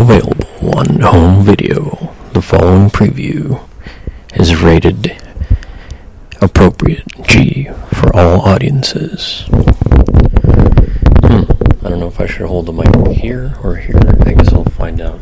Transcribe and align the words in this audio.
Available 0.00 0.78
on 0.78 1.00
home 1.00 1.44
video. 1.44 2.14
The 2.32 2.40
following 2.40 2.88
preview 2.88 3.62
is 4.34 4.56
rated 4.62 5.14
appropriate 6.40 7.06
G 7.22 7.68
for 7.92 8.16
all 8.16 8.40
audiences. 8.40 9.44
Hmm. 11.22 11.44
I 11.84 11.90
don't 11.90 12.00
know 12.00 12.08
if 12.08 12.18
I 12.18 12.24
should 12.26 12.46
hold 12.46 12.64
the 12.64 12.72
mic 12.72 13.18
here 13.18 13.54
or 13.62 13.76
here. 13.76 14.00
I 14.24 14.32
guess 14.32 14.52
I'll 14.54 14.64
find 14.64 15.02
out. 15.02 15.20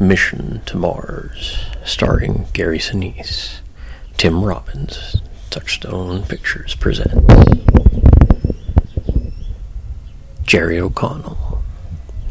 Mission 0.00 0.60
to 0.66 0.76
Mars, 0.76 1.64
starring 1.84 2.46
Gary 2.52 2.78
Sinise. 2.80 3.60
Tim 4.16 4.44
Robbins, 4.44 5.22
Touchstone 5.50 6.24
Pictures 6.24 6.74
presents. 6.74 7.32
Jerry 10.42 10.80
O'Connell, 10.80 11.61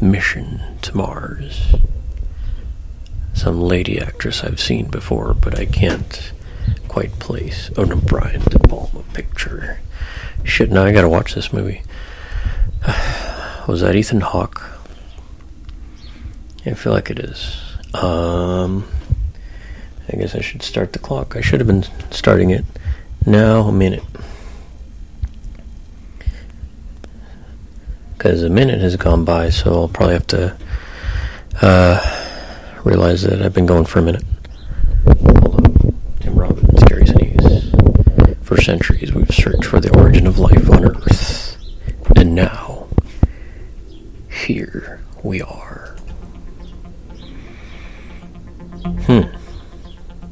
Mission 0.02 0.60
to 0.82 0.96
Mars. 0.96 1.76
Some 3.34 3.60
lady 3.60 4.00
actress 4.00 4.42
I've 4.42 4.60
seen 4.60 4.88
before, 4.88 5.32
but 5.32 5.56
I 5.58 5.64
can't 5.64 6.32
quite 6.88 7.18
place. 7.20 7.70
Oh 7.76 7.84
no, 7.84 7.96
Brian 7.96 8.42
De 8.42 8.58
Palma 8.58 9.04
picture. 9.14 9.78
Shit, 10.42 10.70
now 10.70 10.84
I 10.84 10.92
gotta 10.92 11.08
watch 11.08 11.34
this 11.34 11.52
movie. 11.52 11.82
Was 13.68 13.80
that 13.82 13.94
Ethan 13.94 14.22
Hawke? 14.22 14.60
I 16.66 16.74
feel 16.74 16.92
like 16.92 17.08
it 17.10 17.20
is. 17.20 17.56
Um, 17.94 18.88
I 20.12 20.16
guess 20.16 20.34
I 20.34 20.40
should 20.40 20.62
start 20.62 20.92
the 20.92 20.98
clock. 20.98 21.36
I 21.36 21.40
should 21.40 21.60
have 21.60 21.66
been 21.68 21.84
starting 22.10 22.50
it 22.50 22.64
now 23.24 23.62
a 23.62 23.72
minute. 23.72 24.02
Because 28.22 28.44
a 28.44 28.48
minute 28.48 28.80
has 28.80 28.94
gone 28.94 29.24
by, 29.24 29.50
so 29.50 29.74
I'll 29.74 29.88
probably 29.88 30.14
have 30.14 30.28
to 30.28 30.56
uh, 31.60 32.80
realize 32.84 33.22
that 33.22 33.42
I've 33.42 33.52
been 33.52 33.66
going 33.66 33.84
for 33.84 33.98
a 33.98 34.02
minute. 34.02 34.22
Hello, 35.04 35.58
Tim 36.20 36.36
Robbins, 36.36 36.84
Gary 36.84 37.02
Sinise. 37.02 38.44
For 38.44 38.62
centuries, 38.62 39.12
we've 39.12 39.28
searched 39.34 39.64
for 39.64 39.80
the 39.80 39.92
origin 39.98 40.28
of 40.28 40.38
life 40.38 40.70
on 40.70 40.84
Earth. 40.84 41.58
And 42.14 42.36
now, 42.36 42.86
here 44.30 45.02
we 45.24 45.42
are. 45.42 45.96
Hmm. 48.84 49.22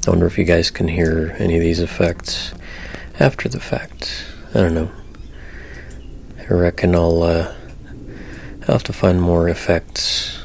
I 0.07 0.11
wonder 0.11 0.27
if 0.27 0.39
you 0.39 0.45
guys 0.45 0.71
can 0.71 0.87
hear 0.87 1.35
any 1.41 1.57
of 1.57 1.61
these 1.61 1.81
effects 1.81 2.55
after 3.19 3.49
the 3.49 3.59
fact. 3.59 4.27
I 4.55 4.61
don't 4.61 4.75
know. 4.75 4.93
I 6.39 6.55
reckon 6.55 6.95
I'll, 6.95 7.25
uh, 7.25 7.55
I'll 8.63 8.75
have 8.75 8.85
to 8.85 8.93
find 8.93 9.21
more 9.21 9.49
effects 9.49 10.39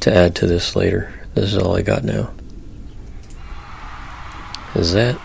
to 0.00 0.14
add 0.14 0.34
to 0.36 0.46
this 0.46 0.76
later. 0.76 1.12
This 1.34 1.52
is 1.52 1.58
all 1.58 1.76
I 1.76 1.82
got 1.82 2.04
now. 2.04 2.30
Is 4.74 4.92
that? 4.92 5.18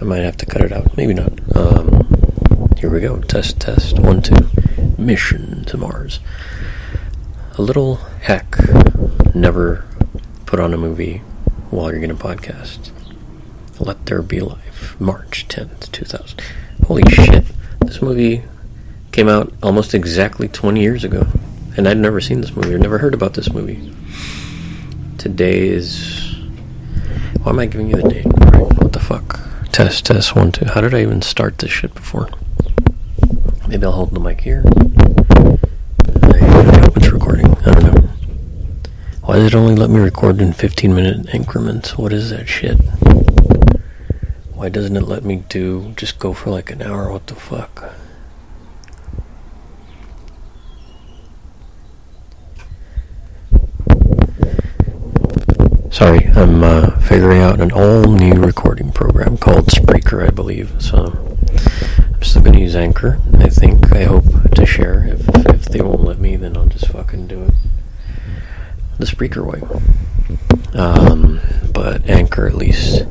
I 0.00 0.04
might 0.04 0.18
have 0.18 0.36
to 0.38 0.46
cut 0.46 0.62
it 0.62 0.72
out. 0.72 0.96
Maybe 0.96 1.14
not. 1.14 1.32
Um, 1.56 2.06
here 2.78 2.90
we 2.90 3.00
go. 3.00 3.20
Test, 3.20 3.58
test. 3.60 3.98
One, 3.98 4.22
two. 4.22 4.48
Mission 4.98 5.64
to 5.64 5.76
Mars. 5.76 6.20
A 7.58 7.62
little 7.62 7.96
hack. 8.22 8.56
Never 9.34 9.84
put 10.46 10.60
on 10.60 10.72
a 10.72 10.78
movie 10.78 11.18
while 11.70 11.90
you're 11.90 12.00
getting 12.00 12.16
a 12.16 12.18
podcast. 12.18 12.90
Let 13.80 14.06
There 14.06 14.22
Be 14.22 14.40
Life, 14.40 14.98
March 15.00 15.46
10th, 15.48 15.90
2000. 15.92 16.40
Holy 16.86 17.02
shit. 17.10 17.44
This 17.80 18.00
movie 18.00 18.44
came 19.16 19.28
out 19.30 19.50
almost 19.62 19.94
exactly 19.94 20.46
20 20.46 20.78
years 20.78 21.02
ago. 21.02 21.26
And 21.78 21.88
I'd 21.88 21.96
never 21.96 22.20
seen 22.20 22.42
this 22.42 22.54
movie 22.54 22.74
or 22.74 22.78
never 22.78 22.98
heard 22.98 23.14
about 23.14 23.32
this 23.32 23.50
movie. 23.50 23.90
Today 25.16 25.68
is. 25.68 26.36
Why 27.42 27.52
am 27.52 27.58
I 27.58 27.64
giving 27.64 27.88
you 27.88 27.96
the 27.96 28.08
date? 28.10 28.26
Right, 28.26 28.74
what 28.76 28.92
the 28.92 29.00
fuck? 29.00 29.40
Test, 29.72 30.04
test, 30.04 30.36
one, 30.36 30.52
two. 30.52 30.66
How 30.66 30.82
did 30.82 30.92
I 30.92 31.00
even 31.00 31.22
start 31.22 31.56
this 31.56 31.70
shit 31.70 31.94
before? 31.94 32.28
Maybe 33.66 33.86
I'll 33.86 33.92
hold 33.92 34.10
the 34.10 34.20
mic 34.20 34.42
here. 34.42 34.62
I, 34.66 36.36
I 36.36 36.80
hope 36.82 36.96
it's 36.98 37.08
recording. 37.08 37.46
I 37.46 37.72
don't 37.72 37.84
know. 37.84 38.08
Why 39.22 39.36
does 39.36 39.46
it 39.46 39.54
only 39.54 39.76
let 39.76 39.88
me 39.88 39.98
record 39.98 40.42
in 40.42 40.52
15 40.52 40.94
minute 40.94 41.34
increments? 41.34 41.96
What 41.96 42.12
is 42.12 42.28
that 42.28 42.50
shit? 42.50 42.76
Why 44.52 44.68
doesn't 44.68 44.94
it 44.94 45.04
let 45.04 45.24
me 45.24 45.42
do 45.48 45.94
just 45.96 46.18
go 46.18 46.34
for 46.34 46.50
like 46.50 46.70
an 46.70 46.82
hour? 46.82 47.10
What 47.10 47.28
the 47.28 47.34
fuck? 47.34 47.94
Sorry, 55.96 56.26
I'm 56.26 56.62
uh, 56.62 56.90
figuring 57.00 57.40
out 57.40 57.58
an 57.58 57.72
all 57.72 58.02
new 58.12 58.34
recording 58.34 58.92
program 58.92 59.38
called 59.38 59.68
Spreaker, 59.68 60.26
I 60.26 60.30
believe. 60.30 60.82
So 60.82 61.06
I'm 62.14 62.22
still 62.22 62.42
going 62.42 62.52
to 62.52 62.60
use 62.60 62.76
Anchor. 62.76 63.18
I 63.38 63.48
think, 63.48 63.90
I 63.92 64.04
hope 64.04 64.24
to 64.56 64.66
share. 64.66 65.06
If, 65.08 65.26
if 65.46 65.64
they 65.66 65.80
won't 65.80 66.02
let 66.02 66.18
me, 66.18 66.36
then 66.36 66.54
I'll 66.54 66.66
just 66.66 66.88
fucking 66.88 67.28
do 67.28 67.44
it 67.44 67.54
the 68.98 69.06
Spreaker 69.06 69.44
way. 69.46 69.62
Um, 70.78 71.40
but 71.72 72.04
Anchor 72.10 72.46
at 72.46 72.54
least 72.54 73.04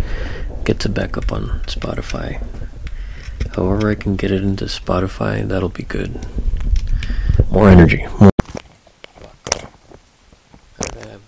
gets 0.63 0.85
it 0.85 0.93
back 0.93 1.17
up 1.17 1.31
on 1.31 1.61
Spotify. 1.65 2.43
However, 3.55 3.89
I 3.89 3.95
can 3.95 4.15
get 4.15 4.31
it 4.31 4.43
into 4.43 4.65
Spotify, 4.65 5.47
that'll 5.47 5.69
be 5.69 5.83
good. 5.83 6.19
More 7.49 7.69
energy. 7.69 8.05
More 8.19 8.31
I 10.79 10.83
have 11.07 11.21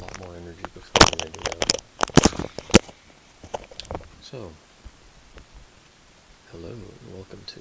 a 0.00 0.04
lot 0.04 0.18
more 0.20 0.34
energy 0.36 0.62
before 0.74 1.06
than 1.16 1.20
I 1.22 1.30
do 1.30 1.40
now. 2.40 2.48
So, 4.20 4.50
hello 6.52 6.70
and 6.70 7.14
welcome 7.14 7.40
to 7.46 7.60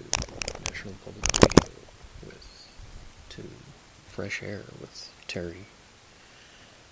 National 0.69 0.93
Public 1.05 1.25
Radio 1.41 1.75
with 2.25 2.67
to 3.29 3.43
Fresh 4.37 4.49
with 4.79 5.11
Terry. 5.27 5.65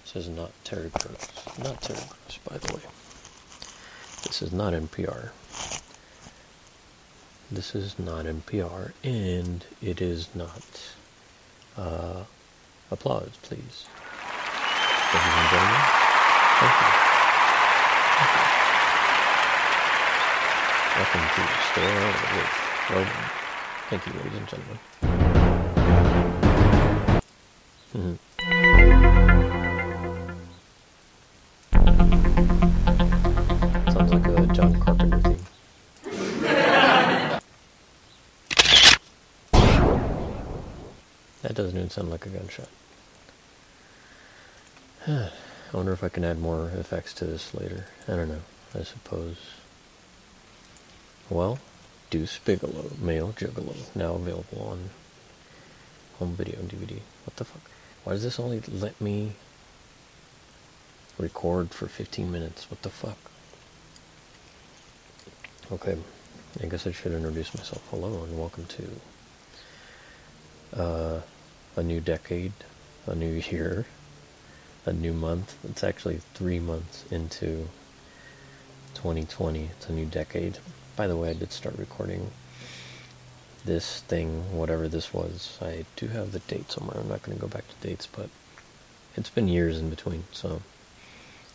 This 0.03 0.15
is 0.15 0.29
not 0.29 0.51
Terry 0.63 0.89
Gross. 0.89 1.29
Not 1.59 1.79
Terry 1.79 1.99
Gross, 1.99 2.39
by 2.49 2.57
the 2.57 2.73
way. 2.73 2.81
This 4.23 4.41
is 4.41 4.51
not 4.51 4.73
NPR. 4.73 5.29
This 7.51 7.75
is 7.75 7.99
not 7.99 8.25
NPR, 8.25 8.93
and 9.03 9.63
it 9.79 10.01
is 10.01 10.27
not. 10.33 10.95
Uh, 11.77 12.23
applause, 12.89 13.29
please. 13.43 13.85
Ladies 15.13 15.35
and 15.37 15.49
gentlemen, 15.51 15.81
thank 16.57 16.75
you. 16.81 16.89
Thank 18.17 18.31
you. 18.33 18.45
Welcome 20.97 21.25
to 21.35 21.41
the 21.41 21.59
store 21.69 22.09
with 22.33 22.51
Roman. 22.89 23.29
Thank 23.89 24.01
you, 24.07 24.13
ladies 24.13 24.37
and 24.39 24.47
gentlemen. 24.47 25.14
Mm-hmm. 27.95 28.15
Sounds 33.89 34.11
like 34.11 34.27
a 34.27 34.47
John 34.53 34.81
Carpenter 34.81 35.21
theme. 35.21 35.45
that 41.41 41.53
doesn't 41.53 41.77
even 41.77 41.89
sound 41.89 42.09
like 42.09 42.25
a 42.25 42.29
gunshot. 42.29 42.67
I 45.07 45.29
wonder 45.71 45.93
if 45.93 46.03
I 46.03 46.09
can 46.09 46.25
add 46.25 46.41
more 46.41 46.71
effects 46.77 47.13
to 47.13 47.25
this 47.25 47.53
later. 47.53 47.85
I 48.09 48.17
don't 48.17 48.27
know. 48.27 48.41
I 48.77 48.83
suppose. 48.83 49.37
Well, 51.29 51.59
Deuce 52.09 52.39
Bigalow, 52.39 52.99
male 52.99 53.31
juggalo, 53.37 53.77
now 53.95 54.15
available 54.15 54.67
on 54.67 54.89
home 56.19 56.33
video 56.35 56.59
and 56.59 56.69
DVD. 56.69 56.99
What 57.23 57.37
the 57.37 57.45
fuck? 57.45 57.71
Why 58.05 58.13
does 58.13 58.21
this 58.21 58.39
only 58.39 58.61
let 58.71 59.01
me 59.01 59.31
record 61.17 61.71
for 61.71 61.87
15 61.87 62.31
minutes? 62.31 62.69
What 62.69 62.83
the 62.83 62.91
fuck? 62.91 63.17
Okay, 65.71 65.97
I 66.61 66.67
guess 66.67 66.85
I 66.85 66.91
should 66.91 67.13
introduce 67.13 67.55
myself. 67.55 67.81
Hello 67.89 68.23
and 68.23 68.37
welcome 68.37 68.67
to 68.67 70.79
uh, 70.79 71.21
a 71.75 71.81
new 71.81 71.99
decade, 71.99 72.53
a 73.07 73.15
new 73.15 73.41
year, 73.49 73.87
a 74.85 74.93
new 74.93 75.11
month. 75.11 75.57
It's 75.67 75.83
actually 75.83 76.21
three 76.35 76.59
months 76.59 77.05
into 77.09 77.67
2020. 78.93 79.63
It's 79.63 79.89
a 79.89 79.93
new 79.93 80.05
decade. 80.05 80.59
By 80.95 81.07
the 81.07 81.17
way, 81.17 81.31
I 81.31 81.33
did 81.33 81.51
start 81.51 81.75
recording 81.79 82.29
this 83.65 84.01
thing, 84.01 84.55
whatever 84.55 84.87
this 84.87 85.13
was. 85.13 85.57
I 85.61 85.85
do 85.95 86.07
have 86.07 86.31
the 86.31 86.39
date 86.39 86.71
somewhere. 86.71 86.97
I'm 86.99 87.09
not 87.09 87.23
going 87.23 87.37
to 87.37 87.41
go 87.41 87.47
back 87.47 87.67
to 87.67 87.87
dates, 87.87 88.07
but 88.07 88.29
it's 89.15 89.29
been 89.29 89.47
years 89.47 89.79
in 89.79 89.89
between. 89.89 90.23
So, 90.31 90.61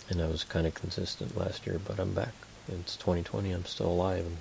and 0.09 0.21
I 0.21 0.27
was 0.27 0.45
kind 0.45 0.67
of 0.67 0.75
consistent 0.75 1.37
last 1.37 1.67
year, 1.67 1.81
but 1.85 1.99
I'm 1.99 2.13
back. 2.13 2.35
It's 2.69 2.97
2020. 2.97 3.53
I'm 3.53 3.65
still 3.65 3.89
alive, 3.89 4.27
and 4.27 4.37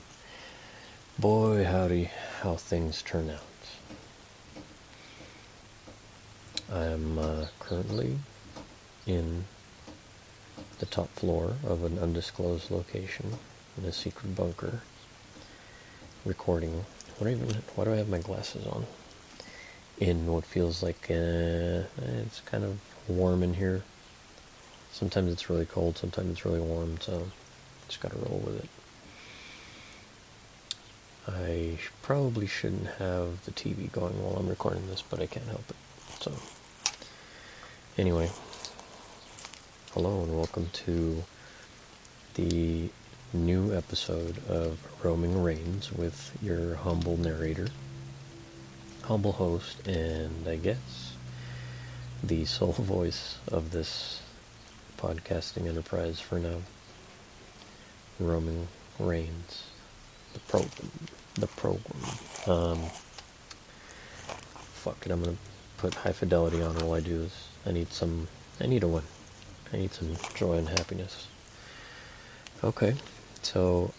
boy, 1.18 1.64
howdy, 1.64 2.12
how 2.42 2.56
things 2.56 3.02
turn 3.02 3.30
out. 3.30 3.42
I'm 6.72 7.18
uh, 7.18 7.48
currently 7.60 8.18
in 9.08 9.46
the 10.80 10.86
top 10.86 11.10
floor 11.10 11.56
of 11.66 11.84
an 11.84 11.98
undisclosed 11.98 12.70
location 12.70 13.38
in 13.78 13.86
a 13.86 13.92
secret 13.92 14.36
bunker 14.36 14.82
recording. 16.26 16.86
What 17.20 17.30
even? 17.30 17.50
Why 17.76 17.84
do 17.84 17.92
I 17.92 17.98
have 17.98 18.08
my 18.08 18.20
glasses 18.20 18.66
on? 18.66 18.86
In 20.00 20.26
what 20.28 20.46
feels 20.46 20.82
like 20.82 21.08
uh, 21.10 21.84
it's 22.24 22.40
kind 22.46 22.64
of 22.64 22.80
warm 23.10 23.44
in 23.44 23.56
here. 23.56 23.84
Sometimes 24.94 25.30
it's 25.34 25.50
really 25.50 25.66
cold, 25.66 25.98
sometimes 25.98 26.32
it's 26.32 26.46
really 26.46 26.62
warm, 26.62 26.98
so 27.02 27.28
just 27.90 28.00
gotta 28.00 28.16
roll 28.16 28.42
with 28.46 28.64
it. 28.64 28.70
I 31.28 31.78
probably 32.02 32.48
shouldn't 32.48 32.88
have 33.00 33.44
the 33.44 33.52
TV 33.52 33.92
going 33.92 34.24
while 34.24 34.38
I'm 34.38 34.48
recording 34.48 34.88
this, 34.88 35.02
but 35.02 35.20
I 35.20 35.26
can't 35.26 35.46
help 35.46 35.70
it. 35.70 35.76
So, 36.22 36.32
anyway, 37.98 38.32
hello 39.92 40.24
and 40.24 40.38
welcome 40.38 40.70
to 40.86 41.24
the 42.36 42.90
new 43.34 43.76
episode 43.76 44.36
of 44.48 44.80
Roaming 45.04 45.36
Reignz 45.36 45.96
with 45.96 46.36
your 46.42 46.76
humble 46.76 47.16
narrator, 47.18 47.68
humble 49.04 49.34
host, 49.34 49.88
and 49.88 50.48
I 50.48 50.56
guess 50.56 51.14
the 52.24 52.46
sole 52.46 52.72
voice 52.72 53.38
of 53.48 53.70
this 53.70 54.22
podcasting 54.98 55.68
enterprise 55.68 56.20
for 56.20 56.40
now. 56.40 56.58
Roaming 58.20 58.68
Reignz, 59.00 59.62
the 60.34 60.40
program, 60.40 60.92
the 61.36 61.48
program. 61.48 62.04
Um, 62.48 62.90
fuck 64.74 65.06
it, 65.06 65.12
I'm 65.12 65.24
gonna 65.24 65.38
put 65.78 65.94
high 65.94 66.14
fidelity 66.14 66.64
on 66.64 66.76
while 66.76 66.94
I 66.94 67.00
do 67.00 67.20
this. 67.20 67.48
I 67.66 67.72
need 67.74 67.94
some, 67.94 68.28
I 68.60 68.66
need 68.66 68.82
a 68.82 68.88
win. 68.88 69.04
I 69.72 69.78
need 69.78 69.94
some 69.94 70.16
joy 70.34 70.54
and 70.54 70.68
happiness. 70.68 71.28
Okay, 72.64 72.96
so 73.42 73.94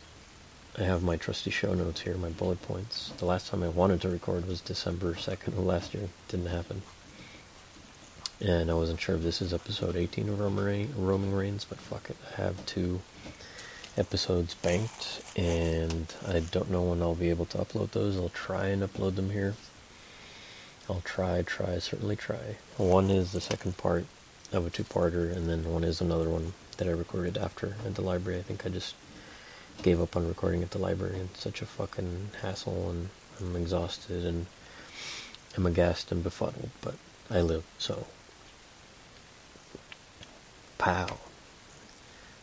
I 0.78 0.82
have 0.82 1.02
my 1.02 1.16
trusty 1.16 1.50
show 1.50 1.74
notes 1.74 2.00
here, 2.00 2.14
my 2.16 2.28
bullet 2.30 2.62
points. 2.62 3.12
The 3.18 3.24
last 3.26 3.48
time 3.48 3.62
I 3.62 3.68
wanted 3.68 4.00
to 4.02 4.08
record 4.08 4.46
was 4.46 4.60
December 4.60 5.14
2nd 5.14 5.48
of 5.48 5.58
last 5.58 5.94
year. 5.94 6.08
Didn't 6.28 6.46
happen. 6.46 6.82
And 8.40 8.70
I 8.70 8.74
wasn't 8.74 9.00
sure 9.00 9.16
if 9.16 9.22
this 9.22 9.42
is 9.42 9.52
episode 9.52 9.96
18 9.96 10.28
of 10.28 10.40
Roaming 10.40 10.88
Reignz, 11.32 11.66
but 11.68 11.78
fuck 11.78 12.08
it. 12.08 12.16
I 12.32 12.42
have 12.42 12.64
two 12.64 13.00
episodes 13.98 14.54
banked, 14.54 15.22
and 15.36 16.14
I 16.26 16.40
don't 16.40 16.70
know 16.70 16.82
when 16.82 17.02
I'll 17.02 17.14
be 17.14 17.28
able 17.30 17.44
to 17.46 17.58
upload 17.58 17.90
those. 17.90 18.16
I'll 18.16 18.30
try 18.30 18.68
and 18.68 18.82
upload 18.82 19.16
them 19.16 19.30
here. 19.30 19.54
I'll 20.88 21.02
try, 21.04 21.42
try, 21.42 21.78
certainly 21.78 22.16
try. 22.16 22.56
One 22.78 23.10
is 23.10 23.32
the 23.32 23.40
second 23.40 23.76
part 23.76 24.06
of 24.52 24.66
a 24.66 24.70
two-parter, 24.70 25.34
and 25.36 25.48
then 25.48 25.70
one 25.70 25.84
is 25.84 26.00
another 26.00 26.28
one 26.28 26.54
that 26.78 26.88
I 26.88 26.92
recorded 26.92 27.36
after 27.36 27.76
at 27.84 27.94
the 27.94 28.02
library. 28.02 28.38
I 28.38 28.42
think 28.42 28.64
I 28.64 28.70
just 28.70 28.94
gave 29.82 30.00
up 30.00 30.16
on 30.16 30.28
recording 30.28 30.62
at 30.62 30.70
the 30.70 30.78
library. 30.78 31.16
It's 31.16 31.40
such 31.40 31.62
a 31.62 31.66
fucking 31.66 32.30
hassle, 32.42 32.90
and 32.90 33.08
I'm 33.40 33.56
exhausted, 33.56 34.24
and 34.24 34.46
I'm 35.56 35.66
aghast 35.66 36.12
and 36.12 36.22
befuddled, 36.22 36.70
but 36.82 36.94
I 37.30 37.40
live, 37.40 37.64
so. 37.78 38.06
Pow. 40.78 41.18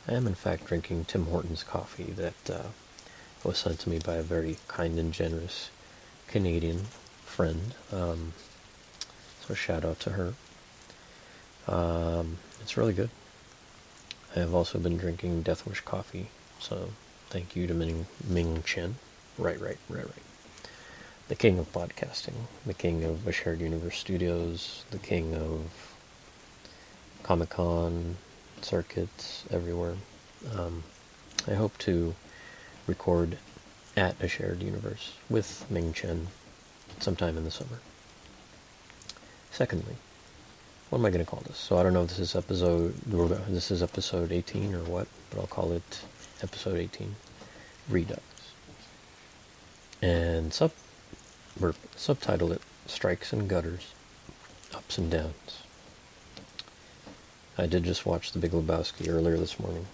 I 0.07 0.13
am, 0.13 0.25
in 0.25 0.35
fact, 0.35 0.65
drinking 0.65 1.05
Tim 1.05 1.25
Hortons 1.25 1.63
coffee 1.63 2.11
that 2.15 2.49
uh, 2.49 2.67
was 3.43 3.59
sent 3.59 3.79
to 3.81 3.89
me 3.89 3.99
by 3.99 4.15
a 4.15 4.23
very 4.23 4.57
kind 4.67 4.97
and 4.97 5.13
generous 5.13 5.69
Canadian 6.27 6.85
friend. 7.23 7.75
Um, 7.91 8.33
so, 9.45 9.53
shout 9.53 9.85
out 9.85 9.99
to 10.01 10.11
her. 10.11 10.33
Um, 11.67 12.37
it's 12.61 12.77
really 12.77 12.93
good. 12.93 13.09
I 14.35 14.39
have 14.39 14.55
also 14.55 14.79
been 14.79 14.97
drinking 14.97 15.43
Death 15.43 15.67
Wish 15.67 15.81
coffee, 15.81 16.29
so 16.59 16.89
thank 17.29 17.55
you 17.55 17.67
to 17.67 17.73
Ming, 17.73 18.05
Ming 18.27 18.63
Chen. 18.63 18.95
Right, 19.37 19.59
right, 19.59 19.77
right, 19.89 20.05
right. 20.05 20.23
The 21.27 21.35
king 21.35 21.59
of 21.59 21.71
podcasting, 21.73 22.33
the 22.65 22.73
king 22.73 23.03
of 23.03 23.27
a 23.27 23.31
shared 23.31 23.59
universe 23.59 23.97
studios, 23.97 24.85
the 24.91 24.97
king 24.97 25.35
of 25.35 25.95
Comic 27.23 27.49
Con 27.49 28.15
circuits 28.61 29.43
everywhere. 29.51 29.95
Um, 30.57 30.83
I 31.47 31.53
hope 31.53 31.77
to 31.79 32.15
record 32.87 33.37
at 33.97 34.15
a 34.21 34.27
shared 34.27 34.63
universe 34.63 35.13
with 35.29 35.65
Ming 35.69 35.91
Chen 35.91 36.27
sometime 36.99 37.37
in 37.37 37.43
the 37.43 37.51
summer. 37.51 37.79
Secondly, 39.51 39.95
what 40.89 40.99
am 40.99 41.05
I 41.05 41.09
going 41.09 41.23
to 41.23 41.29
call 41.29 41.41
this? 41.45 41.57
So 41.57 41.77
I 41.77 41.83
don't 41.83 41.93
know 41.93 42.03
if 42.03 42.09
this 42.09 42.19
is 42.19 42.35
episode 42.35 42.93
this 43.49 43.71
is 43.71 43.83
episode 43.83 44.31
18 44.31 44.73
or 44.73 44.83
what, 44.83 45.07
but 45.29 45.39
I'll 45.39 45.47
call 45.47 45.73
it 45.73 45.99
episode 46.43 46.77
18, 46.77 47.15
Redux, 47.89 48.21
and 50.01 50.53
sub 50.53 50.71
or 51.61 51.73
subtitle 51.95 52.51
it 52.51 52.61
Strikes 52.85 53.33
and 53.33 53.49
Gutters, 53.49 53.93
Ups 54.73 54.97
and 54.97 55.11
Downs. 55.11 55.63
I 57.57 57.65
did 57.65 57.83
just 57.83 58.05
watch 58.05 58.31
The 58.31 58.39
Big 58.39 58.51
Lebowski 58.51 59.09
earlier 59.09 59.37
this 59.37 59.59
morning. 59.59 59.87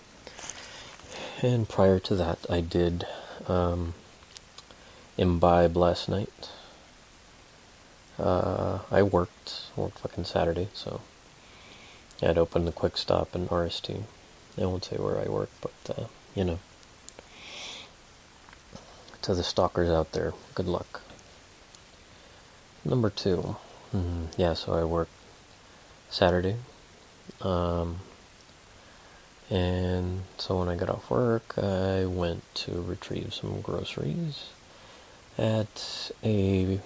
And 1.41 1.67
prior 1.67 1.99
to 1.99 2.15
that, 2.15 2.45
I 2.49 2.61
did 2.61 3.05
um, 3.47 3.93
imbibe 5.17 5.75
last 5.75 6.09
night. 6.09 6.49
Uh, 8.19 8.79
I 8.91 9.01
worked, 9.01 9.61
worked 9.75 9.99
fucking 9.99 10.25
Saturday, 10.25 10.67
so 10.73 11.01
I 12.21 12.27
had 12.27 12.37
opened 12.37 12.67
the 12.67 12.71
quick 12.71 12.97
stop 12.97 13.35
in 13.35 13.47
RST. 13.47 14.03
I 14.61 14.65
won't 14.65 14.85
say 14.85 14.97
where 14.97 15.19
I 15.19 15.29
work, 15.29 15.49
but, 15.61 15.97
uh, 15.97 16.03
you 16.35 16.43
know. 16.43 16.59
To 19.23 19.33
the 19.33 19.43
stalkers 19.43 19.89
out 19.89 20.11
there, 20.11 20.33
good 20.53 20.67
luck. 20.67 21.01
Number 22.83 23.09
2 23.09 23.55
mm-hmm. 23.95 24.25
Yeah, 24.37 24.53
so 24.53 24.73
I 24.73 24.83
work 24.83 25.07
Saturday, 26.09 26.57
um, 27.41 27.99
and 29.49 30.23
so 30.37 30.59
when 30.59 30.67
I 30.67 30.75
got 30.75 30.89
off 30.89 31.09
work, 31.09 31.57
I 31.57 32.05
went 32.05 32.43
to 32.55 32.81
retrieve 32.81 33.33
some 33.33 33.61
groceries 33.61 34.49
at 35.37 36.11
a 36.23 36.79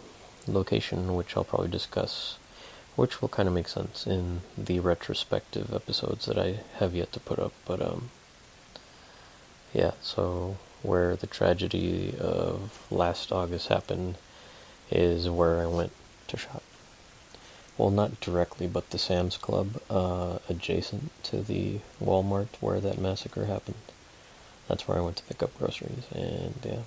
location 0.48 1.16
which 1.16 1.36
I'll 1.36 1.44
probably 1.44 1.70
discuss, 1.70 2.38
which 2.96 3.22
will 3.22 3.30
kind 3.30 3.48
of 3.48 3.56
make 3.56 3.68
sense 3.68 4.08
in 4.08 4.42
the 4.58 4.80
retrospective 4.80 5.74
episodes 5.74 6.26
that 6.26 6.38
I 6.38 6.60
have 6.76 6.94
yet 6.94 7.12
to 7.14 7.20
put 7.20 7.40
up. 7.40 7.54
But 7.66 7.82
um, 7.82 8.10
yeah, 9.78 9.92
so 10.02 10.58
where 10.84 11.16
the 11.16 11.28
tragedy 11.28 12.14
of 12.20 12.86
last 12.92 13.32
August 13.32 13.70
happened 13.70 14.16
is 14.92 15.30
where 15.30 15.62
I 15.62 15.68
went 15.68 15.92
to 16.28 16.38
shop 16.38 16.64
well, 17.78 17.92
not 17.92 18.20
directly, 18.20 18.66
but 18.68 18.90
the 18.90 18.98
Sam's 18.98 19.38
Club 19.38 19.80
uh, 19.90 20.40
adjacent 20.50 21.12
to 21.24 21.42
the 21.42 21.80
Walmart 22.04 22.48
where 22.60 22.80
that 22.80 22.98
massacre 22.98 23.46
happened. 23.46 23.76
That's 24.68 24.88
where 24.88 24.98
I 24.98 25.02
went 25.02 25.18
to 25.18 25.24
pick 25.24 25.44
up 25.44 25.58
groceries, 25.58 26.06
and 26.14 26.56
yeah, 26.66 26.80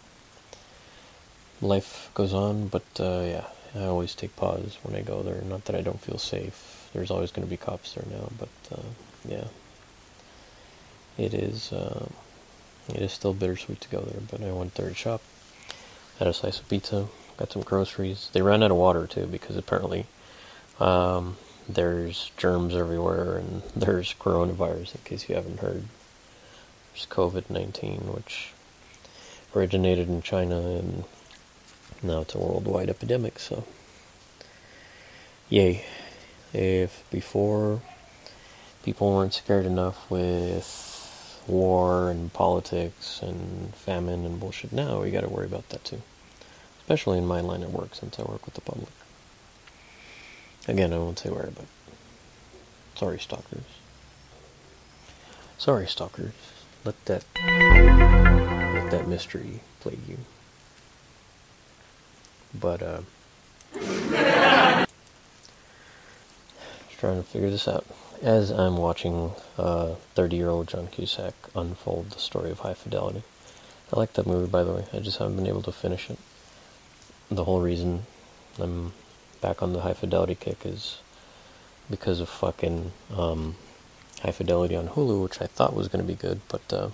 life 1.62 2.10
goes 2.14 2.34
on. 2.34 2.66
But 2.68 2.84
uh, 2.98 3.22
yeah, 3.24 3.44
I 3.74 3.84
always 3.84 4.14
take 4.14 4.34
pause 4.36 4.78
when 4.82 4.96
I 4.96 5.02
go 5.02 5.22
there. 5.22 5.40
Not 5.42 5.64
that 5.66 5.76
I 5.76 5.80
don't 5.80 6.00
feel 6.00 6.18
safe. 6.18 6.88
There's 6.92 7.10
always 7.10 7.30
going 7.30 7.46
to 7.46 7.50
be 7.50 7.56
cops 7.56 7.94
there 7.94 8.04
now, 8.10 8.28
but 8.38 8.78
uh, 8.78 8.82
yeah, 9.28 9.44
it 11.16 11.34
is. 11.34 11.72
It 12.94 13.02
is 13.02 13.12
still 13.12 13.34
bittersweet 13.34 13.80
to 13.82 13.88
go 13.88 14.00
there, 14.00 14.20
but 14.30 14.42
I 14.42 14.52
went 14.52 14.74
there 14.74 14.88
to 14.88 14.94
shop. 14.94 15.22
Had 16.18 16.28
a 16.28 16.32
slice 16.32 16.60
of 16.60 16.68
pizza, 16.68 17.08
got 17.36 17.52
some 17.52 17.62
groceries. 17.62 18.30
They 18.32 18.42
ran 18.42 18.62
out 18.62 18.70
of 18.70 18.76
water 18.76 19.06
too 19.06 19.26
because 19.26 19.56
apparently 19.56 20.06
um, 20.78 21.36
there's 21.68 22.30
germs 22.36 22.74
everywhere, 22.74 23.36
and 23.36 23.62
there's 23.76 24.14
coronavirus, 24.14 24.94
in 24.96 25.00
case 25.04 25.28
you 25.28 25.34
haven't 25.34 25.60
heard. 25.60 25.84
There's 26.92 27.06
COVID 27.06 27.48
19, 27.50 28.12
which 28.12 28.52
originated 29.54 30.08
in 30.08 30.22
China, 30.22 30.58
and 30.58 31.04
now 32.02 32.20
it's 32.20 32.34
a 32.34 32.38
worldwide 32.38 32.88
epidemic, 32.88 33.38
so. 33.38 33.64
Yay. 35.48 35.84
If 36.52 37.04
before 37.10 37.80
people 38.82 39.12
weren't 39.12 39.34
scared 39.34 39.66
enough 39.66 40.10
with 40.10 40.89
war 41.50 42.10
and 42.10 42.32
politics 42.32 43.20
and 43.22 43.74
famine 43.74 44.24
and 44.24 44.40
bullshit, 44.40 44.72
now 44.72 45.02
we 45.02 45.10
gotta 45.10 45.28
worry 45.28 45.46
about 45.46 45.68
that 45.70 45.84
too. 45.84 46.00
Especially 46.80 47.18
in 47.18 47.26
my 47.26 47.40
line 47.40 47.62
of 47.62 47.74
work, 47.74 47.94
since 47.94 48.18
I 48.18 48.22
work 48.22 48.44
with 48.46 48.54
the 48.54 48.60
public. 48.60 48.88
Again, 50.68 50.92
I 50.92 50.98
won't 50.98 51.18
say 51.18 51.30
where, 51.30 51.50
but 51.54 51.66
sorry, 52.94 53.18
stalkers. 53.18 53.64
Sorry, 55.58 55.86
stalkers. 55.86 56.32
Let 56.84 57.04
that 57.04 57.24
let 57.36 58.90
that 58.90 59.08
mystery 59.08 59.60
plague 59.80 60.00
you. 60.08 60.18
But 62.58 62.82
uh, 62.82 63.00
just 63.74 64.90
trying 66.98 67.22
to 67.22 67.22
figure 67.22 67.50
this 67.50 67.68
out. 67.68 67.86
As 68.22 68.50
I'm 68.50 68.76
watching 68.76 69.32
30-year-old 69.56 70.68
John 70.68 70.88
Cusack 70.88 71.32
unfold 71.54 72.10
the 72.10 72.18
story 72.18 72.50
of 72.50 72.58
High 72.58 72.74
Fidelity. 72.74 73.22
I 73.90 73.98
like 73.98 74.12
that 74.12 74.26
movie, 74.26 74.46
by 74.46 74.62
the 74.62 74.74
way. 74.74 74.84
I 74.92 74.98
just 74.98 75.16
haven't 75.16 75.36
been 75.36 75.46
able 75.46 75.62
to 75.62 75.72
finish 75.72 76.10
it. 76.10 76.18
The 77.30 77.44
whole 77.44 77.62
reason 77.62 78.04
I'm 78.58 78.92
back 79.40 79.62
on 79.62 79.72
the 79.72 79.80
High 79.80 79.94
Fidelity 79.94 80.34
kick 80.34 80.66
is 80.66 80.98
because 81.88 82.20
of 82.20 82.28
fucking 82.28 82.92
um, 83.16 83.56
High 84.20 84.32
Fidelity 84.32 84.76
on 84.76 84.88
Hulu, 84.88 85.22
which 85.22 85.40
I 85.40 85.46
thought 85.46 85.74
was 85.74 85.88
going 85.88 86.04
to 86.04 86.12
be 86.12 86.14
good, 86.14 86.42
but 86.48 86.70
uh, 86.70 86.90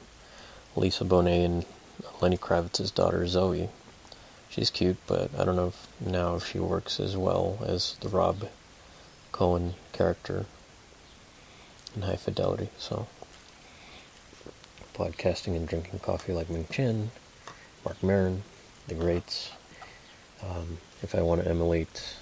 Lisa 0.77 1.05
Bonet 1.05 1.45
and 1.45 1.67
Lenny 2.21 2.37
Kravitz's 2.37 2.93
daughter 2.93 3.27
Zoe, 3.27 3.69
she's 4.49 4.71
cute, 4.71 4.99
but 5.09 5.31
I 5.37 5.45
don't 5.45 5.57
know 5.57 5.69
if 5.69 5.89
now 6.01 6.37
if 6.37 6.47
she 6.47 6.61
works 6.61 7.01
as 7.01 7.17
well 7.17 7.59
as 7.67 7.97
the 8.01 8.09
Rob 8.09 8.47
Cohen 9.33 9.75
character 9.93 10.47
in 11.97 12.03
High 12.03 12.17
Fidelity. 12.17 12.69
So, 12.79 13.07
podcasting 14.95 15.57
and 15.57 15.67
drinking 15.67 16.01
coffee 16.01 16.33
like 16.33 16.51
Ming 16.51 16.67
Chen, 16.71 17.11
Marc 17.85 18.03
Maron, 18.03 18.43
the 18.87 18.95
greats. 18.95 19.51
Um, 20.43 20.79
if 21.03 21.15
I 21.15 21.23
want 21.23 21.43
to 21.43 21.49
emulate 21.49 22.17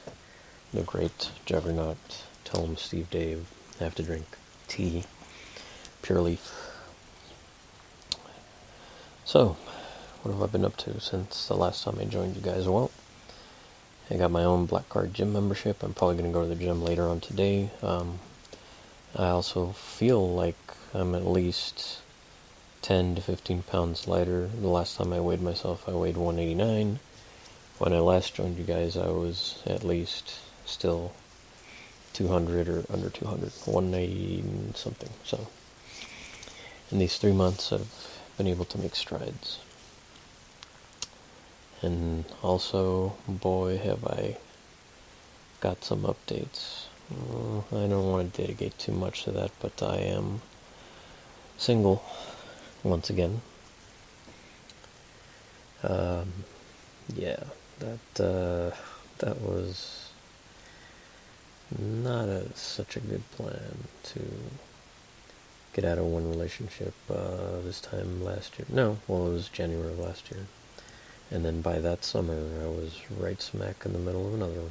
the 0.72 0.82
great 0.82 1.30
juggernaut 1.44 1.96
Tell 2.44 2.62
'em 2.62 2.76
Steve 2.76 3.10
Dave, 3.10 3.46
I 3.80 3.84
have 3.84 3.94
to 3.96 4.02
drink 4.02 4.26
tea, 4.68 5.04
pure 6.02 6.20
leaf. 6.20 6.70
So, 9.24 9.56
what 10.22 10.32
have 10.32 10.42
I 10.42 10.46
been 10.46 10.64
up 10.64 10.76
to 10.78 11.00
since 11.00 11.48
the 11.48 11.56
last 11.56 11.82
time 11.82 11.98
I 11.98 12.04
joined 12.04 12.36
you 12.36 12.42
guys? 12.42 12.68
Well, 12.68 12.90
I 14.10 14.16
got 14.16 14.30
my 14.30 14.44
own 14.44 14.66
Black 14.66 14.88
Card 14.88 15.14
gym 15.14 15.32
membership. 15.32 15.82
I'm 15.82 15.94
probably 15.94 16.16
going 16.16 16.30
to 16.30 16.34
go 16.34 16.42
to 16.42 16.48
the 16.48 16.54
gym 16.54 16.84
later 16.84 17.08
on 17.08 17.20
today. 17.20 17.70
Um, 17.82 18.20
I 19.16 19.28
also 19.28 19.70
feel 19.72 20.34
like 20.34 20.56
I'm 20.92 21.14
at 21.14 21.24
least 21.24 21.98
10 22.82 23.14
to 23.14 23.22
15 23.22 23.62
pounds 23.62 24.08
lighter. 24.08 24.48
The 24.48 24.66
last 24.68 24.96
time 24.96 25.12
I 25.12 25.20
weighed 25.20 25.40
myself, 25.40 25.88
I 25.88 25.92
weighed 25.92 26.16
189. 26.16 26.98
When 27.78 27.92
I 27.92 28.00
last 28.00 28.34
joined 28.34 28.58
you 28.58 28.64
guys, 28.64 28.96
I 28.96 29.06
was 29.06 29.62
at 29.66 29.84
least 29.84 30.40
still 30.66 31.12
200 32.14 32.68
or 32.68 32.84
under 32.92 33.08
200, 33.08 33.52
190 33.64 34.72
something. 34.74 35.10
So, 35.22 35.46
in 36.90 36.98
these 36.98 37.16
three 37.16 37.32
months, 37.32 37.72
I've 37.72 38.18
been 38.36 38.48
able 38.48 38.64
to 38.64 38.78
make 38.78 38.96
strides. 38.96 39.60
And 41.82 42.24
also, 42.42 43.14
boy, 43.28 43.78
have 43.78 44.04
I 44.04 44.38
got 45.60 45.84
some 45.84 46.02
updates. 46.02 46.86
Uh, 47.12 47.58
I 47.58 47.86
don't 47.86 48.10
want 48.10 48.32
to 48.32 48.42
dedicate 48.42 48.78
too 48.78 48.92
much 48.92 49.24
to 49.24 49.30
that, 49.32 49.50
but 49.60 49.82
I 49.82 49.96
am 49.96 50.40
single 51.58 52.02
once 52.82 53.10
again. 53.10 53.42
Um, 55.82 56.32
yeah, 57.14 57.42
that 57.80 58.24
uh, 58.24 58.74
that 59.18 59.40
was 59.42 60.08
not 61.78 62.28
a, 62.28 62.56
such 62.56 62.96
a 62.96 63.00
good 63.00 63.30
plan 63.32 63.76
to 64.04 64.20
get 65.74 65.84
out 65.84 65.98
of 65.98 66.06
one 66.06 66.30
relationship 66.30 66.94
uh, 67.10 67.60
this 67.64 67.80
time 67.82 68.24
last 68.24 68.58
year. 68.58 68.66
No, 68.70 68.98
well, 69.08 69.26
it 69.26 69.32
was 69.32 69.48
January 69.50 69.92
of 69.92 69.98
last 69.98 70.30
year. 70.30 70.46
And 71.30 71.44
then 71.44 71.60
by 71.60 71.80
that 71.80 72.04
summer, 72.04 72.62
I 72.62 72.66
was 72.66 72.98
right 73.18 73.40
smack 73.42 73.84
in 73.84 73.92
the 73.92 73.98
middle 73.98 74.26
of 74.26 74.34
another 74.34 74.60
one 74.60 74.70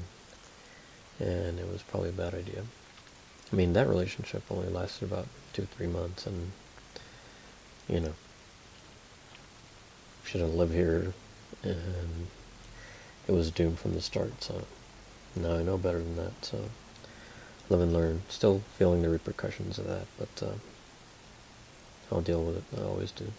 and 1.20 1.60
it 1.60 1.68
was 1.72 1.82
probably 1.84 2.10
a 2.10 2.14
bad 2.14 2.34
idea. 2.34 2.64
I 3.52 3.56
mean, 3.56 3.74
that 3.74 3.88
relationship 3.88 4.44
only 4.50 4.70
lasted 4.70 5.06
about 5.06 5.28
two, 5.54 5.66
three 5.66 5.88
months, 5.88 6.26
and 6.26 6.52
you 7.88 8.00
know, 8.00 8.14
should 10.24 10.42
have 10.42 10.54
lived 10.54 10.74
here, 10.74 11.14
and 11.64 12.28
it 13.28 13.32
was 13.32 13.52
doomed 13.52 13.80
from 13.80 13.94
the 13.94 14.02
start. 14.02 14.44
So 14.44 14.64
now 15.36 15.56
I 15.56 15.64
know 15.64 15.78
better 15.78 16.00
than 16.00 16.16
that. 16.18 16.34
So 16.42 16.70
live 17.70 17.82
and 17.82 17.94
learn. 17.94 18.22
Still 18.30 18.62
feeling 18.78 19.02
the 19.02 19.10
repercussions 19.10 19.78
of 19.78 19.88
that, 19.88 20.08
but 20.18 20.44
uh, 20.48 20.54
I'll 22.12 22.22
deal 22.22 22.44
with 22.44 22.58
it. 22.58 22.80
I 22.80 22.84
always 22.84 23.12
do. 23.12 23.32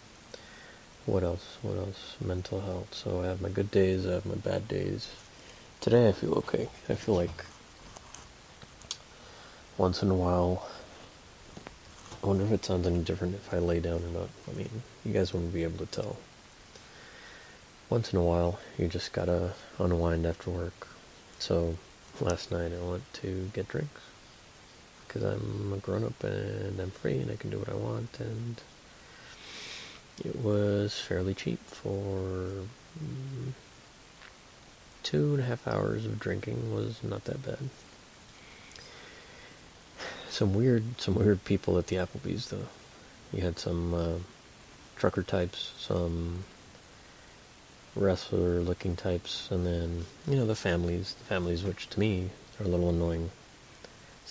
What 1.05 1.23
else? 1.23 1.57
What 1.61 1.77
else? 1.77 2.15
Mental 2.19 2.61
health. 2.61 2.93
So 2.93 3.21
I 3.21 3.27
have 3.27 3.41
my 3.41 3.49
good 3.49 3.69
days. 3.69 4.07
I 4.07 4.13
have 4.13 4.25
my 4.25 4.35
bad 4.35 4.67
days. 4.67 5.11
Today 5.81 6.09
I 6.09 6.11
feel 6.13 6.33
okay. 6.35 6.69
I 6.89 6.95
feel 6.95 7.15
like 7.15 7.45
once 9.77 10.01
in 10.01 10.09
a 10.09 10.15
while. 10.15 10.67
I 12.23 12.27
wonder 12.27 12.45
if 12.45 12.51
it 12.51 12.65
sounds 12.65 12.87
any 12.87 13.03
different 13.03 13.35
if 13.35 13.53
I 13.53 13.57
lay 13.57 13.79
down 13.79 14.01
or 14.03 14.19
not. 14.19 14.29
I 14.49 14.55
mean, 14.55 14.69
you 15.03 15.13
guys 15.13 15.33
wouldn't 15.33 15.53
be 15.53 15.63
able 15.63 15.85
to 15.85 15.91
tell. 15.91 16.17
Once 17.89 18.13
in 18.13 18.19
a 18.19 18.23
while, 18.23 18.59
you 18.77 18.87
just 18.87 19.13
gotta 19.13 19.53
unwind 19.77 20.25
after 20.25 20.49
work. 20.49 20.87
So, 21.37 21.77
last 22.19 22.51
night 22.51 22.71
I 22.73 22.83
went 22.83 23.13
to 23.15 23.51
get 23.53 23.67
drinks. 23.67 24.01
Because 25.07 25.23
I'm 25.23 25.71
a 25.73 25.77
grown 25.77 26.03
up 26.03 26.23
and 26.23 26.79
I'm 26.79 26.91
free 26.91 27.19
and 27.19 27.29
I 27.29 27.35
can 27.35 27.49
do 27.49 27.59
what 27.59 27.69
I 27.69 27.75
want. 27.75 28.19
And 28.19 28.61
it 30.23 30.37
was 30.37 30.97
fairly 30.99 31.33
cheap 31.33 31.59
for 31.65 32.65
mm, 32.97 33.51
two 35.03 35.35
and 35.35 35.41
a 35.41 35.45
half 35.45 35.67
hours 35.67 36.05
of 36.05 36.19
drinking 36.19 36.73
was 36.73 37.03
not 37.03 37.25
that 37.25 37.45
bad 37.45 37.69
some 40.35 40.53
weird 40.53 40.83
some 40.99 41.15
weird 41.15 41.43
people 41.45 41.77
at 41.77 41.87
the 41.87 41.95
Applebee's 41.95 42.49
though. 42.49 42.67
You 43.31 43.41
had 43.41 43.57
some 43.57 43.93
uh, 43.93 44.17
trucker 44.97 45.23
types, 45.23 45.71
some 45.77 46.43
wrestler 47.95 48.59
looking 48.59 48.97
types, 48.97 49.47
and 49.49 49.65
then 49.65 50.05
you 50.27 50.35
know 50.35 50.45
the 50.45 50.55
families, 50.55 51.15
the 51.19 51.23
families 51.23 51.63
which 51.63 51.89
to 51.91 51.99
me 52.01 52.29
are 52.59 52.65
a 52.65 52.67
little 52.67 52.89
annoying. 52.89 53.31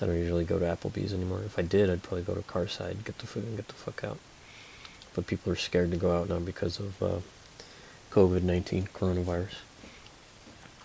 I 0.03 0.07
don't 0.07 0.19
usually 0.19 0.45
go 0.45 0.59
to 0.59 0.65
Applebee's 0.67 1.15
anymore. 1.15 1.41
If 1.47 1.59
I 1.59 1.63
did, 1.63 1.89
I'd 1.89 2.03
probably 2.03 2.25
go 2.25 2.35
to 2.35 2.43
Carside, 2.43 3.05
get 3.05 3.17
the 3.19 3.27
food, 3.27 3.45
and 3.45 3.57
get 3.57 3.69
the 3.69 3.75
fuck 3.75 4.05
out. 4.05 4.19
But 5.15 5.27
people 5.27 5.53
are 5.53 5.57
scared 5.57 5.93
to 5.93 5.97
go 5.97 6.15
out 6.15 6.29
now 6.29 6.41
because 6.41 6.81
of 6.81 7.03
uh, 7.03 7.21
COVID-19, 8.11 8.91
coronavirus. 8.91 9.55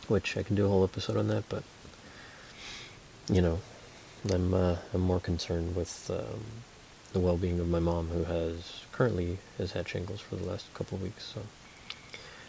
Which 0.08 0.38
I 0.38 0.44
can 0.44 0.56
do 0.56 0.68
a 0.68 0.70
whole 0.70 0.84
episode 0.84 1.18
on 1.18 1.28
that, 1.28 1.50
but 1.50 1.64
you 3.32 3.42
know, 3.42 3.60
I'm 4.28 4.54
uh, 4.54 4.76
I'm 4.94 5.02
more 5.02 5.22
concerned 5.22 5.76
with 5.78 6.12
um, 6.12 6.44
the 7.14 7.20
well-being 7.20 7.60
of 7.60 7.70
my 7.70 7.80
mom, 7.80 8.10
who 8.10 8.26
has 8.26 8.84
currently 8.92 9.38
has 9.58 9.72
had 9.72 9.88
shingles 9.88 10.20
for 10.20 10.36
the 10.36 10.44
last 10.44 10.72
couple 10.74 10.98
of 10.98 11.04
weeks. 11.04 11.24
So 11.24 11.42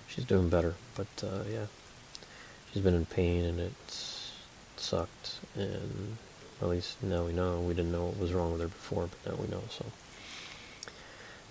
she's 0.08 0.24
doing 0.24 0.48
better, 0.48 0.74
but 0.96 1.06
uh, 1.22 1.44
yeah, 1.50 1.66
she's 2.72 2.82
been 2.82 2.94
in 2.94 3.06
pain 3.06 3.44
and 3.44 3.60
it's 3.60 4.32
sucked. 4.76 5.38
And 5.54 6.16
at 6.60 6.68
least 6.68 7.00
now 7.04 7.24
we 7.24 7.32
know. 7.32 7.60
We 7.60 7.74
didn't 7.74 7.92
know 7.92 8.06
what 8.06 8.18
was 8.18 8.32
wrong 8.32 8.52
with 8.52 8.62
her 8.62 8.68
before, 8.68 9.08
but 9.08 9.32
now 9.32 9.40
we 9.40 9.48
know. 9.48 9.62
So 9.70 9.86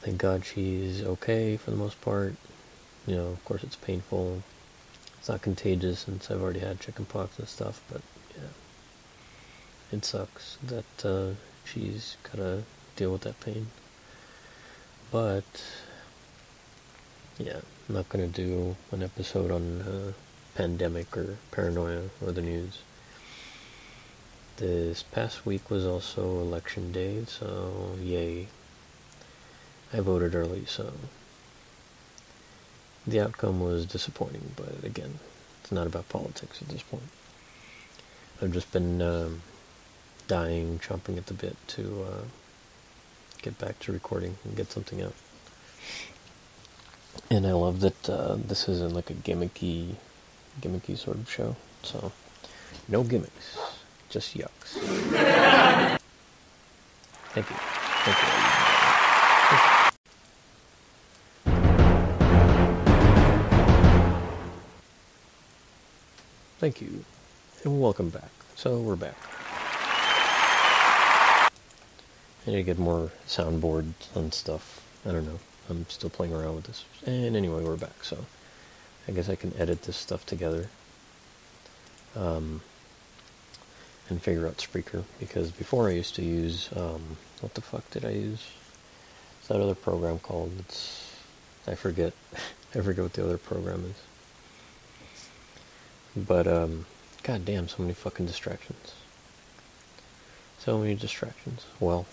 thank 0.02 0.18
God 0.18 0.46
she's 0.46 1.02
okay 1.02 1.56
for 1.56 1.72
the 1.72 1.78
most 1.78 2.00
part. 2.02 2.36
You 3.08 3.16
know, 3.16 3.28
of 3.28 3.46
course 3.46 3.64
it's 3.64 3.78
painful. 3.78 4.44
It's 5.18 5.30
not 5.30 5.42
contagious 5.42 6.00
since 6.02 6.30
I've 6.30 6.42
already 6.42 6.60
had 6.60 6.82
chickenpox 6.82 7.40
and 7.40 7.48
stuff, 7.48 7.82
but 7.90 8.02
yeah 8.36 8.50
it 9.92 10.06
sucks 10.06 10.58
that 10.64 11.06
uh, 11.06 11.36
she's 11.66 12.18
gotta 12.24 12.64
deal 12.96 13.12
with 13.12 13.22
that 13.22 13.40
pain. 13.40 13.68
But 15.12 15.64
yeah, 17.38 17.62
I'm 17.88 17.96
not 17.96 18.10
gonna 18.10 18.28
do 18.28 18.76
an 18.92 19.02
episode 19.02 19.52
on 19.52 19.82
uh, 19.82 20.12
pandemic 20.56 21.16
or 21.18 21.38
paranoia 21.52 22.04
or 22.24 22.32
the 22.32 22.42
news. 22.42 22.80
This 24.58 25.04
past 25.04 25.46
week 25.46 25.70
was 25.70 25.86
also 25.86 26.42
election 26.42 26.92
day, 26.92 27.24
so 27.26 27.96
yay. 28.02 28.48
I 29.94 30.02
voted 30.02 30.36
early, 30.36 30.66
so 30.66 30.92
the 33.08 33.22
outcome 33.22 33.60
was 33.60 33.86
disappointing, 33.86 34.52
but 34.56 34.84
again, 34.84 35.18
it's 35.64 35.72
not 35.72 35.88
about 35.88 36.10
politics 36.10 36.62
at 36.62 36.68
this 36.68 36.84
point. 36.84 37.10
I've 38.42 38.52
just 38.52 38.72
been 38.72 39.02
um, 39.02 39.42
dying, 40.30 40.80
chomping 40.80 41.18
at 41.18 41.26
the 41.26 41.34
bit 41.34 41.58
to 41.68 42.06
uh, 42.08 42.22
get 43.42 43.58
back 43.58 43.78
to 43.80 43.92
recording 43.92 44.38
and 44.46 44.56
get 44.56 44.72
something 44.72 45.02
out. 45.02 45.16
And 47.30 47.46
I 47.46 47.52
love 47.52 47.82
that 47.82 48.10
uh, 48.10 48.36
this 48.36 48.70
isn't 48.70 48.94
like 48.94 49.10
a 49.10 49.16
gimmicky, 49.16 49.96
gimmicky 50.62 50.98
sort 50.98 51.18
of 51.18 51.30
show. 51.30 51.58
So, 51.84 52.14
no 52.88 53.04
gimmicks, 53.04 53.58
just 54.10 54.38
yucks. 54.38 54.78
Thank 57.34 57.50
you. 57.50 57.56
Thank 58.06 58.18
you. 58.18 58.30
Thank 66.60 66.82
you, 66.82 67.06
and 67.64 67.82
welcome 67.82 68.10
back. 68.10 68.32
So 68.56 68.80
we're 68.80 68.98
back. 68.98 69.16
I 72.56 72.62
get 72.62 72.80
more 72.80 73.12
soundboards 73.28 74.16
and 74.16 74.34
stuff. 74.34 74.82
I 75.06 75.12
don't 75.12 75.26
know. 75.26 75.40
I'm 75.70 75.86
still 75.90 76.10
playing 76.10 76.34
around 76.34 76.56
with 76.56 76.66
this. 76.66 76.86
And 77.06 77.36
anyway, 77.36 77.64
we're 77.64 77.78
back. 77.78 78.04
So 78.04 78.18
I 79.08 79.12
guess 79.12 79.30
I 79.30 79.36
can 79.36 79.54
edit 79.58 79.84
this 79.84 79.98
stuff 79.98 80.26
together. 80.26 80.70
Um, 82.16 82.62
and 84.10 84.22
figure 84.22 84.48
out 84.48 84.58
Spreaker 84.58 85.04
because 85.20 85.52
before 85.52 85.88
I 85.88 85.92
used 85.92 86.16
to 86.16 86.24
use 86.24 86.70
um, 86.76 87.18
what 87.42 87.54
the 87.54 87.62
fuck 87.62 87.90
did 87.92 88.04
I 88.04 88.12
use? 88.12 88.46
It's 89.40 89.48
that 89.50 89.62
other 89.62 89.76
program 89.76 90.20
called? 90.20 90.52
It's 90.60 91.16
I 91.68 91.76
forget. 91.76 92.14
I 92.76 92.82
forget 92.82 93.04
what 93.04 93.14
the 93.14 93.24
other 93.24 93.38
program 93.38 93.86
is. 93.86 96.26
But 96.28 96.48
um, 96.48 96.86
god 97.24 97.46
damn, 97.46 97.68
so 97.68 97.82
many 97.82 97.94
fucking 97.94 98.26
distractions. 98.26 98.94
So 100.60 100.78
many 100.78 100.96
distractions. 100.96 101.66
Well, 101.80 102.06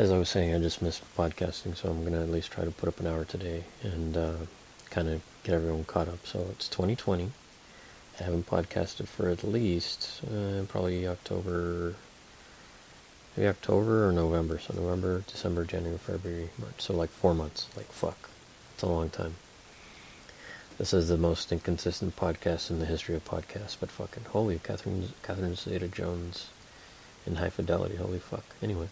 as 0.00 0.10
I 0.10 0.16
was 0.16 0.30
saying, 0.30 0.54
I 0.54 0.58
just 0.58 0.80
missed 0.80 1.02
podcasting, 1.14 1.76
so 1.76 1.90
I'm 1.90 2.02
gonna 2.02 2.22
at 2.22 2.30
least 2.30 2.50
try 2.50 2.64
to 2.64 2.70
put 2.70 2.88
up 2.88 3.00
an 3.00 3.06
hour 3.06 3.26
today 3.26 3.64
and 3.82 4.16
uh, 4.16 4.32
kind 4.88 5.10
of 5.10 5.20
get 5.44 5.54
everyone 5.54 5.84
caught 5.84 6.08
up. 6.08 6.26
So 6.26 6.46
it's 6.52 6.68
2020. 6.68 7.30
I 8.18 8.22
haven't 8.22 8.46
podcasted 8.46 9.08
for 9.08 9.28
at 9.28 9.44
least 9.44 10.22
uh, 10.24 10.62
probably 10.68 11.06
October, 11.06 11.96
maybe 13.36 13.48
October 13.48 14.08
or 14.08 14.12
November. 14.12 14.58
So 14.58 14.72
November, 14.72 15.22
December, 15.26 15.66
January, 15.66 15.98
February, 15.98 16.48
March. 16.58 16.76
So 16.78 16.94
like 16.94 17.10
four 17.10 17.34
months. 17.34 17.68
Like 17.76 17.92
fuck, 17.92 18.30
it's 18.72 18.82
a 18.82 18.86
long 18.86 19.10
time. 19.10 19.34
This 20.78 20.94
is 20.94 21.08
the 21.08 21.18
most 21.18 21.52
inconsistent 21.52 22.16
podcast 22.16 22.70
in 22.70 22.78
the 22.78 22.86
history 22.86 23.16
of 23.16 23.24
podcasts. 23.26 23.76
But 23.78 23.90
fucking 23.90 24.24
holy, 24.30 24.60
Catherine 24.60 25.12
Catherine 25.22 25.56
Zeta-Jones 25.56 26.48
in 27.26 27.34
high 27.34 27.50
fidelity. 27.50 27.96
Holy 27.96 28.18
fuck. 28.18 28.44
Anyway, 28.62 28.88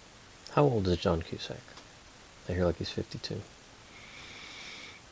how 0.58 0.64
old 0.64 0.88
is 0.88 0.98
John 0.98 1.22
Cusack? 1.22 1.62
I 2.48 2.52
hear 2.52 2.64
like 2.64 2.78
he's 2.78 2.90
52. 2.90 3.40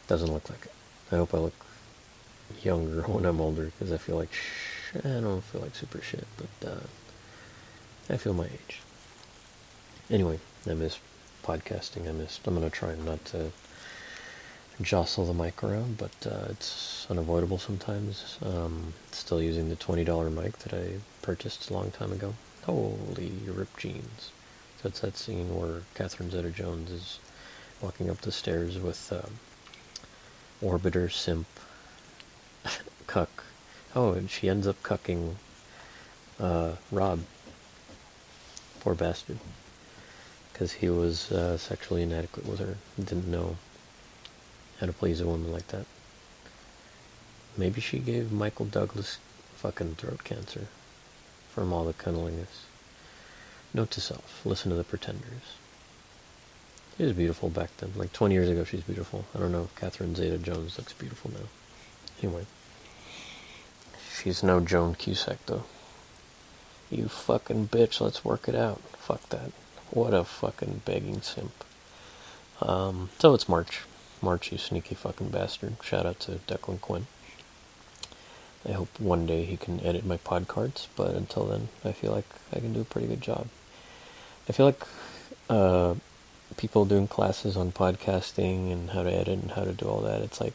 Doesn't 0.08 0.32
look 0.32 0.50
like 0.50 0.64
it. 0.64 0.72
I 1.12 1.18
hope 1.18 1.32
I 1.34 1.38
look 1.38 1.54
younger 2.64 3.02
when 3.06 3.24
I'm 3.24 3.40
older 3.40 3.66
because 3.66 3.92
I 3.92 3.96
feel 3.96 4.16
like 4.16 4.32
sh- 4.32 4.96
I 4.96 5.20
don't 5.20 5.44
feel 5.44 5.60
like 5.60 5.76
super 5.76 6.00
shit, 6.00 6.26
but 6.36 6.68
uh, 6.68 6.80
I 8.10 8.16
feel 8.16 8.34
my 8.34 8.46
age. 8.46 8.80
Anyway, 10.10 10.40
I 10.68 10.74
miss 10.74 10.98
podcasting. 11.44 12.08
I 12.08 12.12
missed. 12.12 12.44
I'm 12.48 12.54
gonna 12.54 12.68
try 12.68 12.96
not 12.96 13.24
to 13.26 13.52
jostle 14.82 15.26
the 15.26 15.44
mic 15.44 15.62
around, 15.62 15.96
but 15.96 16.26
uh, 16.26 16.46
it's 16.50 17.06
unavoidable 17.08 17.58
sometimes. 17.58 18.36
Um, 18.44 18.94
still 19.12 19.40
using 19.40 19.68
the 19.68 19.76
$20 19.76 20.32
mic 20.34 20.58
that 20.58 20.74
I 20.74 20.94
purchased 21.22 21.70
a 21.70 21.72
long 21.72 21.92
time 21.92 22.10
ago. 22.10 22.34
Holy 22.64 23.30
ripped 23.46 23.78
jeans. 23.78 24.32
It's 24.84 25.00
that 25.00 25.16
scene 25.16 25.56
where 25.56 25.82
Catherine 25.94 26.30
Zeta-Jones 26.30 26.90
is 26.90 27.18
walking 27.80 28.08
up 28.08 28.20
the 28.20 28.30
stairs 28.30 28.78
with 28.78 29.12
um, 29.12 29.38
Orbiter 30.62 31.10
Simp 31.10 31.46
cuck. 33.06 33.44
Oh, 33.94 34.12
and 34.12 34.30
she 34.30 34.48
ends 34.48 34.66
up 34.66 34.80
cucking 34.82 35.34
uh, 36.38 36.72
Rob. 36.92 37.20
Poor 38.80 38.94
bastard. 38.94 39.38
Because 40.52 40.72
he 40.72 40.88
was 40.88 41.32
uh, 41.32 41.56
sexually 41.58 42.02
inadequate 42.02 42.46
with 42.46 42.60
her. 42.60 42.76
Didn't 42.96 43.28
know 43.30 43.56
how 44.78 44.86
to 44.86 44.92
please 44.92 45.20
a 45.20 45.26
woman 45.26 45.52
like 45.52 45.66
that. 45.68 45.86
Maybe 47.56 47.80
she 47.80 47.98
gave 47.98 48.30
Michael 48.30 48.66
Douglas 48.66 49.18
fucking 49.56 49.96
throat 49.96 50.22
cancer 50.22 50.68
from 51.48 51.72
all 51.72 51.84
the 51.84 51.94
cunnilingus. 51.94 52.66
Note 53.76 53.90
to 53.90 54.00
self, 54.00 54.40
listen 54.46 54.70
to 54.70 54.76
the 54.78 54.84
pretenders. 54.84 55.58
She 56.96 57.04
was 57.04 57.12
beautiful 57.12 57.50
back 57.50 57.76
then. 57.76 57.92
Like 57.94 58.10
20 58.10 58.34
years 58.34 58.48
ago, 58.48 58.64
she's 58.64 58.80
beautiful. 58.80 59.26
I 59.34 59.38
don't 59.38 59.52
know 59.52 59.64
if 59.64 59.76
Catherine 59.76 60.14
Zeta-Jones 60.14 60.78
looks 60.78 60.94
beautiful 60.94 61.30
now. 61.32 61.46
Anyway. 62.22 62.46
She's 64.10 64.42
no 64.42 64.60
Joan 64.60 64.94
Cusack, 64.94 65.44
though. 65.44 65.64
You 66.90 67.08
fucking 67.08 67.68
bitch, 67.68 68.00
let's 68.00 68.24
work 68.24 68.48
it 68.48 68.54
out. 68.54 68.80
Fuck 68.96 69.28
that. 69.28 69.52
What 69.90 70.14
a 70.14 70.24
fucking 70.24 70.80
begging 70.86 71.20
simp. 71.20 71.52
Um, 72.62 73.10
so 73.18 73.34
it's 73.34 73.46
March. 73.46 73.82
March, 74.22 74.52
you 74.52 74.56
sneaky 74.56 74.94
fucking 74.94 75.28
bastard. 75.28 75.76
Shout 75.82 76.06
out 76.06 76.20
to 76.20 76.40
Declan 76.48 76.80
Quinn. 76.80 77.08
I 78.66 78.72
hope 78.72 78.98
one 78.98 79.26
day 79.26 79.44
he 79.44 79.58
can 79.58 79.84
edit 79.84 80.06
my 80.06 80.16
pod 80.16 80.48
cards, 80.48 80.88
but 80.96 81.14
until 81.14 81.44
then, 81.44 81.68
I 81.84 81.92
feel 81.92 82.12
like 82.12 82.24
I 82.54 82.60
can 82.60 82.72
do 82.72 82.80
a 82.80 82.84
pretty 82.84 83.06
good 83.06 83.20
job. 83.20 83.48
I 84.48 84.52
feel 84.52 84.66
like 84.66 84.82
uh, 85.50 85.94
people 86.56 86.84
doing 86.84 87.08
classes 87.08 87.56
on 87.56 87.72
podcasting 87.72 88.72
and 88.72 88.90
how 88.90 89.02
to 89.02 89.12
edit 89.12 89.40
and 89.40 89.50
how 89.50 89.64
to 89.64 89.72
do 89.72 89.86
all 89.86 90.00
that, 90.02 90.22
it's 90.22 90.40
like, 90.40 90.54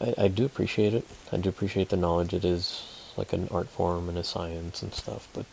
I, 0.00 0.14
I 0.18 0.28
do 0.28 0.44
appreciate 0.44 0.94
it. 0.94 1.06
I 1.32 1.36
do 1.38 1.48
appreciate 1.48 1.88
the 1.88 1.96
knowledge. 1.96 2.32
It 2.32 2.44
is 2.44 3.12
like 3.16 3.32
an 3.32 3.48
art 3.50 3.68
form 3.68 4.08
and 4.08 4.18
a 4.18 4.24
science 4.24 4.82
and 4.82 4.92
stuff, 4.92 5.28
but 5.32 5.46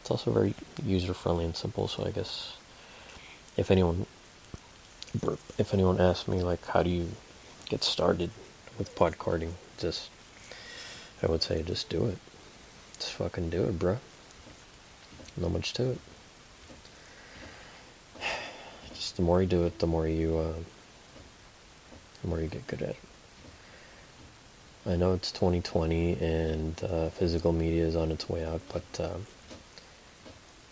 it's 0.00 0.10
also 0.10 0.30
very 0.30 0.54
user 0.84 1.14
friendly 1.14 1.44
and 1.44 1.56
simple. 1.56 1.88
So 1.88 2.04
I 2.04 2.10
guess 2.10 2.56
if 3.56 3.70
anyone 3.70 4.06
if 5.58 5.72
anyone 5.72 6.00
asks 6.00 6.28
me 6.28 6.42
like 6.42 6.64
how 6.66 6.82
do 6.82 6.90
you 6.90 7.08
get 7.68 7.82
started 7.82 8.30
with 8.78 8.94
podcasting, 8.94 9.52
just 9.78 10.10
I 11.22 11.26
would 11.26 11.42
say 11.42 11.62
just 11.62 11.88
do 11.88 12.06
it. 12.06 12.18
Just 12.98 13.12
fucking 13.12 13.50
do 13.50 13.64
it, 13.64 13.78
bro. 13.78 13.98
Not 15.36 15.52
much 15.52 15.72
to 15.74 15.90
it. 15.92 15.98
The 19.12 19.22
more 19.22 19.40
you 19.40 19.48
do 19.48 19.64
it, 19.64 19.78
the 19.78 19.86
more 19.86 20.06
you 20.06 20.36
uh, 20.36 20.54
the 22.22 22.28
more 22.28 22.40
you 22.40 22.48
get 22.48 22.66
good 22.66 22.82
at 22.82 22.90
it. 22.90 22.96
I 24.86 24.94
know 24.94 25.14
it's 25.14 25.32
2020 25.32 26.12
and 26.20 26.84
uh, 26.84 27.08
physical 27.10 27.52
media 27.52 27.84
is 27.84 27.96
on 27.96 28.12
its 28.12 28.28
way 28.28 28.44
out, 28.44 28.60
but 28.72 29.00
um, 29.04 29.26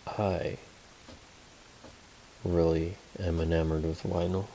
I 0.07 0.57
really 2.45 2.97
am 3.19 3.41
enamored 3.41 3.83
with 3.83 4.03
vinyl. 4.05 4.47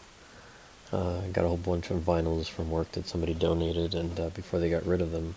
Uh, 0.93 1.19
I 1.19 1.27
got 1.27 1.43
a 1.43 1.49
whole 1.49 1.57
bunch 1.57 1.91
of 1.91 1.99
vinyls 1.99 2.47
from 2.47 2.71
work 2.71 2.91
that 2.93 3.07
somebody 3.07 3.33
donated, 3.33 3.93
and 3.93 4.19
uh, 4.19 4.29
before 4.29 4.59
they 4.59 4.69
got 4.69 4.85
rid 4.85 5.01
of 5.01 5.11
them, 5.11 5.35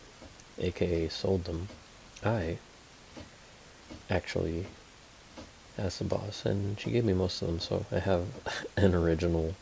aka 0.59 1.09
sold 1.09 1.45
them, 1.45 1.69
I 2.25 2.59
actually 4.09 4.67
asked 5.83 5.99
the 5.99 6.05
boss, 6.05 6.47
and 6.47 6.79
she 6.79 6.91
gave 6.91 7.05
me 7.05 7.13
most 7.13 7.43
of 7.43 7.49
them, 7.49 7.59
so 7.59 7.85
I 7.91 7.99
have 7.99 8.27
an 8.77 8.95
original, 8.95 9.55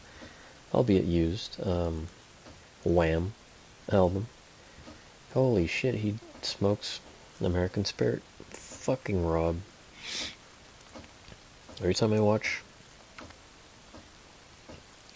albeit 0.75 1.05
used, 1.05 1.57
um, 1.67 2.09
Wham 2.85 3.33
album. 3.91 4.27
Holy 5.33 5.67
shit, 5.67 5.97
he 5.97 6.17
smokes 6.43 7.01
American 7.41 7.85
Spirit. 7.85 8.23
Fucking 8.51 9.25
Rob. 9.25 9.57
Every 11.79 11.95
time 11.95 12.13
I 12.13 12.21
watch 12.21 12.63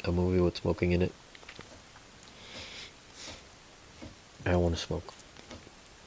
a 0.04 0.12
movie 0.12 0.40
with 0.40 0.56
smoking 0.56 0.92
in 0.92 1.02
it, 1.02 1.12
I 4.46 4.56
want 4.56 4.74
to 4.74 4.80
smoke. 4.80 5.12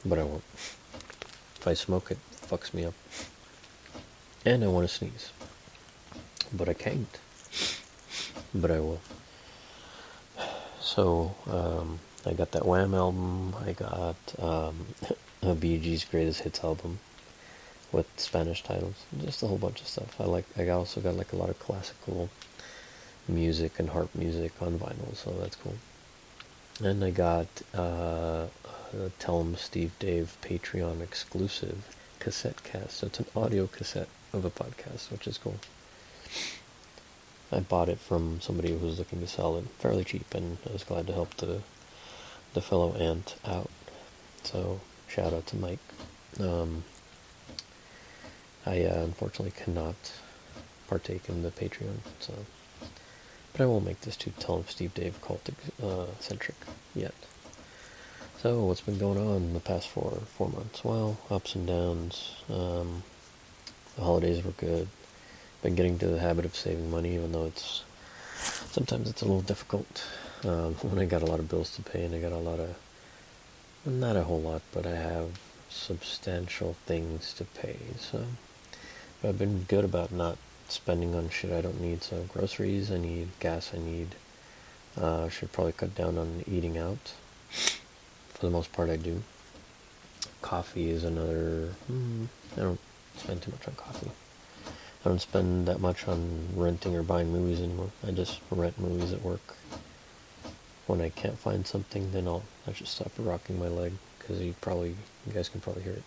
But 0.04 0.18
I 0.18 0.24
won't. 0.24 0.44
If 0.54 1.66
I 1.66 1.74
smoke, 1.74 2.10
it 2.10 2.18
fucks 2.32 2.72
me 2.72 2.84
up. 2.84 2.94
And 4.48 4.64
I 4.64 4.68
want 4.68 4.88
to 4.88 4.94
sneeze. 4.94 5.30
But 6.54 6.70
I 6.70 6.72
can't. 6.72 7.18
But 8.54 8.70
I 8.70 8.80
will. 8.80 9.00
So, 10.80 11.34
um, 11.50 11.98
I 12.24 12.32
got 12.32 12.52
that 12.52 12.64
Wham 12.64 12.94
album. 12.94 13.54
I 13.62 13.72
got 13.72 14.16
um, 14.38 14.86
a 15.42 15.54
Gees 15.54 16.06
Greatest 16.06 16.40
Hits 16.40 16.64
album 16.64 16.98
with 17.92 18.06
Spanish 18.16 18.62
titles. 18.62 18.94
Just 19.22 19.42
a 19.42 19.46
whole 19.46 19.58
bunch 19.58 19.82
of 19.82 19.86
stuff. 19.86 20.18
I 20.18 20.24
like. 20.24 20.46
I 20.56 20.66
also 20.70 21.02
got 21.02 21.16
like 21.16 21.34
a 21.34 21.36
lot 21.36 21.50
of 21.50 21.58
classical 21.58 22.30
music 23.28 23.78
and 23.78 23.90
harp 23.90 24.14
music 24.14 24.52
on 24.62 24.78
vinyl, 24.78 25.14
so 25.14 25.30
that's 25.32 25.56
cool. 25.56 25.76
And 26.82 27.04
I 27.04 27.10
got 27.10 27.48
uh, 27.74 28.46
a 28.94 29.10
Tell 29.18 29.40
'em 29.40 29.56
Steve 29.56 29.92
Dave 29.98 30.38
Patreon 30.40 31.02
exclusive 31.02 31.97
cassette 32.18 32.62
cast. 32.64 32.98
So 32.98 33.06
it's 33.06 33.20
an 33.20 33.26
audio 33.36 33.66
cassette 33.66 34.08
of 34.32 34.44
a 34.44 34.50
podcast, 34.50 35.10
which 35.10 35.26
is 35.26 35.38
cool. 35.38 35.56
I 37.50 37.60
bought 37.60 37.88
it 37.88 37.98
from 37.98 38.40
somebody 38.40 38.76
who 38.76 38.86
was 38.86 38.98
looking 38.98 39.20
to 39.20 39.26
sell 39.26 39.56
it 39.56 39.64
fairly 39.78 40.04
cheap, 40.04 40.34
and 40.34 40.58
I 40.68 40.72
was 40.72 40.84
glad 40.84 41.06
to 41.06 41.12
help 41.12 41.34
the 41.36 41.62
the 42.54 42.60
fellow 42.60 42.94
ant 42.94 43.36
out. 43.46 43.70
So 44.42 44.80
shout 45.06 45.32
out 45.32 45.46
to 45.48 45.56
Mike. 45.56 45.78
Um, 46.40 46.84
I 48.66 48.84
uh, 48.84 49.02
unfortunately 49.04 49.52
cannot 49.52 49.96
partake 50.88 51.28
in 51.28 51.42
the 51.42 51.50
Patreon, 51.50 51.98
so 52.20 52.34
but 53.52 53.62
I 53.62 53.66
won't 53.66 53.86
make 53.86 54.02
this 54.02 54.16
too 54.16 54.32
tell 54.38 54.62
Steve 54.64 54.94
Dave 54.94 55.20
cultic 55.22 55.54
uh, 55.82 56.06
centric 56.20 56.56
yet. 56.94 57.14
So 58.40 58.66
what's 58.66 58.82
been 58.82 58.98
going 58.98 59.18
on 59.18 59.36
in 59.38 59.52
the 59.52 59.58
past 59.58 59.88
four 59.88 60.12
four 60.36 60.48
months? 60.48 60.84
Well, 60.84 61.18
ups 61.28 61.56
and 61.56 61.66
downs. 61.66 62.36
Um, 62.48 63.02
the 63.96 64.02
holidays 64.02 64.44
were 64.44 64.52
good. 64.52 64.86
been 65.60 65.74
getting 65.74 65.98
to 65.98 66.06
the 66.06 66.20
habit 66.20 66.44
of 66.44 66.54
saving 66.54 66.88
money, 66.88 67.16
even 67.16 67.32
though 67.32 67.46
it's 67.46 67.82
sometimes 68.70 69.10
it's 69.10 69.22
a 69.22 69.24
little 69.24 69.42
difficult 69.42 70.06
um, 70.44 70.74
when 70.82 71.00
I 71.00 71.04
got 71.04 71.22
a 71.22 71.26
lot 71.26 71.40
of 71.40 71.48
bills 71.48 71.74
to 71.74 71.82
pay 71.82 72.04
and 72.04 72.14
I 72.14 72.20
got 72.20 72.30
a 72.30 72.36
lot 72.36 72.60
of 72.60 72.76
not 73.84 74.14
a 74.14 74.22
whole 74.22 74.40
lot, 74.40 74.62
but 74.70 74.86
I 74.86 74.94
have 74.94 75.40
substantial 75.68 76.76
things 76.86 77.32
to 77.34 77.44
pay. 77.44 77.78
So 77.98 78.24
I've 79.24 79.38
been 79.38 79.64
good 79.64 79.84
about 79.84 80.12
not 80.12 80.38
spending 80.68 81.12
on 81.16 81.28
shit 81.30 81.50
I 81.50 81.60
don't 81.60 81.80
need. 81.80 82.04
So 82.04 82.22
groceries, 82.32 82.92
I 82.92 82.98
need 82.98 83.30
gas, 83.40 83.72
I 83.74 83.78
need. 83.78 84.14
Uh, 84.96 85.28
should 85.28 85.50
probably 85.50 85.72
cut 85.72 85.96
down 85.96 86.16
on 86.18 86.44
eating 86.46 86.78
out. 86.78 87.14
For 88.38 88.46
the 88.46 88.52
most 88.52 88.72
part, 88.72 88.88
I 88.88 88.96
do. 88.96 89.24
Coffee 90.42 90.90
is 90.90 91.02
another. 91.02 91.74
Hmm, 91.88 92.26
I 92.56 92.60
don't 92.60 92.80
spend 93.16 93.42
too 93.42 93.50
much 93.50 93.66
on 93.66 93.74
coffee. 93.74 94.12
I 95.04 95.08
don't 95.08 95.20
spend 95.20 95.66
that 95.66 95.80
much 95.80 96.06
on 96.06 96.46
renting 96.54 96.94
or 96.94 97.02
buying 97.02 97.32
movies 97.32 97.60
anymore. 97.60 97.90
I 98.06 98.12
just 98.12 98.40
rent 98.52 98.78
movies 98.78 99.12
at 99.12 99.22
work. 99.22 99.56
When 100.86 101.00
I 101.00 101.08
can't 101.08 101.36
find 101.36 101.66
something, 101.66 102.12
then 102.12 102.28
I'll 102.28 102.44
I 102.64 102.70
just 102.70 102.94
stop 102.94 103.10
rocking 103.18 103.58
my 103.58 103.66
leg 103.66 103.94
because 104.20 104.40
you 104.40 104.54
probably 104.60 104.94
you 105.26 105.32
guys 105.32 105.48
can 105.48 105.60
probably 105.60 105.82
hear 105.82 105.94
it. 105.94 106.04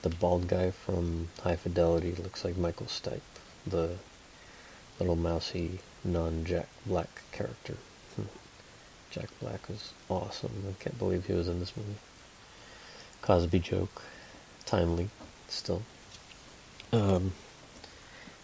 The 0.00 0.08
bald 0.08 0.48
guy 0.48 0.70
from 0.70 1.28
High 1.42 1.56
Fidelity 1.56 2.14
looks 2.14 2.42
like 2.42 2.56
Michael 2.56 2.86
Stipe, 2.86 3.20
the 3.66 3.98
little 4.98 5.16
mousy 5.16 5.80
non-Jack 6.04 6.68
Black 6.86 7.22
character. 7.32 7.76
Jack 9.16 9.30
Black 9.40 9.66
was 9.70 9.94
awesome. 10.10 10.52
I 10.68 10.82
can't 10.82 10.98
believe 10.98 11.24
he 11.24 11.32
was 11.32 11.48
in 11.48 11.58
this 11.58 11.74
movie. 11.74 11.94
Cosby 13.22 13.60
joke, 13.60 14.02
timely, 14.66 15.08
still. 15.48 15.80
Um, 16.92 17.32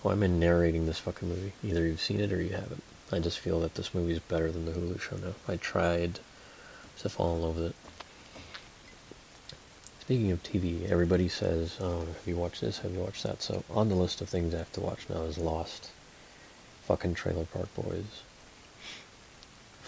why 0.01 0.13
am 0.13 0.23
I 0.23 0.29
narrating 0.29 0.87
this 0.87 0.99
fucking 0.99 1.29
movie? 1.29 1.53
Either 1.63 1.87
you've 1.87 2.01
seen 2.01 2.21
it 2.21 2.33
or 2.33 2.41
you 2.41 2.55
haven't. 2.55 2.83
I 3.13 3.19
just 3.19 3.39
feel 3.39 3.61
that 3.61 3.75
this 3.75 3.93
movie 3.93 4.15
is 4.15 4.21
better 4.21 4.51
than 4.51 4.65
the 4.65 4.73
Hulu 4.73 4.99
show 4.99 5.17
now. 5.17 5.35
I 5.47 5.57
tried 5.57 6.21
to 7.01 7.09
fall 7.11 7.37
in 7.37 7.43
love 7.43 7.57
with 7.57 7.67
it. 7.67 7.77
Speaking 10.01 10.31
of 10.31 10.43
TV, 10.43 10.91
everybody 10.91 11.29
says, 11.29 11.77
oh, 11.83 12.07
have 12.07 12.27
you 12.27 12.37
watched 12.37 12.63
this? 12.63 12.79
Have 12.79 12.95
you 12.95 13.01
watched 13.01 13.25
that? 13.25 13.43
So 13.43 13.63
on 13.69 13.91
the 13.91 13.95
list 13.95 14.23
of 14.23 14.31
things 14.31 14.55
I 14.55 14.59
have 14.59 14.73
to 14.73 14.81
watch 14.81 15.07
now 15.11 15.21
is 15.25 15.37
Lost. 15.37 15.91
Fucking 16.85 17.13
Trailer 17.13 17.45
Park 17.45 17.69
Boys. 17.75 18.23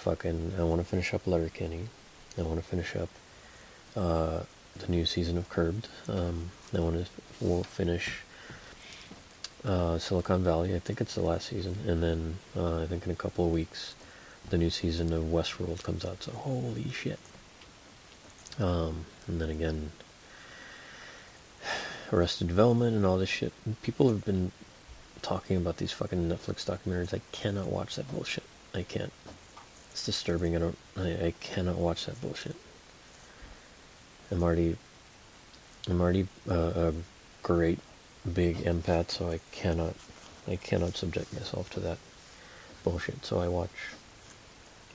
Fucking, 0.04 0.52
I 0.58 0.64
want 0.64 0.82
to 0.82 0.86
finish 0.86 1.14
up 1.14 1.26
Letterkenny. 1.26 1.88
I 2.36 2.42
want 2.42 2.62
to 2.62 2.66
finish 2.66 2.94
up 2.94 3.08
uh, 3.96 4.40
the 4.76 4.88
new 4.88 5.06
season 5.06 5.38
of 5.38 5.48
Curbed. 5.48 5.88
Um, 6.10 6.50
I 6.76 6.80
want 6.80 7.06
to 7.06 7.10
we'll 7.40 7.62
finish 7.62 8.18
uh, 9.64 9.96
Silicon 9.98 10.44
Valley. 10.44 10.74
I 10.74 10.78
think 10.78 11.00
it's 11.00 11.14
the 11.14 11.22
last 11.22 11.46
season, 11.48 11.78
and 11.86 12.02
then 12.02 12.36
uh, 12.54 12.82
I 12.82 12.86
think 12.86 13.06
in 13.06 13.12
a 13.12 13.14
couple 13.14 13.46
of 13.46 13.52
weeks, 13.52 13.94
the 14.50 14.58
new 14.58 14.68
season 14.68 15.10
of 15.14 15.24
Westworld 15.24 15.82
comes 15.82 16.04
out. 16.04 16.22
So 16.22 16.32
holy 16.32 16.90
shit! 16.90 17.18
Um, 18.58 19.06
and 19.26 19.40
then 19.40 19.48
again, 19.48 19.90
Arrested 22.12 22.48
Development 22.48 22.94
and 22.94 23.06
all 23.06 23.16
this 23.16 23.30
shit. 23.30 23.54
People 23.82 24.10
have 24.10 24.26
been 24.26 24.52
talking 25.22 25.56
about 25.56 25.78
these 25.78 25.92
fucking 25.92 26.28
Netflix 26.28 26.66
documentaries. 26.66 27.14
I 27.14 27.22
cannot 27.32 27.68
watch 27.68 27.96
that 27.96 28.12
bullshit. 28.12 28.44
I 28.74 28.82
can't. 28.82 29.10
It's 29.94 30.06
disturbing. 30.06 30.56
I 30.56 30.58
don't. 30.58 30.78
I, 30.96 31.26
I 31.26 31.34
cannot 31.38 31.76
watch 31.76 32.06
that 32.06 32.20
bullshit. 32.20 32.56
I'm 34.32 34.42
already. 34.42 34.76
I'm 35.88 36.00
already 36.00 36.26
uh, 36.50 36.72
a 36.74 36.92
great 37.44 37.78
big 38.30 38.56
empath, 38.64 39.12
so 39.12 39.30
I 39.30 39.38
cannot. 39.52 39.94
I 40.48 40.56
cannot 40.56 40.96
subject 40.96 41.32
myself 41.32 41.70
to 41.70 41.80
that 41.80 41.98
bullshit. 42.82 43.24
So 43.24 43.38
I 43.38 43.46
watch 43.46 43.70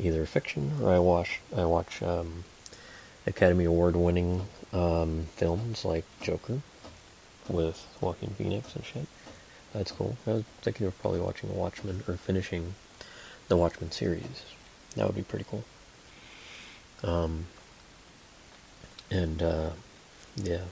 either 0.01 0.25
fiction 0.25 0.73
or 0.81 0.93
I 0.93 0.99
watch. 0.99 1.39
I 1.55 1.63
watch 1.63 2.03
um, 2.03 2.43
Academy 3.25 3.63
Award 3.63 3.95
winning 3.95 4.47
um, 4.73 5.27
films 5.37 5.85
like 5.85 6.03
Joker 6.19 6.59
with 7.47 7.87
Joaquin 8.01 8.31
Phoenix 8.31 8.75
and 8.75 8.83
shit. 8.83 9.07
That's 9.71 9.93
cool. 9.93 10.17
I 10.27 10.31
was 10.31 10.43
thinking 10.61 10.87
of 10.87 10.99
probably 10.99 11.21
watching 11.21 11.55
Watchmen 11.55 12.03
or 12.05 12.17
finishing 12.17 12.75
the 13.47 13.55
Watchmen 13.55 13.91
series. 13.91 14.43
That 14.95 15.05
would 15.05 15.15
be 15.15 15.23
pretty 15.23 15.45
cool. 15.49 15.63
Um, 17.03 17.45
and 19.09 19.41
uh, 19.41 19.69
yeah, 20.35 20.63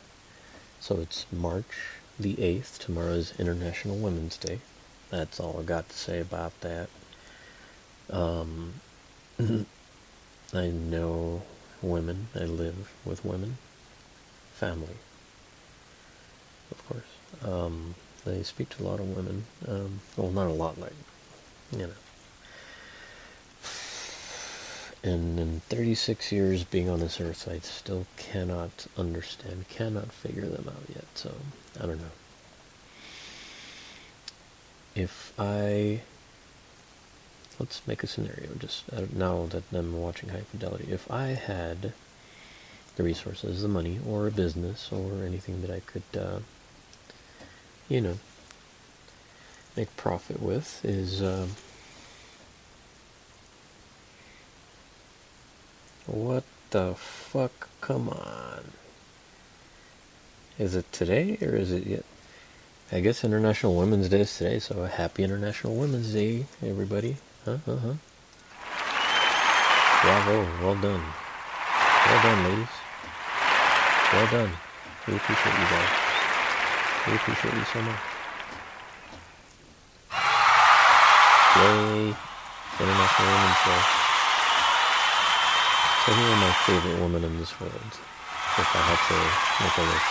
so 0.79 0.99
it's 0.99 1.25
March 1.31 1.95
the 2.19 2.35
8th. 2.35 2.79
Tomorrow 2.79 3.13
is 3.13 3.33
International 3.39 3.95
Women's 3.95 4.37
Day. 4.37 4.59
That's 5.09 5.39
all 5.39 5.57
I 5.59 5.63
got 5.63 5.89
to 5.89 5.95
say 5.95 6.19
about 6.19 6.59
that. 6.61 6.89
Um, 8.09 8.73
I 10.53 10.67
know 10.67 11.43
women. 11.81 12.27
I 12.35 12.45
live 12.45 12.91
with 13.05 13.23
women. 13.23 13.57
Family 14.53 14.97
of 16.71 16.87
course. 16.87 17.03
Um, 17.43 17.95
they 18.25 18.43
speak 18.43 18.69
to 18.69 18.83
a 18.83 18.85
lot 18.85 18.99
of 18.99 19.15
women. 19.15 19.45
Um, 19.67 20.01
well, 20.15 20.31
not 20.31 20.47
a 20.47 20.53
lot, 20.53 20.79
like, 20.79 20.93
you 21.71 21.79
know. 21.79 21.89
And 25.07 25.39
in 25.39 25.61
36 25.69 26.33
years 26.33 26.65
being 26.65 26.89
on 26.89 26.99
this 26.99 27.21
earth, 27.21 27.47
I 27.49 27.59
still 27.59 28.05
cannot 28.17 28.87
understand, 28.97 29.69
cannot 29.69 30.11
figure 30.11 30.47
them 30.47 30.67
out 30.67 30.83
yet. 30.93 31.05
So, 31.15 31.33
I 31.79 31.85
don't 31.85 31.99
know. 31.99 32.15
If 34.95 35.31
I 35.39 36.01
let's 37.59 37.81
make 37.87 38.03
a 38.03 38.07
scenario 38.07 38.49
just 38.59 38.83
now 39.13 39.45
that 39.47 39.63
I'm 39.71 39.97
watching 39.97 40.29
High 40.29 40.41
Fidelity. 40.41 40.91
If 40.91 41.09
I 41.09 41.27
had 41.27 41.93
the 42.97 43.03
resources, 43.03 43.61
the 43.61 43.67
money, 43.67 43.99
or 44.05 44.27
a 44.27 44.31
business, 44.31 44.91
or 44.91 45.23
anything 45.23 45.61
that 45.61 45.71
I 45.71 45.79
could 45.79 46.19
uh, 46.19 46.39
you 47.87 48.01
know, 48.01 48.17
make 49.75 49.95
profit 49.95 50.41
with 50.41 50.83
is 50.83 51.21
um, 51.21 51.51
what 56.07 56.43
the 56.71 56.95
fuck? 56.95 57.69
Come 57.81 58.09
on. 58.09 58.63
Is 60.57 60.75
it 60.75 60.91
today 60.91 61.37
or 61.41 61.55
is 61.55 61.71
it 61.71 61.85
yet? 61.85 62.03
I 62.91 63.01
guess 63.01 63.23
International 63.23 63.75
Women's 63.75 64.09
Day 64.09 64.21
is 64.21 64.37
today, 64.37 64.59
so 64.59 64.85
happy 64.85 65.23
International 65.23 65.75
Women's 65.75 66.13
Day, 66.13 66.45
everybody. 66.65 67.17
Huh? 67.45 67.57
Uh 67.67 67.75
huh. 67.75 67.93
Bravo. 70.01 70.63
Well 70.63 70.75
done. 70.75 71.03
Well 72.05 72.23
done, 72.23 72.43
ladies. 72.45 72.67
Well 74.13 74.27
done. 74.31 74.51
We 75.07 75.15
appreciate 75.15 75.53
you 75.53 75.67
guys. 75.67 75.89
We 77.07 77.13
appreciate 77.15 77.53
you 77.53 77.65
so 77.73 77.81
much. 77.81 77.99
Yay! 81.57 82.15
International 82.79 83.27
Women's 83.27 83.65
Day. 83.65 83.96
Are 86.09 86.13
my 86.13 86.53
favorite 86.65 87.01
women 87.01 87.25
in 87.25 87.37
this 87.37 87.59
world? 87.59 87.73
If 87.75 88.75
I 88.75 88.79
had 88.79 88.97
to 89.09 89.17
make 89.61 89.77
a 89.77 89.81
list. 89.91 90.05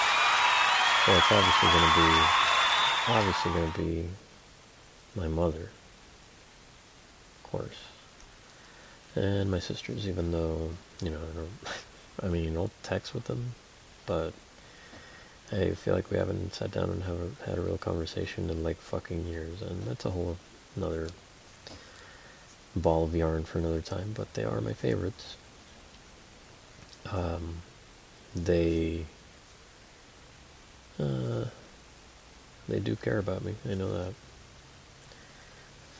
Well, 1.09 1.17
it's 1.17 1.33
obviously 1.33 1.69
going 1.73 1.89
to 1.89 1.97
be, 1.97 2.11
obviously 3.09 3.53
going 3.53 3.73
to 3.73 3.79
be 3.79 4.09
my 5.19 5.29
mother. 5.29 5.71
Of 7.37 7.51
course. 7.51 7.79
And 9.15 9.51
my 9.51 9.59
sisters, 9.59 10.07
even 10.07 10.33
though, 10.33 10.69
you 11.01 11.09
know, 11.09 11.17
I 11.17 11.35
don't, 11.35 11.51
I 12.23 12.29
mean, 12.29 12.59
I'll 12.59 12.71
text 12.83 13.15
with 13.15 13.25
them, 13.25 13.55
but 14.05 14.35
I 15.51 15.71
feel 15.71 15.95
like 15.95 16.11
we 16.11 16.19
haven't 16.19 16.53
sat 16.53 16.73
down 16.73 16.91
and 16.91 17.05
have 17.05 17.41
had 17.47 17.57
a 17.57 17.63
real 17.63 17.79
conversation 17.79 18.51
in 18.51 18.63
like 18.63 18.77
fucking 18.77 19.27
years, 19.27 19.63
and 19.63 19.85
that's 19.85 20.05
a 20.05 20.11
whole 20.11 20.37
another 20.77 21.09
ball 22.77 23.05
of 23.05 23.17
yarn 23.17 23.45
for 23.45 23.59
another 23.59 23.81
time. 23.81 24.13
But 24.15 24.35
they 24.35 24.45
are 24.45 24.61
my 24.61 24.75
favorites. 24.75 25.39
Um, 27.13 27.63
they 28.35 29.05
uh, 30.99 31.45
they 32.69 32.81
do 32.81 32.97
care 32.97 33.19
about 33.19 33.45
me. 33.45 33.55
I 33.69 33.75
know 33.75 33.93
that. 33.93 34.15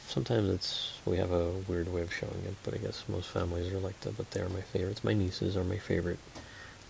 Sometimes 0.09 0.49
it's 0.49 0.99
we 1.05 1.17
have 1.19 1.33
a 1.33 1.51
weird 1.69 1.93
way 1.93 2.01
of 2.03 2.13
showing 2.13 2.43
it, 2.45 2.55
but 2.65 2.75
I 2.75 2.79
guess 2.79 3.05
most 3.09 3.29
families 3.29 3.73
are 3.73 3.79
like 3.79 4.01
that. 4.01 4.17
But 4.17 4.31
they 4.31 4.41
are 4.41 4.49
my 4.49 4.61
favorites. 4.61 5.05
My 5.05 5.15
nieces 5.15 5.57
are 5.57 5.65
my 5.65 5.79
favorite 5.79 6.19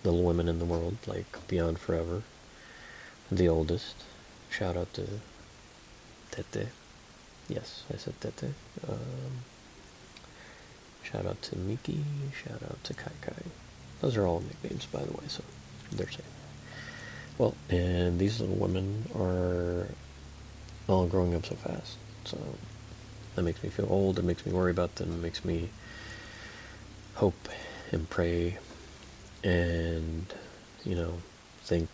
little 0.03 0.23
women 0.23 0.47
in 0.47 0.59
the 0.59 0.65
world, 0.65 0.97
like 1.07 1.47
Beyond 1.47 1.79
Forever 1.79 2.23
the 3.31 3.49
oldest. 3.49 3.95
Shout 4.49 4.77
out 4.77 4.93
to 4.93 5.05
Tete. 6.31 6.67
Yes, 7.49 7.83
I 7.93 7.97
said 7.97 8.19
Tete. 8.21 8.53
Um, 8.87 9.43
shout 11.03 11.25
out 11.25 11.41
to 11.43 11.57
Miki. 11.57 12.03
Shout 12.43 12.63
out 12.63 12.83
to 12.83 12.93
Kai 12.93 13.11
Kai. 13.21 13.33
Those 14.01 14.15
are 14.17 14.25
all 14.25 14.41
nicknames, 14.41 14.85
by 14.85 15.03
the 15.03 15.11
way, 15.11 15.23
so 15.27 15.43
they're 15.91 16.09
safe. 16.09 16.21
Well, 17.37 17.55
and 17.69 18.19
these 18.19 18.39
little 18.39 18.55
women 18.55 19.09
are 19.15 19.87
all 20.87 21.07
growing 21.07 21.35
up 21.35 21.45
so 21.45 21.55
fast. 21.55 21.97
So 22.25 22.37
that 23.35 23.43
makes 23.43 23.61
me 23.63 23.69
feel 23.69 23.87
old. 23.89 24.19
It 24.19 24.25
makes 24.25 24.45
me 24.45 24.51
worry 24.51 24.71
about 24.71 24.95
them. 24.95 25.11
It 25.11 25.21
makes 25.21 25.45
me 25.45 25.69
hope 27.15 27.49
and 27.91 28.09
pray 28.09 28.57
and, 29.43 30.25
you 30.83 30.95
know, 30.95 31.13
think 31.63 31.89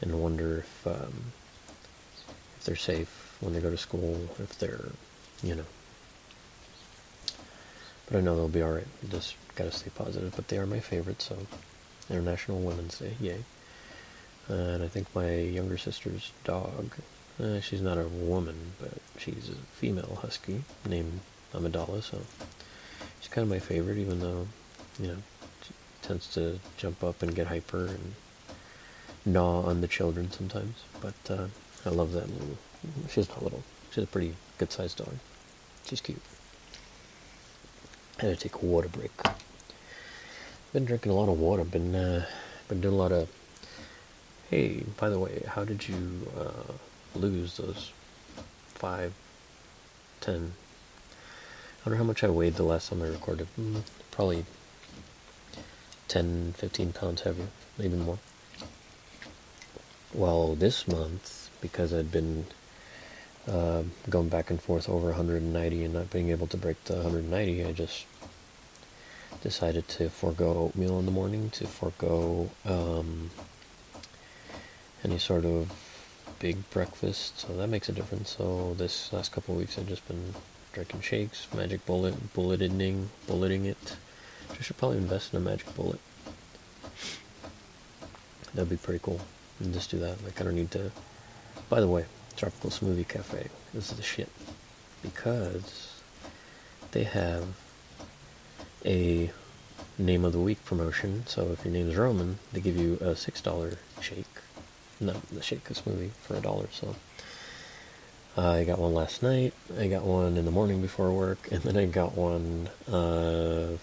and 0.00 0.20
wonder 0.22 0.58
if, 0.58 0.86
um, 0.86 1.32
if 2.58 2.64
they're 2.64 2.76
safe 2.76 3.36
when 3.40 3.52
they 3.52 3.60
go 3.60 3.70
to 3.70 3.76
school, 3.76 4.28
if 4.38 4.58
they're, 4.58 4.90
you 5.42 5.54
know. 5.54 5.64
But 8.06 8.18
I 8.18 8.20
know 8.20 8.36
they'll 8.36 8.48
be 8.48 8.62
alright. 8.62 8.86
Just 9.10 9.36
gotta 9.58 9.72
stay 9.72 9.90
positive. 9.90 10.32
But 10.36 10.48
they 10.48 10.58
are 10.58 10.66
my 10.66 10.80
favorite, 10.80 11.20
so 11.20 11.36
International 12.08 12.60
Women's 12.60 12.98
Day, 12.98 13.14
yay. 13.20 13.44
And 14.48 14.82
I 14.82 14.88
think 14.88 15.14
my 15.14 15.34
younger 15.34 15.76
sister's 15.76 16.32
dog, 16.44 16.92
uh, 17.42 17.60
she's 17.60 17.82
not 17.82 17.98
a 17.98 18.08
woman, 18.08 18.72
but 18.80 18.94
she's 19.18 19.50
a 19.50 19.76
female 19.76 20.18
husky 20.22 20.62
named 20.88 21.20
Amidala, 21.52 22.02
so 22.02 22.20
she's 23.20 23.28
kind 23.28 23.42
of 23.42 23.50
my 23.50 23.58
favorite, 23.58 23.98
even 23.98 24.20
though, 24.20 24.46
you 25.00 25.08
know, 25.08 25.16
she 25.62 25.74
tends 26.02 26.32
to 26.34 26.60
jump 26.78 27.04
up 27.04 27.22
and 27.22 27.34
get 27.34 27.48
hyper 27.48 27.86
and 27.86 28.14
gnaw 29.26 29.62
on 29.62 29.80
the 29.80 29.88
children 29.88 30.30
sometimes. 30.30 30.84
But 31.00 31.14
uh, 31.30 31.48
I 31.84 31.90
love 31.90 32.12
that 32.12 32.30
little. 32.30 32.56
She's 33.10 33.28
not 33.28 33.42
little. 33.42 33.62
She's 33.90 34.04
a 34.04 34.06
pretty 34.06 34.34
good-sized 34.56 34.96
dog. 34.96 35.14
She's 35.84 36.00
cute. 36.00 36.22
I 38.20 38.26
had 38.26 38.38
to 38.38 38.48
take 38.48 38.62
a 38.62 38.66
water 38.66 38.88
break. 38.88 39.12
Been 40.72 40.84
drinking 40.84 41.12
a 41.12 41.14
lot 41.14 41.30
of 41.30 41.40
water. 41.40 41.64
Been 41.64 41.94
uh, 41.94 42.26
been 42.68 42.80
doing 42.82 42.94
a 42.94 42.98
lot 42.98 43.10
of. 43.10 43.30
Hey, 44.50 44.84
by 44.98 45.08
the 45.08 45.18
way, 45.18 45.42
how 45.46 45.64
did 45.64 45.88
you 45.88 46.26
uh, 46.38 46.72
lose 47.14 47.56
those 47.56 47.92
five, 48.74 49.14
ten? 50.20 50.52
I 51.80 51.88
wonder 51.88 51.96
how 51.96 52.04
much 52.04 52.22
I 52.22 52.28
weighed 52.28 52.56
the 52.56 52.64
last 52.64 52.90
time 52.90 53.02
I 53.02 53.06
recorded. 53.06 53.46
Mm, 53.58 53.82
probably 54.10 54.44
10, 56.08 56.54
15 56.56 56.92
pounds 56.92 57.22
heavier, 57.22 57.48
maybe 57.78 57.96
more. 57.96 58.18
Well, 60.12 60.54
this 60.54 60.88
month, 60.88 61.50
because 61.60 61.94
I'd 61.94 62.10
been 62.10 62.46
uh, 63.46 63.84
going 64.10 64.28
back 64.28 64.50
and 64.50 64.60
forth 64.60 64.88
over 64.88 65.06
190 65.06 65.84
and 65.84 65.94
not 65.94 66.10
being 66.10 66.30
able 66.30 66.46
to 66.48 66.56
break 66.56 66.82
the 66.84 66.94
190, 66.94 67.64
I 67.64 67.72
just 67.72 68.04
decided 69.42 69.88
to 69.88 70.08
forego 70.10 70.52
oatmeal 70.54 70.98
in 70.98 71.06
the 71.06 71.12
morning, 71.12 71.50
to 71.50 71.66
forego 71.66 72.50
um, 72.64 73.30
any 75.04 75.18
sort 75.18 75.44
of 75.44 75.72
big 76.38 76.68
breakfast, 76.70 77.40
so 77.40 77.56
that 77.56 77.68
makes 77.68 77.88
a 77.88 77.92
difference. 77.92 78.36
So 78.36 78.74
this 78.74 79.12
last 79.12 79.32
couple 79.32 79.54
of 79.54 79.60
weeks 79.60 79.78
I've 79.78 79.88
just 79.88 80.06
been 80.06 80.34
drinking 80.72 81.00
shakes, 81.00 81.46
magic 81.54 81.84
bullet, 81.86 82.32
bulleting, 82.34 83.10
bulleting 83.26 83.64
it. 83.64 83.96
I 84.50 84.62
should 84.62 84.76
probably 84.76 84.98
invest 84.98 85.32
in 85.32 85.38
a 85.38 85.40
magic 85.40 85.74
bullet. 85.74 86.00
That'd 88.54 88.70
be 88.70 88.76
pretty 88.76 89.00
cool. 89.02 89.20
And 89.60 89.72
just 89.72 89.90
do 89.90 89.98
that. 89.98 90.22
Like 90.24 90.40
I 90.40 90.44
don't 90.44 90.54
need 90.54 90.70
to. 90.72 90.90
By 91.68 91.80
the 91.80 91.88
way, 91.88 92.04
Tropical 92.36 92.70
Smoothie 92.70 93.06
Cafe. 93.06 93.48
This 93.74 93.90
is 93.90 93.96
the 93.96 94.02
shit 94.02 94.30
because 95.02 96.00
they 96.92 97.04
have 97.04 97.44
a 98.84 99.30
name 99.98 100.24
of 100.24 100.32
the 100.32 100.40
week 100.40 100.64
promotion. 100.64 101.24
So 101.26 101.50
if 101.52 101.64
your 101.64 101.74
name 101.74 101.88
is 101.90 101.96
Roman, 101.96 102.38
they 102.52 102.60
give 102.60 102.76
you 102.76 102.98
a 103.00 103.16
six 103.16 103.40
dollar 103.40 103.78
shake. 104.00 104.26
No, 105.00 105.14
the 105.32 105.42
shake 105.42 105.64
smoothie 105.64 106.10
for 106.22 106.36
a 106.36 106.40
dollar. 106.40 106.68
So 106.72 106.96
I 108.36 108.64
got 108.64 108.78
one 108.78 108.94
last 108.94 109.22
night. 109.22 109.52
I 109.78 109.88
got 109.88 110.04
one 110.04 110.36
in 110.36 110.44
the 110.44 110.50
morning 110.50 110.80
before 110.80 111.10
work, 111.10 111.48
and 111.50 111.62
then 111.62 111.76
I 111.76 111.86
got 111.86 112.16
one 112.16 112.68
uh, 112.86 113.76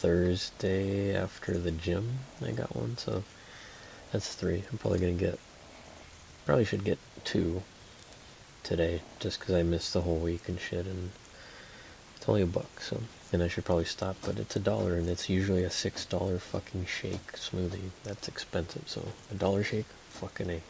Thursday 0.00 1.14
after 1.14 1.58
the 1.58 1.70
gym. 1.70 2.20
I 2.44 2.52
got 2.52 2.74
one, 2.74 2.96
so 2.96 3.24
that's 4.12 4.34
three. 4.34 4.64
I'm 4.70 4.78
probably 4.78 5.00
gonna 5.00 5.12
get. 5.12 5.38
Probably 6.46 6.64
should 6.64 6.84
get 6.84 6.98
two 7.24 7.62
today, 8.62 9.02
just 9.20 9.40
because 9.40 9.54
I 9.54 9.62
missed 9.62 9.92
the 9.92 10.00
whole 10.02 10.18
week 10.18 10.48
and 10.48 10.58
shit, 10.58 10.86
and 10.86 11.10
it's 12.26 12.30
only 12.30 12.42
a 12.42 12.46
buck, 12.46 12.80
so 12.80 13.00
and 13.32 13.40
I 13.40 13.46
should 13.46 13.64
probably 13.64 13.84
stop, 13.84 14.16
but 14.22 14.40
it's 14.40 14.56
a 14.56 14.58
dollar, 14.58 14.96
and 14.96 15.08
it's 15.08 15.28
usually 15.28 15.62
a 15.62 15.70
six 15.70 16.04
dollar 16.04 16.40
fucking 16.40 16.86
shake 16.86 17.34
smoothie. 17.34 17.90
That's 18.02 18.26
expensive, 18.26 18.82
so 18.88 19.06
a 19.30 19.34
dollar 19.34 19.62
shake, 19.62 19.86
fucking 20.08 20.50
a, 20.50 20.60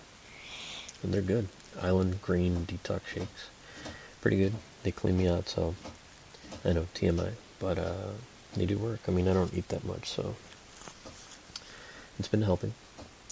and 1.02 1.14
they're 1.14 1.22
good. 1.22 1.48
Island 1.80 2.20
Green 2.20 2.66
Detox 2.66 3.06
Shakes, 3.06 3.48
pretty 4.20 4.36
good. 4.36 4.52
They 4.82 4.90
clean 4.90 5.16
me 5.16 5.28
out, 5.28 5.48
so 5.48 5.74
I 6.62 6.74
know 6.74 6.88
TMI, 6.94 7.32
but 7.58 7.78
uh, 7.78 8.10
they 8.54 8.66
do 8.66 8.76
work. 8.76 9.00
I 9.08 9.10
mean, 9.10 9.26
I 9.26 9.32
don't 9.32 9.54
eat 9.54 9.68
that 9.68 9.82
much, 9.82 10.10
so 10.10 10.36
it's 12.18 12.28
been 12.28 12.42
helping. 12.42 12.74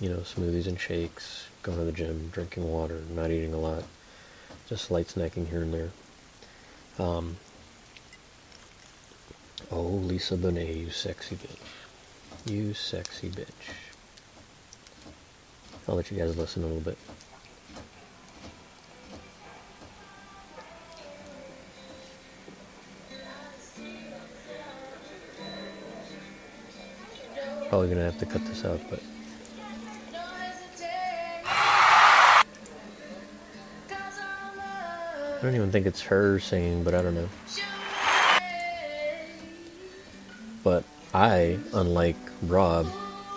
You 0.00 0.08
know, 0.08 0.20
smoothies 0.20 0.66
and 0.66 0.80
shakes, 0.80 1.48
going 1.62 1.76
to 1.76 1.84
the 1.84 1.92
gym, 1.92 2.30
drinking 2.32 2.72
water, 2.72 3.02
not 3.10 3.30
eating 3.30 3.52
a 3.52 3.58
lot, 3.58 3.84
just 4.66 4.90
light 4.90 5.08
snacking 5.08 5.50
here 5.50 5.60
and 5.60 5.74
there. 5.74 5.90
Um, 6.98 7.36
oh, 9.70 9.82
Lisa 9.82 10.36
Bonet, 10.36 10.76
you 10.76 10.90
sexy 10.90 11.36
bitch. 11.36 12.50
You 12.50 12.74
sexy 12.74 13.30
bitch. 13.30 13.46
I'll 15.88 15.94
let 15.94 16.10
you 16.10 16.18
guys 16.18 16.36
listen 16.36 16.62
a 16.62 16.66
little 16.66 16.80
bit. 16.80 16.98
Probably 27.68 27.88
gonna 27.88 28.04
have 28.04 28.18
to 28.18 28.26
cut 28.26 28.44
this 28.46 28.64
out, 28.64 28.80
but 28.88 29.00
I 35.44 35.48
don't 35.48 35.56
even 35.56 35.70
think 35.70 35.86
it's 35.86 36.00
her 36.02 36.38
singing, 36.38 36.84
but 36.84 36.94
I 36.94 37.02
don't 37.02 37.14
know. 37.14 37.28
I, 41.14 41.60
unlike 41.72 42.16
Rob, 42.42 42.88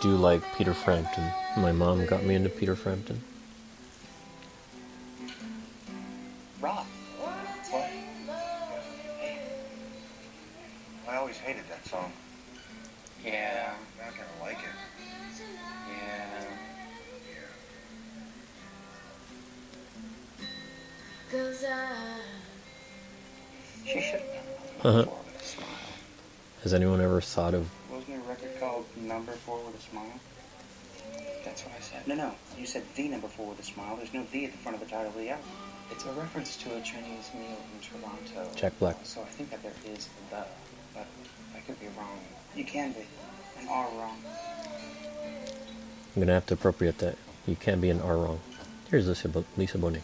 do 0.02 0.16
like 0.16 0.42
Peter 0.56 0.74
Frampton. 0.74 1.32
My 1.58 1.72
mom 1.72 2.08
got 2.08 2.24
me 2.24 2.34
into 2.34 2.50
Peter 2.50 2.76
Frampton. 2.76 3.22
There's 33.98 34.14
no 34.14 34.24
the 34.32 34.46
at 34.46 34.52
the 34.52 34.58
front 34.60 34.76
of 34.76 34.84
the 34.84 34.90
title 34.90 35.08
of 35.08 35.16
the 35.16 35.30
album. 35.30 35.46
It's 35.92 36.06
a 36.06 36.12
reference 36.12 36.56
to 36.58 36.76
a 36.76 36.82
Chinese 36.82 37.32
meal 37.34 37.58
in 37.74 38.02
Toronto. 38.02 38.50
Jack 38.56 38.78
Black? 38.80 38.98
So 39.04 39.22
I 39.22 39.26
think 39.26 39.50
that 39.50 39.64
there 39.64 39.74
is 39.86 40.08
the, 40.30 40.44
but 40.94 41.08
I 41.56 41.60
could 41.60 41.80
be 41.80 41.88
wrong. 41.98 42.20
You 42.56 42.66
can 42.66 42.92
be. 42.92 43.06
And 43.60 43.70
are 43.70 43.90
wrong. 43.98 44.22
I'm 46.16 46.22
gonna 46.22 46.34
have 46.34 46.46
to 46.48 46.54
appropriate 46.54 47.00
that. 47.00 47.18
You 47.48 47.56
can't 47.56 47.82
be 47.82 47.90
an 47.90 48.02
R 48.02 48.18
wrong. 48.18 48.40
Here's 48.92 49.08
Lisa, 49.08 49.30
Bo- 49.30 49.46
Lisa 49.56 49.78
Bonet. 49.78 50.02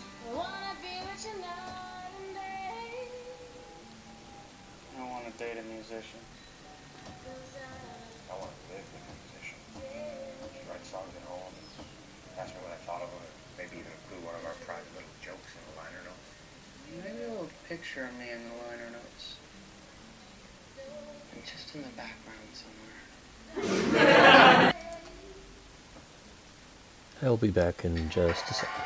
Be 27.43 27.51
back 27.51 27.83
in 27.83 28.09
just 28.09 28.49
a 28.49 28.53
second 28.53 28.83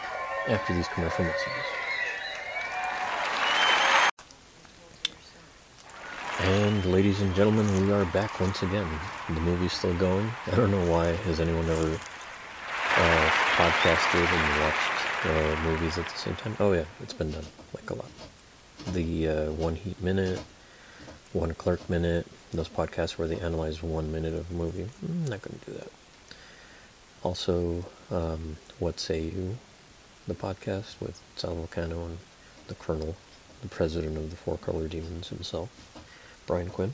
after 0.48 0.74
these 0.74 0.88
commercial 0.88 1.24
messages. 1.24 1.54
And 6.39 6.86
ladies 6.86 7.22
and 7.22 7.36
gentlemen, 7.36 7.86
we 7.86 7.93
are 7.93 8.06
back 8.06 8.39
once 8.39 8.63
again. 8.63 8.88
The 9.30 9.41
movie's 9.41 9.74
still 9.74 9.93
going. 9.96 10.28
I 10.48 10.56
don't 10.56 10.72
know 10.72 10.91
why. 10.91 11.06
Has 11.28 11.39
anyone 11.39 11.70
ever 11.70 12.00
uh, 12.98 13.30
podcasted 13.58 14.26
and 14.26 14.62
watched 14.62 15.26
uh, 15.26 15.62
movies 15.63 16.00
at 16.00 16.10
the 16.10 16.17
same 16.17 16.36
time. 16.36 16.56
Oh 16.60 16.72
yeah, 16.72 16.86
it's 17.04 17.13
been 17.13 17.30
done 17.30 17.46
like 17.76 17.88
a 17.91 17.93
lot. 17.93 18.10
The 18.91 19.28
uh, 19.28 19.52
One 19.52 19.76
Heat 19.76 20.02
Minute, 20.02 20.39
One 21.34 21.54
Clerk 21.54 21.88
Minute, 21.91 22.26
those 22.52 22.70
podcasts 22.70 23.20
where 23.20 23.28
they 23.28 23.39
analyze 23.39 23.84
one 23.84 24.12
minute 24.12 24.34
of 24.34 24.50
a 24.50 24.54
movie. 24.54 24.88
I'm 25.08 25.26
not 25.26 25.43
going 25.43 25.60
to 25.60 25.72
do 25.72 25.78
that. 25.78 25.91
Also, 27.23 27.86
um, 28.12 28.58
What 28.80 28.99
Say 28.99 29.21
You, 29.21 29.58
the 30.27 30.34
podcast 30.34 30.99
with 30.99 31.19
Sal 31.36 31.56
Vulcano 31.56 32.06
and 32.06 32.17
the 32.67 32.75
Colonel, 32.75 33.15
the 33.62 33.69
president 33.69 34.17
of 34.17 34.30
the 34.30 34.36
Four 34.36 34.58
Color 34.58 34.88
Demons 34.88 35.30
himself, 35.30 35.69
Brian 36.45 36.69
Quinn, 36.69 36.93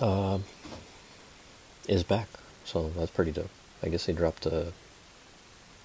um, 0.00 0.44
is 1.88 2.02
back. 2.02 2.28
So 2.64 2.90
that's 2.96 3.10
pretty 3.10 3.32
dope. 3.32 3.50
I 3.82 3.88
guess 3.88 4.06
they 4.06 4.12
dropped 4.12 4.46
a 4.46 4.72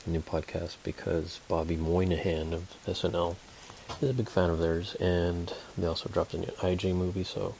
new 0.05 0.21
podcast 0.21 0.77
because 0.83 1.39
Bobby 1.47 1.75
Moynihan 1.75 2.53
of 2.53 2.73
SNL 2.85 3.35
is 4.01 4.09
a 4.09 4.13
big 4.13 4.29
fan 4.29 4.49
of 4.49 4.59
theirs, 4.59 4.95
and 4.95 5.53
they 5.77 5.87
also 5.87 6.09
dropped 6.09 6.33
a 6.33 6.37
new 6.37 6.51
IJ 6.59 6.93
movie. 6.93 7.23
So 7.23 7.55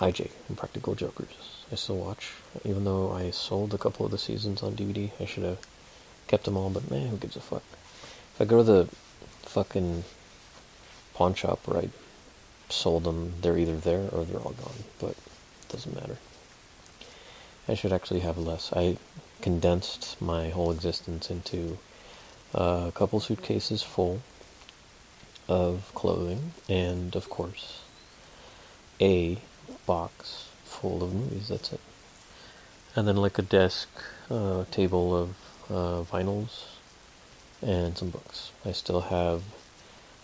IJ, 0.00 0.30
Impractical 0.50 0.94
Jokers, 0.94 1.64
I 1.72 1.74
still 1.74 1.96
watch, 1.96 2.32
even 2.64 2.84
though 2.84 3.12
I 3.12 3.30
sold 3.30 3.72
a 3.72 3.78
couple 3.78 4.04
of 4.04 4.12
the 4.12 4.18
seasons 4.18 4.62
on 4.62 4.76
DVD. 4.76 5.10
I 5.18 5.24
should 5.24 5.44
have 5.44 5.58
kept 6.26 6.44
them 6.44 6.56
all, 6.56 6.68
but 6.68 6.90
man, 6.90 7.08
who 7.08 7.16
gives 7.16 7.36
a 7.36 7.40
fuck? 7.40 7.62
If 8.34 8.40
I 8.40 8.44
go 8.44 8.58
to 8.58 8.62
the 8.62 8.88
fucking 9.42 10.04
pawn 11.14 11.34
shop 11.34 11.66
where 11.66 11.80
I 11.80 11.88
sold 12.68 13.04
them, 13.04 13.32
they're 13.40 13.56
either 13.56 13.76
there 13.76 14.08
or 14.12 14.24
they're 14.24 14.40
all 14.40 14.52
gone, 14.52 14.84
but 14.98 15.12
it 15.12 15.68
doesn't 15.70 15.94
matter. 15.94 16.18
I 17.66 17.74
should 17.74 17.92
actually 17.92 18.20
have 18.20 18.36
less. 18.36 18.72
I 18.74 18.98
condensed 19.40 20.20
my 20.20 20.50
whole 20.50 20.70
existence 20.70 21.30
into 21.30 21.78
uh, 22.54 22.84
a 22.88 22.92
couple 22.92 23.18
suitcases 23.20 23.82
full 23.82 24.20
of 25.48 25.90
clothing 25.94 26.52
and, 26.68 27.16
of 27.16 27.30
course, 27.30 27.80
a 29.00 29.38
box 29.86 30.48
full 30.64 31.02
of 31.02 31.14
movies. 31.14 31.48
That's 31.48 31.72
it. 31.72 31.80
And 32.94 33.06
then, 33.06 33.16
like 33.16 33.38
a 33.38 33.42
desk, 33.42 33.88
uh, 34.30 34.64
table 34.70 35.16
of 35.16 35.30
uh, 35.70 36.02
vinyls, 36.10 36.64
and 37.62 37.96
some 37.96 38.10
books. 38.10 38.52
I 38.64 38.72
still 38.72 39.00
have 39.02 39.42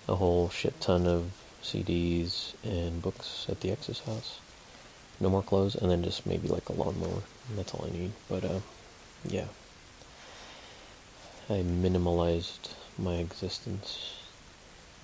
a 0.09 0.17
whole 0.17 0.49
shit 0.51 0.81
ton 0.81 1.07
of 1.07 1.31
CDs 1.63 2.55
and 2.65 3.01
books 3.01 3.47
at 3.49 3.61
the 3.61 3.71
ex's 3.71 4.01
house. 4.01 4.41
No 5.21 5.31
more 5.31 5.43
clothes, 5.43 5.75
and 5.75 5.91
then 5.91 6.03
just 6.03 6.27
maybe 6.27 6.49
like 6.49 6.69
a 6.69 6.73
lawnmower. 6.73 7.23
That's 7.55 7.75
all 7.75 7.87
I 7.87 7.97
need. 7.97 8.13
But, 8.29 8.45
uh, 8.45 8.61
yeah. 9.29 9.47
I 11.49 11.63
minimalized 11.63 12.71
my 12.99 13.17
existence. 13.17 14.17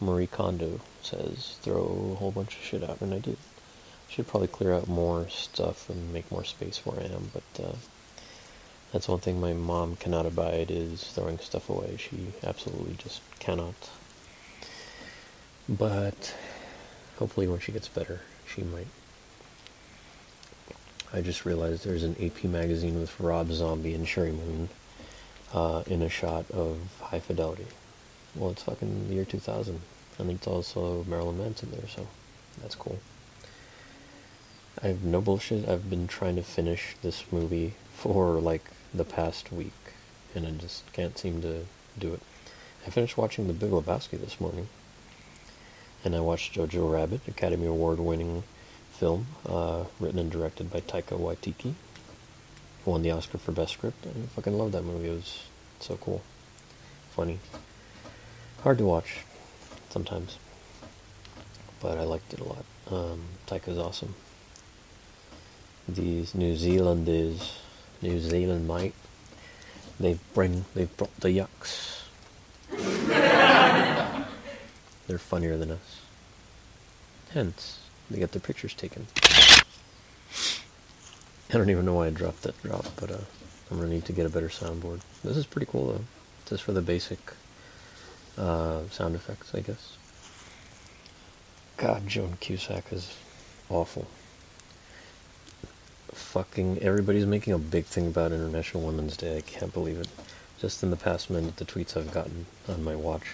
Marie 0.01 0.27
Kondo 0.27 0.81
says 1.03 1.59
throw 1.62 2.12
a 2.12 2.14
whole 2.16 2.31
bunch 2.31 2.57
of 2.57 2.62
shit 2.62 2.83
out, 2.83 3.01
and 3.01 3.12
I 3.12 3.18
did. 3.18 3.37
Should 4.09 4.27
probably 4.27 4.49
clear 4.49 4.73
out 4.73 4.88
more 4.88 5.29
stuff 5.29 5.88
and 5.90 6.12
make 6.12 6.31
more 6.31 6.44
space 6.44 6.85
where 6.85 7.01
I 7.01 7.05
am, 7.05 7.31
but 7.33 7.64
uh, 7.64 7.77
that's 8.92 9.09
one 9.09 9.21
thing 9.21 9.40
my 9.40 9.53
mom 9.53 9.97
cannot 9.97 10.27
abide 10.27 10.71
is 10.71 11.05
throwing 11.05 11.38
stuff 11.38 11.68
away. 11.68 11.97
She 11.99 12.33
absolutely 12.42 12.94
just 12.94 13.21
cannot. 13.38 13.90
But 15.68 16.35
hopefully 17.18 17.47
when 17.47 17.61
she 17.61 17.73
gets 17.73 17.88
better, 17.88 18.23
she 18.47 18.62
might. 18.62 18.87
I 21.12 21.21
just 21.21 21.44
realized 21.44 21.85
there's 21.85 22.03
an 22.03 22.16
AP 22.21 22.44
magazine 22.44 22.99
with 22.99 23.18
Rob 23.21 23.51
Zombie 23.51 23.94
and 23.94 24.07
Sheri 24.07 24.33
Moon 24.33 24.68
uh, 25.53 25.83
in 25.87 26.03
a 26.03 26.09
shot 26.09 26.51
of 26.51 26.79
High 27.01 27.21
Fidelity. 27.21 27.66
Well, 28.35 28.51
it's 28.51 28.62
fucking 28.62 29.09
the 29.09 29.14
year 29.14 29.25
2000. 29.25 29.81
I 30.21 30.23
think 30.23 30.38
it's 30.38 30.47
also 30.47 31.05
Marilyn 31.05 31.38
Manson 31.38 31.71
there, 31.71 31.88
so 31.88 32.07
that's 32.61 32.75
cool. 32.75 32.99
I 34.81 34.88
have 34.88 35.03
no 35.03 35.21
bullshit. 35.21 35.69
I've 35.69 35.91
been 35.91 36.07
trying 36.07 36.37
to 36.37 36.43
finish 36.43 36.95
this 37.03 37.25
movie 37.33 37.75
for 37.95 38.35
like 38.35 38.62
the 38.95 39.05
past 39.05 39.51
week, 39.51 39.73
and 40.37 40.47
I 40.47 40.53
just 40.53 40.93
can't 40.93 41.19
seem 41.19 41.43
to 41.43 41.67
do 41.99 42.14
it. 42.14 42.21
I 42.87 42.91
finished 42.91 43.17
watching 43.17 43.49
The 43.49 43.55
Big 43.55 43.71
Lebowski 43.71 44.21
this 44.21 44.41
morning, 44.41 44.69
and 46.05 46.14
I 46.14 46.21
watched 46.21 46.55
Jojo 46.55 46.93
Rabbit, 46.93 47.27
Academy 47.27 47.67
Award 47.67 47.99
winning 47.99 48.45
film, 48.93 49.27
uh, 49.47 49.85
written 49.99 50.21
and 50.21 50.31
directed 50.31 50.71
by 50.71 50.81
Taika 50.81 51.19
Waititi. 51.19 51.75
Won 52.85 53.03
the 53.03 53.11
Oscar 53.11 53.38
for 53.38 53.51
Best 53.51 53.73
Script. 53.73 54.07
I 54.07 54.27
fucking 54.37 54.57
love 54.57 54.71
that 54.73 54.85
movie. 54.85 55.09
It 55.09 55.14
was 55.17 55.43
so 55.81 55.97
cool. 55.97 56.23
Funny. 57.11 57.41
Hard 58.62 58.79
to 58.79 58.85
watch 58.85 59.25
sometimes. 59.91 60.38
But 61.81 61.99
I 61.99 62.05
liked 62.05 62.33
it 62.33 62.38
a 62.38 62.45
lot. 62.45 62.64
Um, 62.91 63.23
Taika's 63.49 63.79
awesome. 63.79 64.14
These 65.88 66.35
New 66.35 66.55
Zealanders, 66.55 67.59
New 68.03 68.20
Zealand 68.20 68.68
mate, 68.68 68.94
they 69.98 70.18
bring, 70.35 70.66
they've 70.74 70.94
brought 70.96 71.16
the 71.20 71.29
yucks. 71.29 72.03
They're 75.07 75.18
funnier 75.18 75.57
than 75.57 75.70
us. 75.70 76.01
Hence, 77.31 77.79
they 78.11 78.18
get 78.18 78.33
their 78.33 78.40
pictures 78.40 78.74
taken. 78.74 79.07
I 81.51 81.57
don't 81.57 81.70
even 81.70 81.87
know 81.87 81.94
why 81.94 82.09
I 82.09 82.11
dropped 82.11 82.42
that 82.42 82.62
drop, 82.62 82.85
but 82.96 83.11
uh, 83.11 83.18
I'm 83.70 83.79
gonna 83.79 83.88
need 83.88 84.05
to 84.05 84.12
get 84.12 84.27
a 84.27 84.31
better 84.31 84.48
soundboard. 84.48 85.01
This 85.24 85.38
is 85.38 85.46
pretty 85.46 85.66
cool 85.70 85.87
though. 85.87 86.05
Just 86.46 86.62
for 86.62 86.72
the 86.72 86.83
basic 86.83 87.18
uh, 88.37 88.83
sound 88.90 89.14
effects, 89.14 89.55
I 89.55 89.61
guess. 89.61 89.96
God, 91.79 92.07
Joan 92.07 92.37
Cusack 92.40 92.92
is 92.92 93.14
awful. 93.70 94.07
Fucking 96.18 96.81
everybody's 96.83 97.24
making 97.24 97.54
a 97.54 97.59
big 97.59 97.87
thing 97.87 98.07
about 98.09 98.33
International 98.33 98.83
Women's 98.83 99.16
Day. 99.16 99.38
I 99.38 99.40
can't 99.40 99.72
believe 99.72 99.98
it. 99.98 100.09
Just 100.61 100.83
in 100.83 100.90
the 100.90 100.96
past 100.96 101.31
minute, 101.31 101.57
the 101.57 101.64
tweets 101.64 101.96
I've 101.96 102.12
gotten 102.12 102.44
on 102.68 102.85
my 102.85 102.94
watch. 102.94 103.28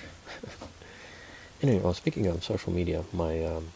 anyway, 1.62 1.80
well, 1.80 1.94
speaking 1.94 2.26
of 2.28 2.44
social 2.44 2.72
media, 2.72 3.02
my 3.12 3.42
um, 3.44 3.68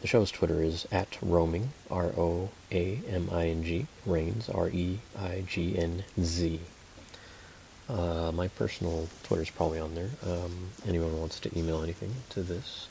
the 0.00 0.08
show's 0.08 0.32
Twitter 0.32 0.62
is 0.62 0.88
at 0.90 1.16
roaming 1.22 1.72
R 1.90 2.06
O 2.16 2.48
A 2.72 3.00
M 3.08 3.28
I 3.30 3.48
N 3.48 3.62
G 3.62 3.86
Reigns 4.04 4.48
R 4.48 4.68
E 4.70 4.98
I 5.16 5.44
G 5.46 5.78
N 5.78 6.02
Z. 6.20 6.58
Uh, 7.88 8.32
my 8.34 8.48
personal 8.48 9.08
Twitter 9.22 9.42
is 9.42 9.50
probably 9.50 9.78
on 9.78 9.94
there. 9.94 10.10
Um, 10.26 10.70
anyone 10.88 11.20
wants 11.20 11.38
to 11.40 11.56
email 11.56 11.82
anything 11.82 12.14
to 12.30 12.42
this, 12.42 12.88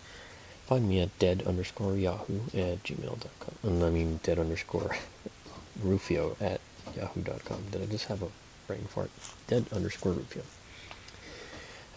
find 0.71 0.87
me 0.87 1.01
at 1.01 1.19
dead 1.19 1.43
underscore 1.45 1.97
yahoo 1.97 2.39
at 2.53 2.81
gmail.com. 2.85 3.55
And 3.69 3.83
I 3.83 3.89
mean 3.89 4.21
dead 4.23 4.39
underscore 4.39 4.95
rufio 5.83 6.37
at 6.39 6.61
yahoo.com. 6.95 7.65
Did 7.71 7.81
I 7.81 7.85
just 7.87 8.05
have 8.05 8.23
a 8.23 8.29
brain 8.67 8.85
fart? 8.87 9.11
Dead 9.47 9.65
underscore 9.75 10.13
rufio 10.13 10.43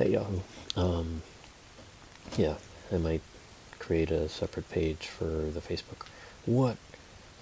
at 0.01 0.11
yahoo. 0.11 0.41
Um, 0.75 1.23
yeah, 2.37 2.55
I 2.93 2.97
might 2.97 3.21
create 3.79 4.11
a 4.11 4.29
separate 4.29 4.69
page 4.71 5.07
for 5.07 5.25
the 5.27 5.61
Facebook. 5.61 6.09
What? 6.45 6.77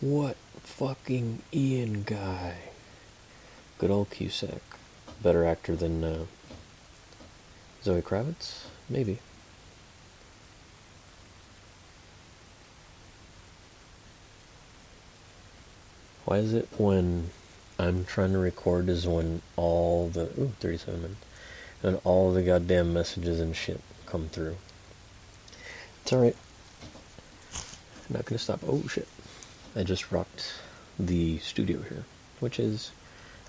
What 0.03 0.37
fucking 0.61 1.41
Ian 1.55 2.03
guy? 2.03 2.57
Good 3.79 3.91
old 3.91 4.11
Cusack. 4.11 4.61
Better 5.23 5.47
actor 5.47 5.77
than 5.77 6.05
uh, 6.05 6.25
Zoe 7.83 8.03
Kravitz? 8.03 8.65
Maybe. 8.91 9.19
Why 16.25 16.39
is 16.39 16.55
it 16.55 16.69
when 16.79 17.31
I'm 17.79 18.05
trying 18.05 18.33
to 18.33 18.39
record 18.39 18.89
is 18.89 19.07
when 19.07 19.43
all 19.57 20.09
the 20.09 20.29
ooh, 20.39 20.53
37 20.61 21.03
minutes 21.03 21.25
and 21.83 22.01
all 22.05 22.33
the 22.33 22.43
goddamn 22.43 22.93
messages 22.93 23.41
and 23.41 23.57
shit 23.57 23.81
come 24.07 24.29
through. 24.29 24.57
It's 26.03 26.13
alright. 26.13 26.37
I'm 28.09 28.17
not 28.17 28.25
gonna 28.25 28.39
stop. 28.39 28.61
Oh 28.67 28.87
shit. 28.87 29.09
I 29.75 29.83
just 29.83 30.13
rocked 30.13 30.55
the 30.99 31.39
studio 31.39 31.81
here, 31.83 32.05
which 32.41 32.61
is 32.61 32.93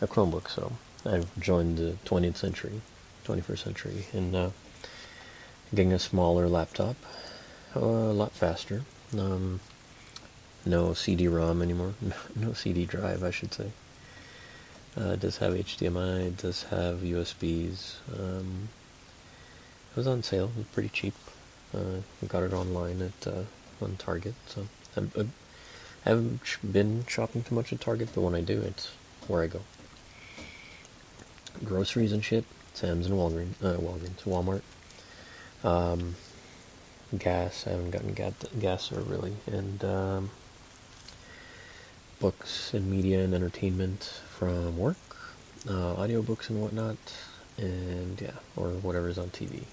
a 0.02 0.08
Chromebook, 0.08 0.50
so 0.50 0.74
I've 1.06 1.38
joined 1.40 1.78
the 1.78 1.98
20th 2.06 2.38
century, 2.38 2.82
21st 3.26 3.58
century, 3.60 4.06
and 4.14 4.36
uh, 4.36 4.50
getting 5.76 5.94
a 5.94 6.00
smaller 6.00 6.48
laptop, 6.48 6.96
uh, 7.76 7.80
a 7.80 8.14
lot 8.14 8.32
faster. 8.32 8.84
Um, 9.18 9.60
no 10.66 10.94
CD-ROM 10.94 11.62
anymore, 11.62 11.94
no 12.36 12.54
CD 12.54 12.86
drive, 12.86 13.24
I 13.24 13.32
should 13.32 13.54
say. 13.54 13.72
Uh, 15.00 15.12
it 15.14 15.20
does 15.22 15.38
have 15.38 15.54
HDMI, 15.54 16.28
it 16.28 16.38
does 16.38 16.64
have 16.64 17.00
USBs. 17.00 17.96
Um, 18.18 18.70
it 19.92 19.98
was 19.98 20.08
on 20.08 20.22
sale, 20.24 20.52
it 20.56 20.58
was 20.58 20.68
pretty 20.68 20.90
cheap. 20.90 21.16
Uh, 21.74 22.02
got 22.28 22.44
it 22.44 22.54
online 22.54 23.02
at 23.02 23.28
uh, 23.28 23.44
on 23.82 23.96
Target, 23.98 24.36
so 24.46 24.68
I, 24.96 25.02
I 25.20 26.10
haven't 26.10 26.42
been 26.72 27.06
shopping 27.08 27.44
too 27.44 27.56
much 27.56 27.74
at 27.74 27.82
Target, 27.82 28.10
but 28.14 28.22
when 28.22 28.36
I 28.36 28.42
do, 28.42 28.62
it's 28.62 28.92
where 29.28 29.42
I 29.44 29.48
go. 29.48 29.62
groceries 31.64 32.12
and 32.12 32.24
shit. 32.24 32.46
Sam's 32.74 33.06
and 33.06 33.16
Walgreens, 33.16 33.54
uh, 33.64 33.78
Walgreens, 33.78 34.24
Walmart. 34.24 34.62
Um, 35.64 36.16
gas. 37.18 37.66
I 37.68 37.72
haven't 37.72 37.92
gotten 37.92 38.14
gas, 38.14 38.34
gas 38.60 38.92
or 38.92 39.02
really, 39.02 39.34
and 39.48 39.84
um, 39.84 40.30
books 42.24 42.74
and 42.74 42.90
media 42.90 43.22
and 43.22 43.34
entertainment 43.34 44.22
from 44.30 44.78
work, 44.78 44.96
uh, 45.68 45.94
audiobooks 45.96 46.50
and 46.50 46.62
whatnot, 46.62 46.96
and 47.58 48.22
yeah, 48.22 48.32
or 48.56 48.70
whatever's 48.70 49.18
on 49.18 49.30
TV. 49.32 49.64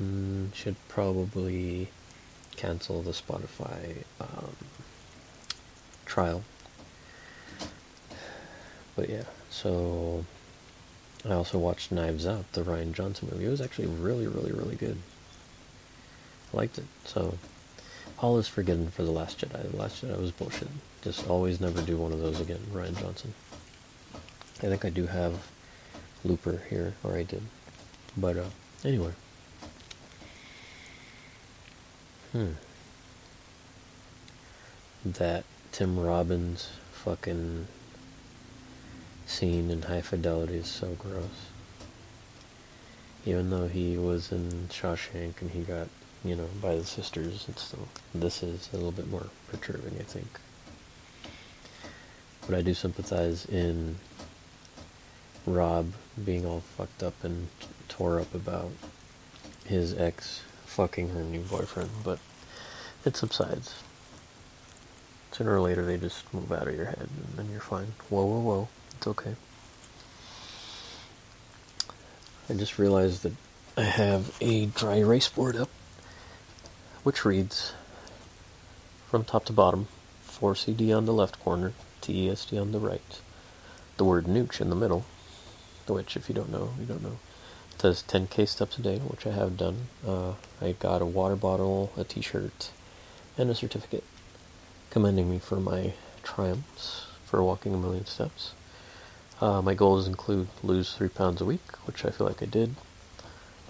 Mm, 0.00 0.54
should 0.54 0.76
probably 0.86 1.88
cancel 2.54 3.02
the 3.02 3.10
Spotify 3.10 4.04
um, 4.20 4.54
trial. 6.06 6.44
But 8.94 9.10
yeah, 9.10 9.24
so 9.50 10.24
I 11.28 11.32
also 11.32 11.58
watched 11.58 11.90
Knives 11.90 12.24
Out, 12.24 12.52
the 12.52 12.62
Rian 12.62 12.92
Johnson 12.92 13.30
movie. 13.32 13.46
It 13.46 13.50
was 13.50 13.60
actually 13.60 13.88
really, 13.88 14.28
really, 14.28 14.52
really 14.52 14.76
good. 14.76 14.98
I 16.54 16.56
liked 16.56 16.78
it. 16.78 16.86
So 17.04 17.36
all 18.20 18.38
is 18.38 18.48
forgiven 18.48 18.90
for 18.90 19.02
The 19.02 19.10
Last 19.10 19.40
Jedi. 19.40 19.70
The 19.70 19.76
Last 19.76 20.02
Jedi 20.02 20.18
was 20.20 20.32
bullshit. 20.32 20.68
Just 21.02 21.28
always 21.28 21.60
never 21.60 21.80
do 21.82 21.96
one 21.96 22.12
of 22.12 22.20
those 22.20 22.40
again, 22.40 22.60
Rian 22.72 22.98
Johnson. 22.98 23.34
I 24.14 24.66
think 24.66 24.84
I 24.84 24.90
do 24.90 25.06
have 25.06 25.46
Looper 26.24 26.62
here, 26.68 26.94
or 27.04 27.14
I 27.14 27.22
did. 27.22 27.42
But 28.16 28.36
uh, 28.36 28.44
anyway. 28.84 29.12
Hmm. 32.32 32.52
That 35.04 35.44
Tim 35.70 35.98
Robbins 35.98 36.70
fucking 36.92 37.68
scene 39.26 39.70
in 39.70 39.82
High 39.82 40.00
Fidelity 40.00 40.56
is 40.56 40.66
so 40.66 40.88
gross. 40.98 41.46
Even 43.24 43.50
though 43.50 43.68
he 43.68 43.96
was 43.96 44.32
in 44.32 44.68
Shawshank 44.70 45.40
and 45.40 45.50
he 45.50 45.60
got, 45.62 45.88
you 46.24 46.34
know, 46.36 46.48
by 46.60 46.76
the 46.76 46.84
sisters, 46.84 47.46
it's 47.48 47.74
this 48.14 48.42
is 48.42 48.68
a 48.72 48.76
little 48.76 48.92
bit 48.92 49.08
more 49.08 49.26
perturbing, 49.50 49.94
I 49.98 50.02
think. 50.02 50.28
But 52.46 52.56
I 52.56 52.62
do 52.62 52.74
sympathize 52.74 53.44
in 53.46 53.96
Rob 55.46 55.92
being 56.24 56.46
all 56.46 56.60
fucked 56.60 57.02
up 57.02 57.22
and 57.22 57.48
tore 57.88 58.20
up 58.20 58.34
about 58.34 58.70
his 59.64 59.96
ex 59.98 60.42
fucking 60.66 61.10
her 61.10 61.22
new 61.22 61.40
boyfriend, 61.40 61.90
but 62.04 62.18
it 63.04 63.16
subsides. 63.16 63.82
Sooner 65.32 65.54
or 65.54 65.60
later, 65.60 65.84
they 65.84 65.96
just 65.96 66.32
move 66.32 66.50
out 66.52 66.68
of 66.68 66.74
your 66.74 66.86
head, 66.86 67.08
and 67.26 67.36
then 67.36 67.50
you're 67.50 67.60
fine. 67.60 67.92
Whoa, 68.08 68.24
whoa, 68.24 68.40
whoa. 68.40 68.68
It's 68.96 69.06
okay. 69.06 69.34
I 72.50 72.54
just 72.54 72.78
realized 72.78 73.22
that 73.24 73.34
I 73.76 73.82
have 73.82 74.34
a 74.40 74.66
dry 74.66 74.96
erase 74.96 75.28
board 75.28 75.54
up, 75.56 75.68
which 77.02 77.24
reads 77.24 77.72
from 79.08 79.24
top 79.24 79.44
to 79.46 79.52
bottom 79.52 79.88
4CD 80.26 80.96
on 80.96 81.06
the 81.06 81.12
left 81.12 81.40
corner, 81.40 81.72
TESD 82.02 82.60
on 82.60 82.72
the 82.72 82.78
right, 82.78 83.20
the 83.96 84.04
word 84.04 84.26
nooch 84.26 84.60
in 84.60 84.70
the 84.70 84.76
middle, 84.76 85.04
which, 85.86 86.16
if 86.16 86.28
you 86.28 86.34
don't 86.34 86.52
know, 86.52 86.74
you 86.78 86.86
don't 86.86 87.02
know. 87.02 87.18
It 87.72 87.82
says 87.82 88.04
10k 88.06 88.46
steps 88.46 88.78
a 88.78 88.82
day, 88.82 88.98
which 88.98 89.26
I 89.26 89.30
have 89.30 89.56
done. 89.56 89.88
Uh, 90.06 90.32
I 90.60 90.72
got 90.72 91.02
a 91.02 91.06
water 91.06 91.36
bottle, 91.36 91.92
a 91.96 92.04
t 92.04 92.20
shirt, 92.20 92.70
and 93.36 93.50
a 93.50 93.54
certificate 93.54 94.04
commending 94.90 95.30
me 95.30 95.38
for 95.38 95.60
my 95.60 95.92
triumphs 96.22 97.06
for 97.24 97.42
walking 97.42 97.74
a 97.74 97.78
million 97.78 98.06
steps. 98.06 98.52
Uh, 99.40 99.62
my 99.62 99.74
goals 99.74 100.08
include 100.08 100.48
lose 100.62 100.94
three 100.94 101.08
pounds 101.08 101.40
a 101.40 101.44
week, 101.44 101.76
which 101.84 102.04
I 102.04 102.10
feel 102.10 102.26
like 102.26 102.42
I 102.42 102.46
did. 102.46 102.74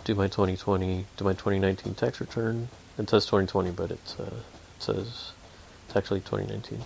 Do 0.05 0.14
my 0.14 0.26
2020, 0.26 1.07
do 1.16 1.24
my 1.24 1.33
2019 1.33 1.95
tax 1.95 2.20
return. 2.20 2.68
It 2.99 3.09
says 3.09 3.27
2020, 3.27 3.71
but 3.71 3.93
it, 3.93 4.17
uh, 4.19 4.25
it 4.25 4.33
says 4.81 5.33
it's 5.87 5.97
actually 5.97 6.19
2019. 6.21 6.85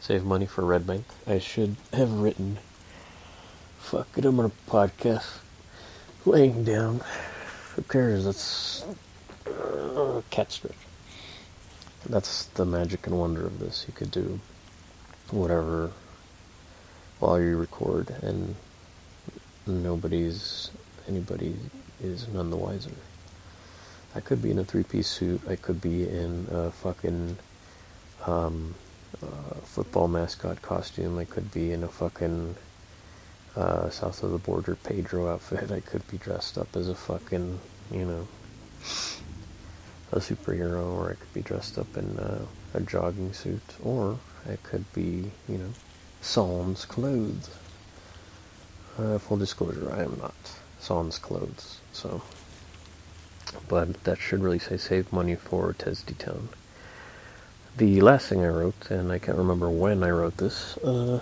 Save 0.00 0.24
money 0.24 0.46
for 0.46 0.64
Red 0.64 0.86
Bank. 0.86 1.04
I 1.26 1.38
should 1.38 1.76
have 1.92 2.10
written. 2.12 2.58
Fuck 3.78 4.08
it, 4.16 4.24
I'm 4.24 4.40
on 4.40 4.46
a 4.46 4.70
podcast. 4.70 5.38
Laying 6.24 6.64
down. 6.64 7.02
Who 7.76 7.82
cares? 7.82 8.24
That's 8.24 8.84
uh, 9.46 10.22
cat 10.30 10.50
stretch. 10.50 10.72
That's 12.08 12.46
the 12.46 12.64
magic 12.64 13.06
and 13.06 13.18
wonder 13.18 13.46
of 13.46 13.58
this. 13.58 13.84
You 13.86 13.92
could 13.92 14.10
do 14.10 14.40
whatever 15.30 15.90
while 17.18 17.38
you 17.38 17.58
record, 17.58 18.10
and 18.22 18.54
nobody's 19.66 20.70
anybody 21.06 21.54
is 22.02 22.28
none 22.28 22.48
the 22.48 22.56
wiser. 22.56 22.90
I 24.16 24.20
could 24.20 24.40
be 24.40 24.50
in 24.50 24.58
a 24.58 24.64
three-piece 24.64 25.08
suit. 25.08 25.40
I 25.48 25.56
could 25.56 25.80
be 25.80 26.08
in 26.08 26.46
a 26.50 26.70
fucking 26.70 27.36
um, 28.26 28.74
uh, 29.22 29.54
football 29.64 30.06
mascot 30.06 30.62
costume. 30.62 31.18
I 31.18 31.24
could 31.24 31.50
be 31.52 31.72
in 31.72 31.82
a 31.82 31.88
fucking 31.88 32.54
uh, 33.56 33.90
south 33.90 34.22
of 34.22 34.30
the 34.30 34.38
border 34.38 34.76
Pedro 34.76 35.32
outfit. 35.32 35.72
I 35.72 35.80
could 35.80 36.06
be 36.08 36.18
dressed 36.18 36.58
up 36.58 36.76
as 36.76 36.88
a 36.88 36.94
fucking, 36.94 37.58
you 37.90 38.04
know, 38.04 38.28
a 40.12 40.18
superhero, 40.18 40.92
or 40.92 41.10
I 41.10 41.14
could 41.14 41.34
be 41.34 41.42
dressed 41.42 41.76
up 41.76 41.96
in 41.96 42.16
uh, 42.18 42.46
a 42.74 42.80
jogging 42.82 43.32
suit, 43.32 43.62
or 43.82 44.18
I 44.48 44.56
could 44.62 44.90
be, 44.92 45.30
you 45.48 45.58
know, 45.58 45.70
Sans 46.20 46.84
clothes. 46.84 47.50
Uh, 48.96 49.18
full 49.18 49.38
disclosure, 49.38 49.92
I 49.92 50.04
am 50.04 50.16
not 50.20 50.34
Sans 50.78 51.18
clothes, 51.18 51.80
so. 51.92 52.22
But 53.68 54.04
that 54.04 54.18
should 54.18 54.42
really 54.42 54.58
say 54.58 54.76
save 54.76 55.12
money 55.12 55.34
for 55.34 55.72
Tesdy 55.72 56.14
Town. 56.14 56.48
The 57.76 58.00
last 58.00 58.28
thing 58.28 58.44
I 58.44 58.48
wrote, 58.48 58.90
and 58.90 59.10
I 59.10 59.18
can't 59.18 59.38
remember 59.38 59.68
when 59.68 60.04
I 60.04 60.10
wrote 60.10 60.36
this, 60.36 60.76
uh, 60.78 61.20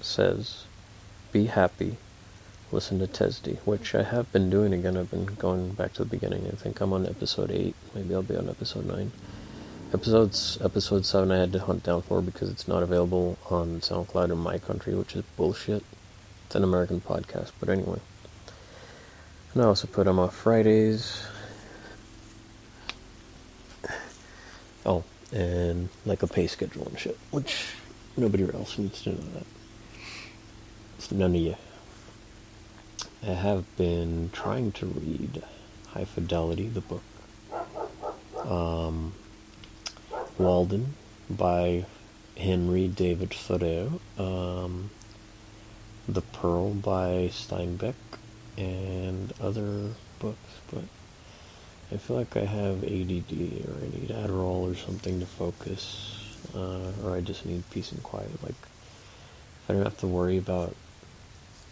says, 0.00 0.64
"Be 1.32 1.46
happy, 1.46 1.98
listen 2.72 2.98
to 3.00 3.06
Tesdy," 3.06 3.58
which 3.66 3.94
I 3.94 4.02
have 4.02 4.32
been 4.32 4.48
doing 4.48 4.72
again. 4.72 4.96
I've 4.96 5.10
been 5.10 5.26
going 5.26 5.72
back 5.72 5.92
to 5.94 6.04
the 6.04 6.08
beginning. 6.08 6.46
I 6.46 6.56
think 6.56 6.80
I'm 6.80 6.92
on 6.92 7.06
episode 7.06 7.50
eight. 7.50 7.74
Maybe 7.94 8.14
I'll 8.14 8.22
be 8.22 8.36
on 8.36 8.48
episode 8.48 8.86
nine. 8.86 9.12
Episodes 9.92 10.58
episode 10.62 11.04
seven 11.04 11.30
I 11.30 11.38
had 11.38 11.52
to 11.52 11.60
hunt 11.60 11.82
down 11.82 12.02
for 12.02 12.22
because 12.22 12.50
it's 12.50 12.66
not 12.66 12.82
available 12.82 13.36
on 13.50 13.80
SoundCloud 13.80 14.32
in 14.32 14.38
my 14.38 14.58
country, 14.58 14.94
which 14.94 15.14
is 15.14 15.24
bullshit. 15.36 15.84
It's 16.46 16.54
an 16.54 16.64
American 16.64 17.00
podcast, 17.00 17.50
but 17.60 17.68
anyway. 17.68 18.00
And 19.56 19.64
I 19.64 19.68
also 19.68 19.86
put 19.86 20.04
them 20.04 20.18
off 20.18 20.36
Fridays. 20.36 21.24
Oh, 24.84 25.02
and 25.32 25.88
like 26.04 26.22
a 26.22 26.26
pay 26.26 26.46
schedule 26.46 26.86
and 26.86 26.98
shit, 26.98 27.18
which 27.30 27.72
nobody 28.18 28.44
else 28.52 28.76
needs 28.76 29.00
to 29.04 29.12
know 29.12 29.16
that. 29.16 29.46
It's 30.98 31.10
none 31.10 31.34
of 31.34 31.40
you. 31.40 31.56
I 33.26 33.32
have 33.32 33.64
been 33.78 34.28
trying 34.34 34.72
to 34.72 34.84
read 34.84 35.42
High 35.86 36.04
Fidelity, 36.04 36.68
the 36.68 36.82
book. 36.82 37.02
Um, 38.44 39.14
Walden 40.36 40.96
by 41.30 41.86
Henry 42.36 42.88
David 42.88 43.32
Thoreau. 43.32 44.00
Um, 44.18 44.90
the 46.06 46.20
Pearl 46.20 46.74
by 46.74 47.30
Steinbeck 47.32 47.94
and 48.56 49.32
other 49.40 49.90
books, 50.18 50.60
but 50.72 50.84
I 51.92 51.98
feel 51.98 52.16
like 52.16 52.36
I 52.36 52.44
have 52.44 52.82
ADD 52.82 53.64
or 53.68 53.74
I 53.82 53.88
need 53.88 54.10
Adderall 54.10 54.70
or 54.70 54.74
something 54.74 55.20
to 55.20 55.26
focus, 55.26 56.36
uh, 56.54 56.90
or 57.04 57.14
I 57.14 57.20
just 57.20 57.46
need 57.46 57.68
peace 57.70 57.92
and 57.92 58.02
quiet. 58.02 58.30
Like, 58.42 58.54
if 58.54 59.70
I 59.70 59.72
don't 59.74 59.84
have 59.84 59.98
to 59.98 60.06
worry 60.06 60.38
about, 60.38 60.74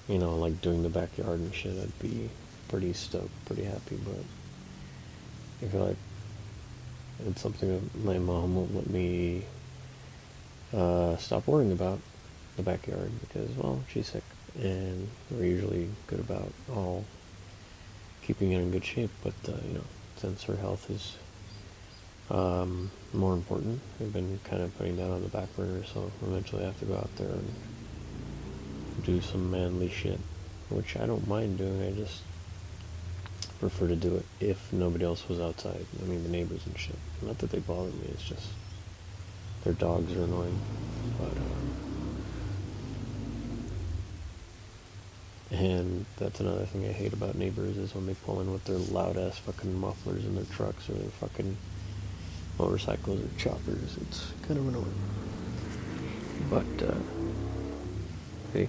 you 0.09 0.19
know, 0.19 0.37
like 0.37 0.61
doing 0.61 0.83
the 0.83 0.89
backyard 0.89 1.41
and 1.41 1.55
shit, 1.55 1.77
I'd 1.77 1.99
be 1.99 2.31
pretty 2.69 2.93
stoked, 2.93 3.45
pretty 3.47 3.65
happy, 3.65 3.99
but 4.05 4.25
I 5.63 5.71
feel 5.71 5.87
like 5.87 5.97
it's 7.27 7.41
something 7.41 7.69
that 7.69 8.05
my 8.05 8.19
mom 8.19 8.57
won't 8.57 8.75
let 8.75 8.91
me 8.91 9.45
uh, 10.73 11.17
stop 11.17 11.47
worrying 11.47 11.73
about 11.73 12.01
the 12.57 12.63
backyard 12.63 13.11
because, 13.21 13.51
well, 13.57 13.83
she's 13.89 14.09
sick, 14.09 14.25
and 14.61 15.09
we're 15.31 15.45
usually 15.45 15.89
good 16.07 16.21
about 16.21 16.53
all 16.73 17.05
keeping 18.23 18.53
it 18.53 18.61
in 18.61 18.71
good 18.71 18.85
shape. 18.85 19.11
But 19.23 19.35
uh, 19.49 19.57
you 19.67 19.75
know, 19.75 19.85
since 20.17 20.45
her 20.45 20.57
health 20.57 20.91
is 20.91 21.17
um, 22.31 22.91
more 23.13 23.35
important, 23.35 23.81
I've 24.01 24.13
been 24.13 24.39
kind 24.45 24.63
of 24.63 24.77
putting 24.79 24.97
that 24.97 25.11
on 25.11 25.23
the 25.23 25.29
back 25.29 25.55
burner. 25.57 25.85
So 25.85 26.11
eventually, 26.23 26.63
I 26.63 26.67
have 26.67 26.79
to 26.81 26.87
go 26.87 26.95
out 26.95 27.15
there 27.17 27.29
and 27.29 27.55
do 29.05 29.21
some 29.21 29.51
manly 29.51 29.91
shit, 29.91 30.21
which 30.71 30.97
I 30.97 31.07
don't 31.07 31.27
mind 31.29 31.59
doing. 31.59 31.83
I 31.83 31.93
just 31.93 32.23
prefer 33.61 33.89
to 33.89 33.97
do 33.97 34.17
it 34.17 34.27
if 34.41 34.73
nobody 34.73 35.05
else 35.05 35.29
was 35.29 35.41
outside. 35.41 35.85
I 36.03 36.05
mean, 36.07 36.23
the 36.23 36.29
neighbors 36.29 36.65
and 36.67 36.79
shit. 36.79 36.97
Not 37.23 37.39
that 37.39 37.51
they 37.51 37.61
bother 37.61 37.91
me. 37.91 38.09
It's 38.09 38.25
just 38.25 38.47
their 39.65 39.73
dogs 39.73 40.13
are 40.15 40.25
annoying. 40.25 40.59
But 41.19 41.29
uh, 41.29 41.64
And 45.55 46.05
that's 46.17 46.41
another 46.41 46.67
thing 46.67 46.85
I 46.85 46.91
hate 46.91 47.13
about 47.13 47.37
neighbors 47.37 47.77
is 47.77 47.95
when 47.95 48.07
they 48.07 48.15
pull 48.15 48.41
in 48.41 48.53
with 48.53 48.65
their 48.65 48.77
loud 48.77 49.17
ass 49.17 49.39
fucking 49.39 49.73
mufflers 49.79 50.25
in 50.25 50.35
their 50.35 50.45
trucks 50.47 50.91
or 50.91 50.95
their 50.95 51.11
fucking 51.11 51.57
motorcycles 52.59 53.21
or 53.21 53.39
choppers. 53.39 53.97
It's 54.01 54.33
kind 54.49 54.59
of 54.59 54.67
annoying. 54.67 54.95
But, 56.51 56.89
uh, 56.89 56.95
hey, 58.53 58.69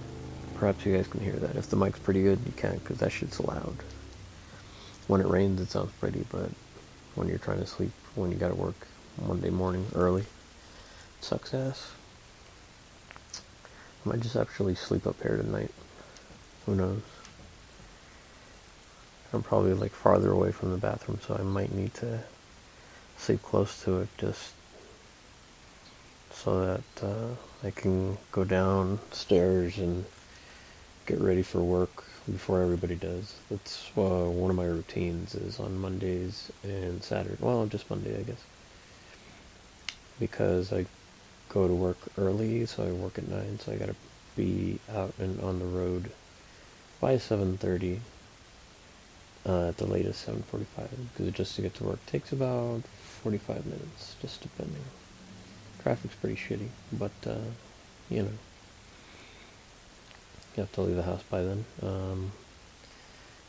perhaps 0.54 0.86
you 0.86 0.94
guys 0.94 1.08
can 1.08 1.20
hear 1.22 1.32
that. 1.32 1.56
If 1.56 1.70
the 1.70 1.76
mic's 1.76 1.98
pretty 1.98 2.22
good, 2.22 2.38
you 2.46 2.52
can't 2.52 2.80
because 2.80 2.98
that 2.98 3.10
shit's 3.10 3.40
loud. 3.40 3.76
When 5.08 5.20
it 5.20 5.26
rains, 5.26 5.60
it 5.60 5.68
sounds 5.68 5.90
pretty, 5.98 6.24
but 6.30 6.50
when 7.16 7.26
you're 7.26 7.38
trying 7.38 7.58
to 7.58 7.66
sleep, 7.66 7.90
when 8.14 8.30
you 8.30 8.36
gotta 8.36 8.54
work 8.54 8.86
Monday 9.26 9.50
morning 9.50 9.86
early, 9.96 10.22
it 10.22 10.28
sucks 11.24 11.52
ass. 11.52 11.90
I 14.04 14.10
might 14.10 14.20
just 14.20 14.36
actually 14.36 14.76
sleep 14.76 15.04
up 15.04 15.20
here 15.20 15.36
tonight. 15.36 15.72
Who 16.66 16.74
knows? 16.74 17.02
I'm 19.32 19.42
probably 19.42 19.74
like 19.74 19.92
farther 19.92 20.32
away 20.32 20.50
from 20.50 20.72
the 20.72 20.76
bathroom, 20.76 21.20
so 21.24 21.36
I 21.38 21.42
might 21.42 21.72
need 21.72 21.94
to 21.94 22.20
sleep 23.16 23.42
close 23.42 23.82
to 23.84 24.00
it 24.00 24.08
just 24.18 24.52
so 26.32 26.66
that 26.66 27.06
uh, 27.06 27.66
I 27.66 27.70
can 27.70 28.18
go 28.32 28.44
downstairs 28.44 29.78
and 29.78 30.04
get 31.06 31.20
ready 31.20 31.42
for 31.42 31.60
work 31.60 32.04
before 32.30 32.62
everybody 32.62 32.96
does. 32.96 33.36
That's 33.48 33.90
uh, 33.96 34.28
one 34.28 34.50
of 34.50 34.56
my 34.56 34.64
routines 34.64 35.34
is 35.34 35.60
on 35.60 35.78
Mondays 35.78 36.50
and 36.64 37.02
Saturday. 37.02 37.36
Well, 37.40 37.66
just 37.66 37.88
Monday, 37.88 38.18
I 38.18 38.22
guess, 38.22 38.42
because 40.18 40.72
I 40.72 40.86
go 41.48 41.68
to 41.68 41.74
work 41.74 41.98
early, 42.18 42.66
so 42.66 42.84
I 42.84 42.90
work 42.90 43.18
at 43.18 43.28
nine, 43.28 43.58
so 43.60 43.72
I 43.72 43.76
gotta 43.76 43.94
be 44.36 44.80
out 44.92 45.14
and 45.18 45.40
on 45.40 45.58
the 45.60 45.64
road 45.64 46.10
by 47.00 47.16
7.30 47.16 47.98
uh, 49.46 49.68
at 49.68 49.76
the 49.76 49.86
latest 49.86 50.26
7.45 50.26 50.88
because 51.16 51.32
just 51.32 51.56
to 51.56 51.62
get 51.62 51.74
to 51.74 51.84
work 51.84 52.04
takes 52.06 52.32
about 52.32 52.82
45 53.22 53.64
minutes 53.66 54.16
just 54.20 54.40
depending. 54.40 54.82
Traffic's 55.82 56.16
pretty 56.16 56.36
shitty 56.36 56.68
but 56.92 57.12
uh, 57.26 57.36
you 58.10 58.22
know. 58.22 58.32
You 60.56 60.62
have 60.62 60.72
to 60.72 60.80
leave 60.80 60.96
the 60.96 61.02
house 61.02 61.22
by 61.24 61.42
then. 61.42 61.64
Um, 61.82 62.32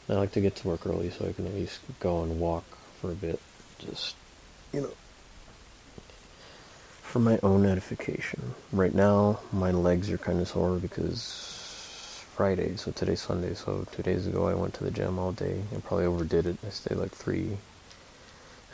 I 0.10 0.14
like 0.14 0.34
to 0.34 0.41
get 0.41 0.58
to 0.58 0.68
work 0.68 0.86
early 0.86 1.10
so 1.10 1.28
I 1.28 1.32
can 1.32 1.48
at 1.48 1.54
least 1.54 1.80
go 2.02 2.24
and 2.24 2.39
walk 2.39 2.66
for 3.00 3.12
a 3.12 3.16
bit 3.16 3.39
just 3.80 4.16
you 4.74 4.82
know. 4.82 4.91
For 7.02 7.20
my 7.20 7.39
own 7.41 7.66
edification. 7.66 8.54
Right 8.74 8.93
now 8.93 9.39
my 9.54 9.72
legs 9.72 10.12
are 10.12 10.18
kind 10.18 10.41
of 10.41 10.48
sore 10.50 10.76
because 10.76 11.57
Friday, 12.38 12.76
so 12.76 12.92
today's 12.92 13.20
Sunday. 13.20 13.56
So 13.56 13.88
two 13.92 14.04
days 14.04 14.28
ago, 14.28 14.48
I 14.48 14.54
went 14.54 14.76
to 14.76 14.84
the 14.84 14.92
gym 14.92 15.18
all 15.18 15.32
day 15.32 15.60
and 15.72 15.84
probably 15.84 16.06
overdid 16.06 16.46
it. 16.46 16.58
I 16.64 16.70
stayed 16.70 17.00
like 17.00 17.10
three 17.10 17.58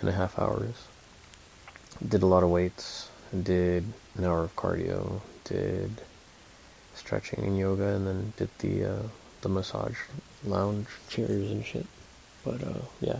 and 0.02 0.10
a 0.10 0.12
half 0.12 0.38
hours. 0.38 0.76
Did 2.06 2.24
a 2.24 2.26
lot 2.26 2.44
of 2.44 2.50
weights. 2.50 3.08
Did 3.32 3.86
an 4.18 4.26
hour 4.26 4.44
of 4.44 4.56
cardio. 4.58 5.22
Did 5.46 6.02
stretching 6.94 7.46
and 7.46 7.58
yoga, 7.58 7.96
and 7.96 8.06
then 8.06 8.34
did 8.36 8.50
the 8.60 8.84
uh, 8.84 9.04
the 9.40 9.48
massage 9.48 9.96
lounge 10.44 10.88
chairs 11.08 11.50
and 11.50 11.66
shit. 11.66 11.88
But 12.44 12.62
uh, 12.64 12.84
yeah, 13.00 13.20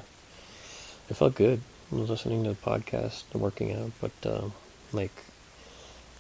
it 1.10 1.14
felt 1.14 1.36
good. 1.36 1.62
I 1.90 1.96
was 1.96 2.10
listening 2.10 2.44
to 2.44 2.50
the 2.50 2.56
podcast, 2.58 3.24
working 3.34 3.72
out, 3.72 3.94
but 4.02 4.30
uh, 4.30 4.50
like 4.92 5.24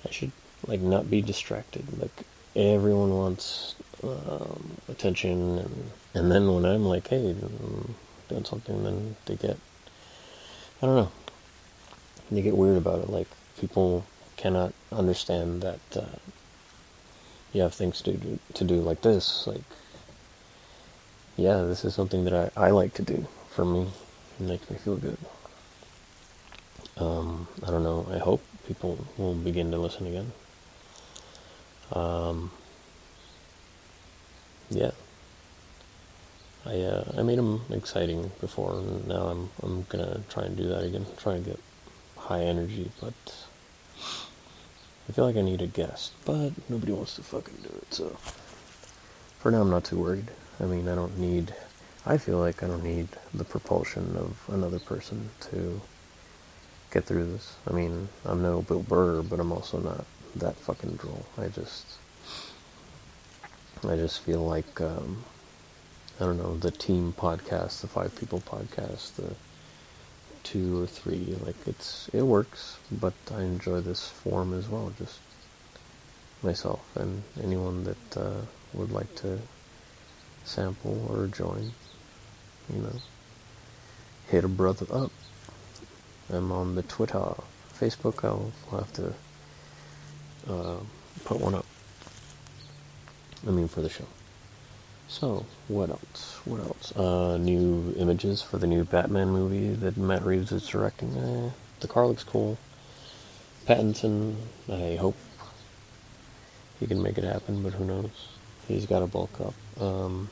I 0.08 0.12
should 0.12 0.32
like 0.66 0.80
not 0.80 1.10
be 1.10 1.22
distracted. 1.22 2.00
Like 2.00 2.24
everyone 2.56 3.14
wants 3.14 3.76
um, 4.04 4.78
attention, 4.90 5.58
and 5.60 5.92
and 6.14 6.32
then 6.32 6.54
when 6.54 6.66
I'm 6.66 6.86
like, 6.86 7.08
hey, 7.08 7.30
I'm 7.30 7.96
doing 8.30 8.46
something, 8.46 8.84
then 8.84 9.16
they 9.26 9.36
get, 9.36 9.58
I 10.82 10.86
don't 10.86 10.96
know, 10.96 11.12
they 12.32 12.42
get 12.42 12.56
weird 12.56 12.78
about 12.78 13.00
it. 13.00 13.10
Like 13.10 13.28
people 13.60 14.06
cannot 14.38 14.74
understand 14.92 15.62
that 15.62 15.80
uh, 15.96 16.18
you 17.54 17.62
have 17.62 17.74
things 17.74 18.02
to 18.02 18.14
do, 18.14 18.40
to 18.54 18.64
do 18.64 18.76
like 18.76 19.02
this. 19.02 19.48
Like, 19.48 19.64
yeah, 21.38 21.62
this 21.62 21.86
is 21.86 21.96
something 21.96 22.26
that 22.26 22.52
I, 22.58 22.68
I 22.68 22.72
like 22.72 22.94
to 22.96 23.02
do 23.02 23.28
for 23.50 23.66
me. 23.66 23.88
It 24.40 24.44
makes 24.44 24.70
me 24.70 24.78
feel 24.78 24.98
good. 24.98 25.18
Um, 26.98 27.48
I 27.66 27.72
don't 27.72 27.84
know. 27.84 28.08
I 28.12 28.20
hope 28.20 28.44
people 28.68 29.06
will 29.18 29.34
begin 29.34 29.72
to 29.72 29.78
listen 29.78 30.08
again. 30.08 30.32
Um, 31.92 32.52
yeah. 34.70 34.92
I 36.66 36.80
uh, 36.80 37.12
I 37.18 37.24
made 37.24 37.38
them 37.38 37.62
exciting 37.72 38.32
before, 38.40 38.74
and 38.80 39.08
now 39.08 39.28
I'm 39.28 39.50
I'm 39.62 39.86
gonna 39.90 40.22
try 40.30 40.44
and 40.44 40.56
do 40.56 40.68
that 40.70 40.84
again. 40.84 41.06
Try 41.18 41.36
and 41.36 41.46
get 41.46 41.60
high 42.18 42.44
energy, 42.44 42.90
but 43.02 43.14
I 45.10 45.12
feel 45.12 45.26
like 45.26 45.36
I 45.36 45.42
need 45.42 45.62
a 45.62 45.68
guest, 45.68 46.14
but 46.24 46.52
nobody 46.70 46.94
wants 46.94 47.16
to 47.16 47.24
fucking 47.24 47.58
do 47.64 47.70
it. 47.70 47.94
So 47.94 48.16
for 49.40 49.52
now, 49.52 49.62
I'm 49.62 49.70
not 49.70 49.84
too 49.84 49.98
worried. 49.98 50.32
I 50.62 50.64
mean, 50.64 50.88
I 50.88 50.96
don't 50.96 51.18
need. 51.18 51.54
I 52.06 52.18
feel 52.18 52.38
like 52.38 52.64
I 52.64 52.68
don't 52.68 52.84
need 52.84 53.10
the 53.34 53.44
propulsion 53.44 54.16
of 54.18 54.38
another 54.48 54.80
person 54.80 55.30
to 55.52 55.82
get 56.92 57.06
through 57.06 57.26
this. 57.32 57.56
I 57.68 57.74
mean, 57.74 58.08
I'm 58.26 58.42
no 58.42 58.62
Bill 58.62 58.84
Burr, 58.84 59.22
but 59.22 59.40
I'm 59.40 59.52
also 59.52 59.80
not 59.80 60.06
that 60.36 60.56
fucking 60.56 60.96
droll. 60.96 61.26
I 61.38 61.48
just 61.48 61.86
I 63.86 63.96
just 63.96 64.22
feel 64.22 64.46
like 64.46 64.80
um, 64.82 65.24
I 66.20 66.26
don't 66.26 66.38
know 66.38 66.58
the 66.58 66.72
team 66.72 67.14
podcast, 67.18 67.82
the 67.82 67.88
five 67.88 68.16
people 68.16 68.42
podcast, 68.42 69.16
the 69.16 69.36
two 70.44 70.84
or 70.84 70.88
three. 70.88 71.36
Like 71.46 71.56
it's 71.66 72.10
it 72.14 72.22
works, 72.22 72.78
but 72.92 73.14
I 73.34 73.42
enjoy 73.42 73.82
this 73.82 74.08
form 74.08 74.54
as 74.54 74.70
well. 74.70 74.94
Just 74.98 75.20
myself 76.42 76.82
and 76.96 77.24
anyone 77.42 77.84
that 77.84 78.18
uh, 78.18 78.42
would 78.74 78.92
like 78.92 79.14
to 79.18 79.40
sample 80.44 81.08
or 81.10 81.28
join. 81.28 81.72
You 82.74 82.82
know, 82.82 82.96
hit 84.30 84.44
a 84.44 84.48
brother 84.48 84.86
up. 84.92 85.12
I'm 86.30 86.52
on 86.52 86.76
the 86.76 86.84
Twitter, 86.84 87.34
Facebook. 87.78 88.24
I'll, 88.24 88.52
I'll 88.72 88.80
have 88.80 88.94
to 88.94 89.14
uh, 90.50 90.78
put 91.26 91.40
one 91.40 91.56
up. 91.56 91.66
I 93.48 93.52
mean, 93.52 93.68
for 93.68 93.82
the 93.82 93.90
show. 93.90 94.06
So, 95.08 95.46
what 95.68 95.90
else? 95.90 96.40
What 96.46 96.62
else? 96.62 96.96
Uh, 96.96 97.38
new 97.38 97.94
images 97.98 98.42
for 98.42 98.58
the 98.58 98.68
new 98.68 98.84
Batman 98.84 99.30
movie 99.30 99.74
that 99.76 99.98
Matt 99.98 100.24
Reeves 100.26 100.52
is 100.52 100.68
directing. 100.68 101.16
Eh, 101.18 101.50
the 101.82 101.88
car 101.88 102.08
looks 102.08 102.24
cool. 102.24 102.58
Pattinson, 103.68 104.36
I 104.70 104.96
hope 104.96 105.16
he 106.80 106.88
can 106.88 107.02
make 107.02 107.18
it 107.18 107.24
happen, 107.24 107.62
but 107.64 107.74
who 107.74 107.86
knows? 107.86 108.28
He's 108.68 108.86
got 108.86 109.00
to 109.00 109.08
bulk 109.08 109.40
up. 109.40 109.54
Um, 109.82 110.30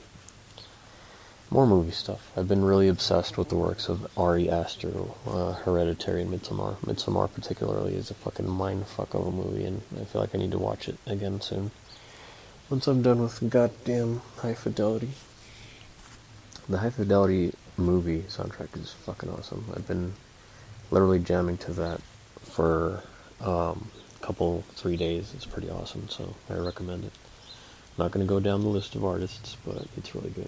more 1.51 1.67
movie 1.67 1.91
stuff. 1.91 2.31
I've 2.35 2.47
been 2.47 2.63
really 2.63 2.87
obsessed 2.87 3.37
with 3.37 3.49
the 3.49 3.57
works 3.57 3.89
of 3.89 4.07
Ari 4.17 4.49
Aster, 4.49 4.91
uh, 5.27 5.51
Hereditary 5.51 6.21
and 6.21 6.31
Midsommar. 6.31 6.77
Midsommar, 6.77 7.31
particularly, 7.31 7.95
is 7.95 8.09
a 8.09 8.13
fucking 8.15 8.47
mindfuck 8.47 9.13
of 9.13 9.27
a 9.27 9.31
movie, 9.31 9.65
and 9.65 9.81
I 9.99 10.05
feel 10.05 10.21
like 10.21 10.33
I 10.33 10.37
need 10.37 10.51
to 10.51 10.57
watch 10.57 10.87
it 10.87 10.97
again 11.05 11.41
soon 11.41 11.71
once 12.71 12.87
I'm 12.87 13.01
done 13.01 13.21
with 13.21 13.49
goddamn 13.49 14.21
High 14.37 14.53
Fidelity. 14.53 15.09
The 16.69 16.77
High 16.77 16.89
Fidelity 16.89 17.53
movie 17.75 18.21
soundtrack 18.29 18.81
is 18.81 18.93
fucking 18.93 19.29
awesome. 19.29 19.65
I've 19.75 19.85
been 19.85 20.13
literally 20.89 21.19
jamming 21.19 21.57
to 21.57 21.73
that 21.73 22.01
for 22.43 23.03
um, 23.41 23.91
a 24.21 24.25
couple, 24.25 24.63
three 24.75 24.95
days. 24.95 25.33
It's 25.35 25.45
pretty 25.45 25.69
awesome, 25.69 26.07
so 26.07 26.33
I 26.49 26.53
recommend 26.53 27.03
it. 27.03 27.11
I'm 27.97 28.05
not 28.05 28.11
going 28.11 28.25
to 28.25 28.29
go 28.29 28.39
down 28.39 28.61
the 28.61 28.69
list 28.69 28.95
of 28.95 29.03
artists, 29.03 29.57
but 29.65 29.85
it's 29.97 30.15
really 30.15 30.29
good. 30.29 30.47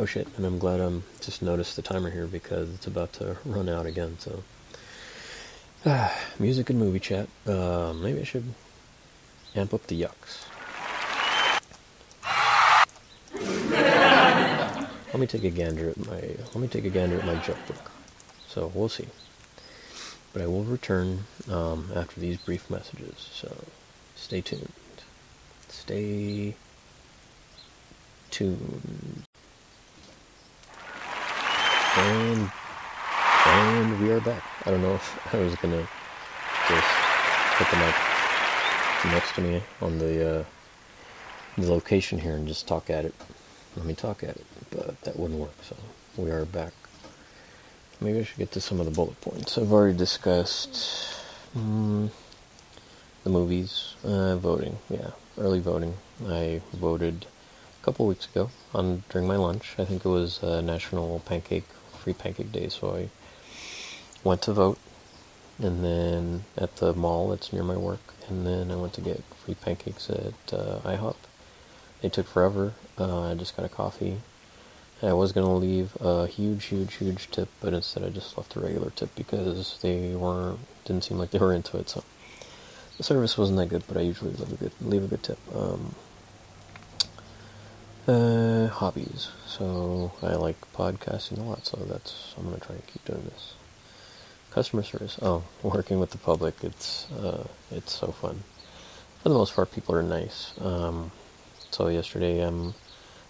Oh 0.00 0.06
shit, 0.06 0.26
and 0.38 0.46
I'm 0.46 0.58
glad 0.58 0.80
I'm 0.80 1.02
just 1.20 1.42
noticed 1.42 1.76
the 1.76 1.82
timer 1.82 2.08
here 2.08 2.26
because 2.26 2.72
it's 2.72 2.86
about 2.86 3.12
to 3.14 3.36
run 3.44 3.68
out 3.68 3.84
again, 3.84 4.16
so. 4.18 4.42
Ah, 5.84 6.18
music 6.38 6.70
and 6.70 6.78
movie 6.78 6.98
chat. 6.98 7.28
Uh, 7.46 7.92
maybe 7.92 8.18
I 8.20 8.24
should 8.24 8.54
amp 9.54 9.74
up 9.74 9.86
the 9.88 10.00
yucks. 10.00 10.46
let 15.12 15.20
me 15.20 15.26
take 15.26 15.44
a 15.44 15.50
gander 15.50 15.90
at 15.90 15.98
my 16.06 16.20
let 16.20 16.56
me 16.56 16.68
take 16.68 16.86
a 16.86 16.90
gander 16.90 17.18
at 17.18 17.26
my 17.26 17.34
joke 17.34 17.58
book. 17.66 17.90
So 18.48 18.72
we'll 18.74 18.88
see. 18.88 19.08
But 20.32 20.40
I 20.40 20.46
will 20.46 20.64
return 20.64 21.24
um, 21.50 21.90
after 21.94 22.20
these 22.20 22.38
brief 22.38 22.70
messages. 22.70 23.28
So 23.34 23.54
stay 24.16 24.40
tuned. 24.40 24.72
Stay 25.68 26.54
tuned. 28.30 29.26
And 32.00 32.50
and 33.46 34.00
we 34.00 34.10
are 34.10 34.20
back. 34.20 34.42
I 34.64 34.70
don't 34.70 34.80
know 34.80 34.94
if 34.94 35.34
I 35.34 35.38
was 35.38 35.54
gonna 35.56 35.86
just 36.68 36.88
put 37.56 37.70
the 37.70 37.76
mic 37.76 37.94
next 39.12 39.34
to 39.34 39.42
me 39.42 39.62
on 39.82 39.98
the 39.98 40.38
uh, 40.38 40.44
the 41.58 41.70
location 41.70 42.18
here 42.18 42.36
and 42.36 42.48
just 42.48 42.66
talk 42.66 42.88
at 42.88 43.04
it. 43.04 43.14
Let 43.76 43.84
me 43.84 43.94
talk 43.94 44.22
at 44.22 44.30
it, 44.36 44.46
but 44.70 44.98
that 45.02 45.18
wouldn't 45.18 45.38
work. 45.38 45.54
So 45.62 45.76
we 46.16 46.30
are 46.30 46.46
back. 46.46 46.72
Maybe 48.00 48.20
I 48.20 48.24
should 48.24 48.38
get 48.38 48.52
to 48.52 48.62
some 48.62 48.80
of 48.80 48.86
the 48.86 48.92
bullet 48.92 49.20
points. 49.20 49.58
I've 49.58 49.70
already 49.70 49.98
discussed 49.98 50.72
mm, 51.54 52.08
the 53.24 53.30
movies, 53.30 53.94
uh, 54.04 54.36
voting. 54.36 54.78
Yeah, 54.88 55.10
early 55.36 55.60
voting. 55.60 55.96
I 56.26 56.62
voted 56.72 57.26
a 57.80 57.84
couple 57.84 58.06
weeks 58.06 58.24
ago 58.26 58.48
on 58.72 59.02
during 59.10 59.28
my 59.28 59.36
lunch. 59.36 59.74
I 59.78 59.84
think 59.84 60.06
it 60.06 60.08
was 60.08 60.42
uh, 60.42 60.62
National 60.62 61.20
Pancake 61.26 61.64
Free 62.00 62.14
Pancake 62.14 62.52
Day, 62.52 62.68
so 62.68 62.96
I 62.96 63.08
went 64.24 64.42
to 64.42 64.52
vote, 64.52 64.78
and 65.58 65.84
then 65.84 66.44
at 66.56 66.76
the 66.76 66.92
mall 66.94 67.28
that's 67.28 67.52
near 67.52 67.62
my 67.62 67.76
work, 67.76 68.14
and 68.28 68.46
then 68.46 68.70
I 68.70 68.76
went 68.76 68.94
to 68.94 69.00
get 69.00 69.22
free 69.44 69.54
pancakes 69.54 70.10
at 70.10 70.52
uh, 70.52 70.80
IHOP. 70.84 71.16
They 72.00 72.08
took 72.08 72.26
forever. 72.26 72.72
Uh, 72.98 73.30
I 73.30 73.34
just 73.34 73.56
got 73.56 73.66
a 73.66 73.68
coffee. 73.68 74.20
I 75.02 75.12
was 75.14 75.32
gonna 75.32 75.54
leave 75.54 75.96
a 76.00 76.26
huge, 76.26 76.66
huge, 76.66 76.94
huge 76.94 77.30
tip, 77.30 77.48
but 77.60 77.72
instead 77.72 78.04
I 78.04 78.10
just 78.10 78.36
left 78.36 78.56
a 78.56 78.60
regular 78.60 78.90
tip 78.90 79.14
because 79.14 79.78
they 79.80 80.14
weren't 80.14 80.60
didn't 80.84 81.04
seem 81.04 81.18
like 81.18 81.30
they 81.30 81.38
were 81.38 81.54
into 81.54 81.78
it. 81.78 81.88
So 81.88 82.04
the 82.98 83.02
service 83.02 83.38
wasn't 83.38 83.58
that 83.58 83.70
good, 83.70 83.84
but 83.88 83.96
I 83.96 84.00
usually 84.00 84.32
leave 84.32 84.52
a 84.52 84.56
good 84.56 84.72
leave 84.80 85.04
a 85.04 85.08
good 85.08 85.22
tip. 85.22 85.38
Um, 85.54 85.94
uh, 88.06 88.68
hobbies. 88.68 89.28
So 89.46 90.12
I 90.22 90.34
like 90.34 90.60
podcasting 90.72 91.38
a 91.38 91.42
lot, 91.42 91.66
so 91.66 91.76
that's 91.88 92.34
I'm 92.36 92.44
gonna 92.44 92.58
try 92.58 92.76
and 92.76 92.86
keep 92.86 93.04
doing 93.04 93.22
this. 93.24 93.54
Customer 94.50 94.82
service. 94.82 95.18
Oh, 95.22 95.44
working 95.62 96.00
with 96.00 96.10
the 96.10 96.18
public. 96.18 96.54
It's 96.62 97.10
uh, 97.12 97.46
it's 97.70 97.92
so 97.92 98.08
fun. 98.08 98.42
For 99.22 99.28
the 99.28 99.34
most 99.34 99.54
part, 99.54 99.72
people 99.72 99.94
are 99.94 100.02
nice. 100.02 100.52
Um, 100.60 101.10
so 101.70 101.88
yesterday 101.88 102.40
I'm 102.40 102.74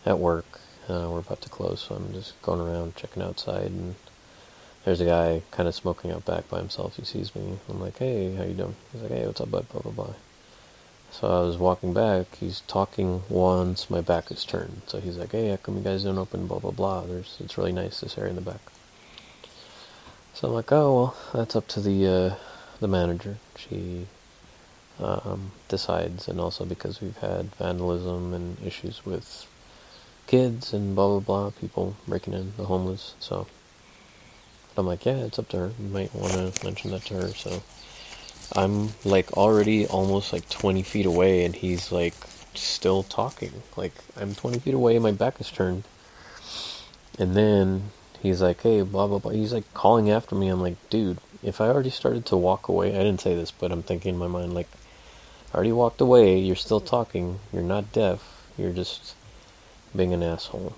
at 0.06 0.18
work. 0.18 0.60
Uh, 0.88 1.08
we're 1.10 1.20
about 1.20 1.40
to 1.42 1.48
close, 1.48 1.80
so 1.80 1.94
I'm 1.94 2.12
just 2.12 2.40
going 2.42 2.60
around 2.60 2.96
checking 2.96 3.22
outside, 3.22 3.66
and 3.66 3.94
there's 4.84 5.00
a 5.00 5.04
guy 5.04 5.42
kind 5.50 5.68
of 5.68 5.74
smoking 5.74 6.10
out 6.10 6.24
back 6.24 6.48
by 6.48 6.58
himself. 6.58 6.96
He 6.96 7.04
sees 7.04 7.34
me. 7.34 7.58
I'm 7.68 7.80
like, 7.80 7.98
"Hey, 7.98 8.34
how 8.34 8.44
you 8.44 8.54
doing?" 8.54 8.76
He's 8.92 9.02
like, 9.02 9.12
"Hey, 9.12 9.26
what's 9.26 9.40
up, 9.40 9.50
bud?" 9.50 9.68
Blah 9.68 9.82
blah 9.82 9.92
blah. 9.92 10.14
So 11.12 11.28
I 11.28 11.42
was 11.42 11.58
walking 11.58 11.92
back. 11.92 12.36
He's 12.36 12.60
talking 12.62 13.22
once 13.28 13.90
my 13.90 14.00
back 14.00 14.30
is 14.30 14.44
turned. 14.44 14.82
So 14.86 15.00
he's 15.00 15.16
like, 15.16 15.32
"Hey, 15.32 15.50
how 15.50 15.56
come 15.56 15.76
you 15.76 15.82
guys 15.82 16.04
don't 16.04 16.18
open?" 16.18 16.46
Blah 16.46 16.60
blah 16.60 16.70
blah. 16.70 17.02
There's 17.02 17.36
it's 17.40 17.58
really 17.58 17.72
nice 17.72 18.00
this 18.00 18.16
area 18.16 18.30
in 18.30 18.36
the 18.36 18.42
back. 18.42 18.60
So 20.34 20.48
I'm 20.48 20.54
like, 20.54 20.72
"Oh 20.72 20.94
well, 20.94 21.16
that's 21.34 21.56
up 21.56 21.66
to 21.68 21.80
the 21.80 22.06
uh, 22.06 22.34
the 22.80 22.88
manager. 22.88 23.38
She 23.56 24.06
um, 25.00 25.52
decides, 25.68 26.28
and 26.28 26.40
also 26.40 26.64
because 26.64 27.00
we've 27.00 27.16
had 27.18 27.54
vandalism 27.56 28.32
and 28.34 28.56
issues 28.64 29.04
with 29.04 29.46
kids 30.26 30.72
and 30.72 30.94
blah 30.94 31.08
blah 31.08 31.20
blah, 31.20 31.50
people 31.50 31.96
breaking 32.06 32.34
in, 32.34 32.52
the 32.56 32.64
homeless. 32.66 33.14
So 33.18 33.46
I'm 34.76 34.86
like, 34.86 35.04
yeah, 35.04 35.24
it's 35.24 35.38
up 35.38 35.48
to 35.50 35.58
her. 35.58 35.72
You 35.78 35.88
might 35.88 36.14
want 36.14 36.32
to 36.32 36.64
mention 36.64 36.92
that 36.92 37.02
to 37.06 37.14
her. 37.14 37.28
So 37.28 37.62
I'm 38.56 38.90
like 39.04 39.32
already 39.32 39.86
almost 39.86 40.32
like 40.32 40.48
20 40.48 40.82
feet 40.82 41.06
away, 41.06 41.44
and 41.44 41.54
he's 41.54 41.92
like 41.92 42.14
still 42.54 43.02
talking. 43.02 43.52
Like 43.76 43.92
I'm 44.16 44.34
20 44.34 44.58
feet 44.58 44.74
away, 44.74 44.96
and 44.96 45.02
my 45.02 45.12
back 45.12 45.40
is 45.40 45.50
turned, 45.50 45.84
and 47.18 47.34
then 47.34 47.90
he's 48.22 48.42
like, 48.42 48.62
hey, 48.62 48.82
blah 48.82 49.06
blah 49.06 49.18
blah. 49.18 49.32
He's 49.32 49.52
like 49.52 49.72
calling 49.74 50.10
after 50.10 50.34
me. 50.34 50.48
I'm 50.48 50.60
like, 50.60 50.76
dude, 50.90 51.18
if 51.42 51.60
I 51.60 51.68
already 51.68 51.90
started 51.90 52.26
to 52.26 52.36
walk 52.36 52.68
away, 52.68 52.90
I 52.90 53.02
didn't 53.02 53.20
say 53.20 53.34
this, 53.34 53.50
but 53.50 53.72
I'm 53.72 53.82
thinking 53.82 54.14
in 54.14 54.18
my 54.18 54.26
mind 54.26 54.54
like 54.54 54.68
I 55.52 55.56
already 55.56 55.72
walked 55.72 56.00
away, 56.00 56.38
you're 56.38 56.56
still 56.56 56.80
talking, 56.80 57.40
you're 57.52 57.62
not 57.62 57.92
deaf, 57.92 58.46
you're 58.56 58.72
just 58.72 59.14
being 59.96 60.12
an 60.12 60.22
asshole. 60.22 60.76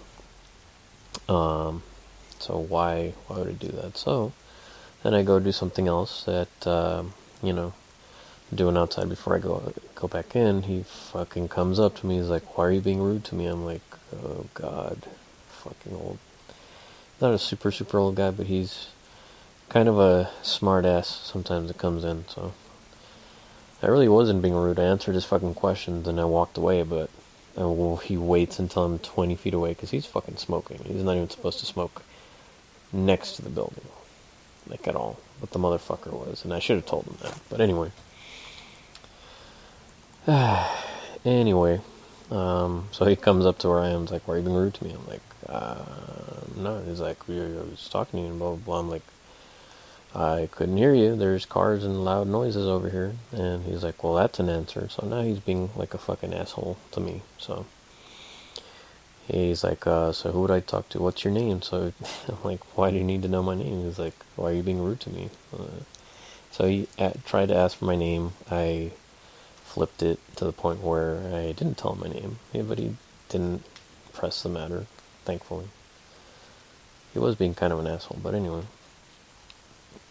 Um, 1.28 1.82
so 2.38 2.58
why 2.58 3.12
why 3.26 3.38
would 3.38 3.48
I 3.48 3.52
do 3.52 3.68
that? 3.68 3.96
So 3.96 4.32
then 5.02 5.14
I 5.14 5.22
go 5.22 5.40
do 5.40 5.52
something 5.52 5.88
else 5.88 6.24
that 6.24 6.66
uh, 6.66 7.04
you 7.43 7.53
know 7.53 7.72
doing 8.55 8.76
outside 8.76 9.09
before 9.09 9.34
I 9.34 9.38
go 9.38 9.72
go 9.95 10.09
back 10.09 10.36
in. 10.36 10.62
He 10.62 10.82
fucking 10.82 11.49
comes 11.49 11.78
up 11.78 11.97
to 11.97 12.07
me. 12.07 12.18
He's 12.18 12.28
like, 12.28 12.57
"Why 12.57 12.66
are 12.66 12.72
you 12.72 12.80
being 12.80 13.01
rude 13.01 13.24
to 13.26 13.34
me?" 13.34 13.47
I'm 13.47 13.64
like, 13.64 13.82
"Oh 14.14 14.47
God, 14.55 15.07
fucking 15.49 15.95
old." 15.95 16.18
Not 17.20 17.34
a 17.34 17.38
super 17.38 17.70
super 17.70 17.99
old 17.99 18.16
guy, 18.16 18.30
but 18.30 18.47
he's 18.47 18.88
kind 19.68 19.88
of 19.88 19.99
a 19.99 20.30
smart 20.43 20.84
ass. 20.84 21.09
Sometimes 21.09 21.70
it 21.70 21.78
comes 21.78 22.05
in, 22.05 22.24
so 22.28 22.53
I 23.82 23.86
really 23.86 24.09
wasn't 24.09 24.43
being 24.43 24.55
rude. 24.55 24.78
I 24.78 24.84
answered 24.84 25.14
his 25.14 25.24
fucking 25.24 25.55
questions 25.55 26.07
and 26.07 26.20
I 26.20 26.24
walked 26.24 26.57
away, 26.57 26.82
but 26.82 27.11
uh, 27.59 27.68
well, 27.68 27.97
he 27.97 28.16
waits 28.16 28.59
until 28.59 28.84
I'm 28.84 28.99
20 28.99 29.34
feet 29.34 29.55
away 29.55 29.70
because 29.70 29.90
he's 29.90 30.07
fucking 30.07 30.36
smoking. 30.36 30.78
He's 30.84 31.03
not 31.03 31.16
even 31.16 31.28
supposed 31.28 31.61
to 31.61 31.66
smoke 31.66 32.03
next 32.93 33.32
to 33.36 33.43
the 33.43 33.51
building, 33.51 33.84
like 34.68 34.86
at 34.86 34.95
all. 34.95 35.18
But 35.43 35.51
the 35.51 35.59
motherfucker 35.59 36.12
was, 36.12 36.45
and 36.45 36.55
I 36.55 36.61
should 36.61 36.76
have 36.76 36.86
told 36.86 37.05
him 37.05 37.18
that. 37.20 37.38
But 37.51 37.61
anyway. 37.61 37.90
anyway, 41.24 41.80
um, 42.30 42.88
so 42.93 43.05
he 43.05 43.16
comes 43.16 43.45
up 43.45 43.59
to 43.59 43.68
where 43.68 43.80
I 43.80 43.88
am. 43.88 44.03
He's 44.03 44.12
like, 44.12 44.26
"Why 44.26 44.34
are 44.34 44.38
you 44.38 44.45
being 44.45 44.57
rude 44.57 44.74
to 44.74 44.84
me?" 44.84 44.93
I'm 44.93 45.07
like, 45.07 45.20
uh, 45.49 45.84
"No." 46.57 46.80
He's 46.84 47.01
like, 47.01 47.28
"We 47.28 47.38
I 47.40 47.47
was 47.68 47.88
talking 47.90 48.20
to 48.20 48.22
you," 48.24 48.30
and 48.30 48.38
blah 48.38 48.55
blah 48.55 48.64
blah. 48.64 48.78
I'm 48.78 48.88
like, 48.88 49.03
I 50.14 50.49
couldn't 50.53 50.76
hear 50.76 50.95
you. 50.95 51.16
There's 51.16 51.47
cars 51.47 51.84
and 51.84 52.05
loud 52.05 52.26
noises 52.26 52.66
over 52.66 52.90
here. 52.90 53.14
And 53.32 53.64
he's 53.64 53.82
like, 53.82 54.05
well, 54.05 54.14
that's 54.14 54.38
an 54.38 54.49
answer. 54.49 54.88
So 54.90 55.07
now 55.07 55.22
he's 55.22 55.40
being 55.40 55.70
like 55.74 55.95
a 55.95 55.99
fucking 55.99 56.34
asshole 56.34 56.76
to 56.93 57.01
me. 57.01 57.22
So 57.38 57.64
he's 59.26 59.64
like, 59.64 59.86
uh, 59.86 60.12
so 60.12 60.32
who 60.32 60.42
would 60.42 60.50
I 60.50 60.60
talk 60.60 60.88
to? 60.90 61.00
What's 61.00 61.24
your 61.24 61.32
name? 61.32 61.62
So 61.62 61.92
I'm 62.28 62.42
like, 62.44 62.76
why 62.76 62.90
do 62.90 62.96
you 62.96 63.04
need 63.04 63.22
to 63.22 63.28
know 63.28 63.42
my 63.42 63.54
name? 63.54 63.84
He's 63.84 63.98
like, 63.98 64.14
why 64.36 64.50
are 64.50 64.54
you 64.54 64.62
being 64.62 64.82
rude 64.82 65.00
to 65.00 65.10
me? 65.10 65.30
Uh, 65.52 65.82
so 66.50 66.66
he 66.66 66.88
at, 66.98 67.24
tried 67.24 67.48
to 67.48 67.56
ask 67.56 67.78
for 67.78 67.86
my 67.86 67.96
name. 67.96 68.32
I 68.50 68.92
flipped 69.64 70.02
it 70.02 70.18
to 70.36 70.44
the 70.44 70.52
point 70.52 70.80
where 70.82 71.18
I 71.34 71.52
didn't 71.52 71.78
tell 71.78 71.94
him 71.94 72.00
my 72.00 72.08
name. 72.08 72.38
Yeah, 72.52 72.62
but 72.62 72.78
he 72.78 72.96
didn't 73.28 73.64
press 74.12 74.42
the 74.42 74.48
matter, 74.48 74.86
thankfully. 75.24 75.68
He 77.12 77.18
was 77.18 77.36
being 77.36 77.54
kind 77.54 77.72
of 77.72 77.78
an 77.78 77.86
asshole, 77.86 78.20
but 78.22 78.34
anyway 78.34 78.62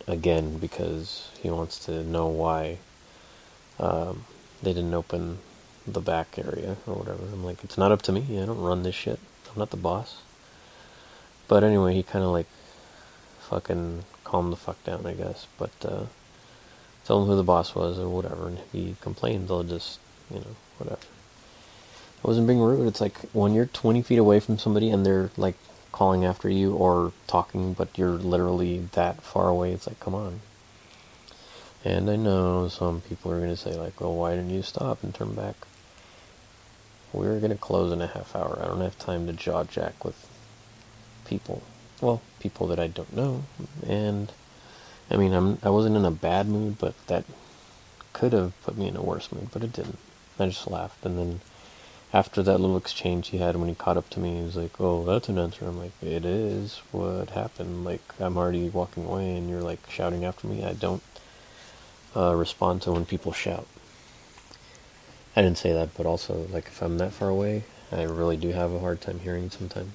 again 0.08 0.58
because 0.58 1.30
he 1.40 1.50
wants 1.50 1.86
to 1.86 2.04
know 2.04 2.28
why 2.28 2.78
um, 3.80 4.26
they 4.62 4.74
didn't 4.74 4.94
open 4.94 5.40
the 5.88 6.02
back 6.02 6.38
area 6.38 6.78
or 6.88 6.96
whatever. 6.96 7.24
I'm 7.24 7.44
like, 7.44 7.64
it's 7.64 7.78
not 7.78 7.92
up 7.92 8.02
to 8.04 8.12
me. 8.12 8.42
I 8.42 8.46
don't 8.46 8.62
run 8.62 8.84
this 8.84 8.96
shit. 8.96 9.20
I'm 9.52 9.60
not 9.60 9.72
the 9.72 9.78
boss. 9.78 10.22
But 11.48 11.64
anyway, 11.64 11.94
he 11.96 12.04
kind 12.04 12.24
of 12.24 12.32
like 12.32 12.48
fucking 13.40 14.06
calmed 14.24 14.54
the 14.54 14.58
fuck 14.58 14.82
down, 14.84 15.06
I 15.06 15.14
guess. 15.14 15.48
But 15.58 15.72
uh, 15.84 16.06
tell 17.06 17.22
him 17.22 17.28
who 17.28 17.36
the 17.36 17.44
boss 17.44 17.76
was 17.76 18.00
or 18.00 18.08
whatever. 18.08 18.48
And 18.48 18.60
if 18.60 18.72
he 18.72 18.96
complained, 19.02 19.50
I'll 19.50 19.64
just, 19.64 20.00
you 20.30 20.40
know, 20.40 20.56
whatever. 20.78 21.02
I 22.24 22.28
wasn't 22.28 22.48
being 22.48 22.60
rude. 22.60 22.88
It's 22.88 23.02
like 23.02 23.18
when 23.34 23.54
you're 23.54 23.66
20 23.66 24.02
feet 24.04 24.20
away 24.20 24.40
from 24.40 24.60
somebody 24.60 24.92
and 24.92 25.06
they're 25.06 25.32
like 25.38 25.56
calling 25.92 26.24
after 26.24 26.50
you 26.50 26.74
or 26.74 27.12
talking, 27.28 27.74
but 27.74 27.98
you're 27.98 28.12
literally 28.12 28.88
that 28.94 29.22
far 29.22 29.50
away. 29.50 29.72
It's 29.72 29.88
like, 29.88 30.00
come 30.00 30.16
on. 30.16 30.42
And 31.84 32.10
I 32.10 32.16
know 32.16 32.68
some 32.68 33.02
people 33.02 33.32
are 33.32 33.40
going 33.40 33.50
to 33.50 33.58
say, 33.58 33.74
like, 33.74 34.00
well, 34.00 34.14
why 34.14 34.36
didn't 34.36 34.52
you 34.52 34.62
stop 34.62 35.04
and 35.04 35.14
turn 35.14 35.34
back? 35.34 35.56
We're 37.14 37.40
going 37.40 37.52
to 37.52 37.58
close 37.58 37.92
in 37.92 38.02
a 38.02 38.08
half 38.08 38.36
hour. 38.36 38.60
I 38.62 38.68
don't 38.68 38.82
have 38.82 38.98
time 38.98 39.28
to 39.28 39.34
jaw 39.34 39.64
jack 39.64 40.04
with 40.06 40.28
people. 41.26 41.62
Well, 42.00 42.22
people 42.40 42.68
that 42.68 42.80
I 42.80 42.88
don't 42.88 43.16
know. 43.16 43.44
And, 43.88 44.32
I 45.10 45.18
mean, 45.18 45.34
I'm, 45.34 45.58
I 45.62 45.70
wasn't 45.70 45.98
in 45.98 46.06
a 46.06 46.12
bad 46.12 46.48
mood, 46.48 46.78
but 46.80 46.96
that 47.08 47.26
could 48.14 48.34
have 48.34 48.60
put 48.64 48.78
me 48.78 48.88
in 48.88 48.96
a 48.96 49.02
worse 49.02 49.32
mood, 49.32 49.50
but 49.52 49.64
it 49.64 49.74
didn't. 49.74 50.00
I 50.40 50.48
just 50.48 50.70
laughed 50.70 51.06
and 51.06 51.20
then 51.20 51.42
after 52.14 52.44
that 52.44 52.60
little 52.60 52.78
exchange 52.78 53.30
he 53.30 53.38
had 53.38 53.56
when 53.56 53.70
he 53.70 53.76
caught 53.76 53.98
up 53.98 54.10
to 54.10 54.20
me, 54.20 54.38
he 54.38 54.44
was 54.44 54.58
like, 54.58 54.80
"Oh, 54.82 55.06
that's 55.06 55.30
an 55.30 55.40
answer." 55.40 55.66
I'm 55.66 55.80
like, 55.80 55.94
"It 56.02 56.26
is. 56.26 56.82
What 56.92 57.30
happened? 57.30 57.86
Like, 57.86 58.02
I'm 58.20 58.38
already 58.38 58.68
walking 58.70 59.06
away, 59.06 59.38
and 59.38 59.50
you're 59.50 59.62
like 59.62 59.90
shouting 59.90 60.26
after 60.26 60.48
me. 60.48 60.64
I 60.66 60.74
don't 60.74 61.04
uh, 62.16 62.36
respond 62.36 62.82
to 62.84 62.92
when 62.92 63.06
people 63.06 63.32
shout." 63.32 63.68
I 65.36 65.42
didn't 65.42 65.58
say 65.58 65.72
that, 65.74 65.96
but 65.96 66.06
also 66.06 66.48
like 66.52 66.68
if 66.68 66.82
I'm 66.82 66.98
that 66.98 67.14
far 67.14 67.30
away, 67.30 67.64
I 67.92 68.04
really 68.04 68.38
do 68.38 68.50
have 68.50 68.74
a 68.74 68.80
hard 68.80 69.02
time 69.02 69.20
hearing 69.20 69.50
sometimes. 69.50 69.94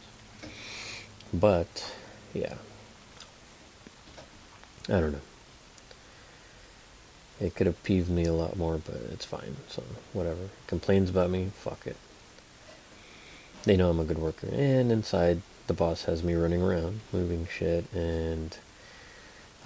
But 1.32 1.93
yeah, 2.32 2.55
I 4.89 5.01
don't 5.01 5.12
know. 5.12 5.20
It 7.39 7.55
could 7.55 7.66
have 7.66 7.82
peeved 7.82 8.09
me 8.09 8.24
a 8.24 8.32
lot 8.32 8.57
more, 8.57 8.78
but 8.78 8.97
it's 9.12 9.26
fine. 9.26 9.57
So 9.68 9.82
whatever. 10.14 10.49
Complains 10.66 11.11
about 11.11 11.28
me, 11.28 11.51
fuck 11.55 11.87
it. 11.87 11.97
They 13.64 13.76
know 13.76 13.91
I'm 13.91 14.01
a 14.01 14.05
good 14.05 14.18
worker. 14.18 14.47
And 14.47 14.91
inside, 14.91 15.43
the 15.66 15.74
boss 15.74 16.05
has 16.05 16.22
me 16.22 16.34
running 16.34 16.62
around, 16.62 17.01
moving 17.12 17.47
shit, 17.51 17.84
and 17.93 18.57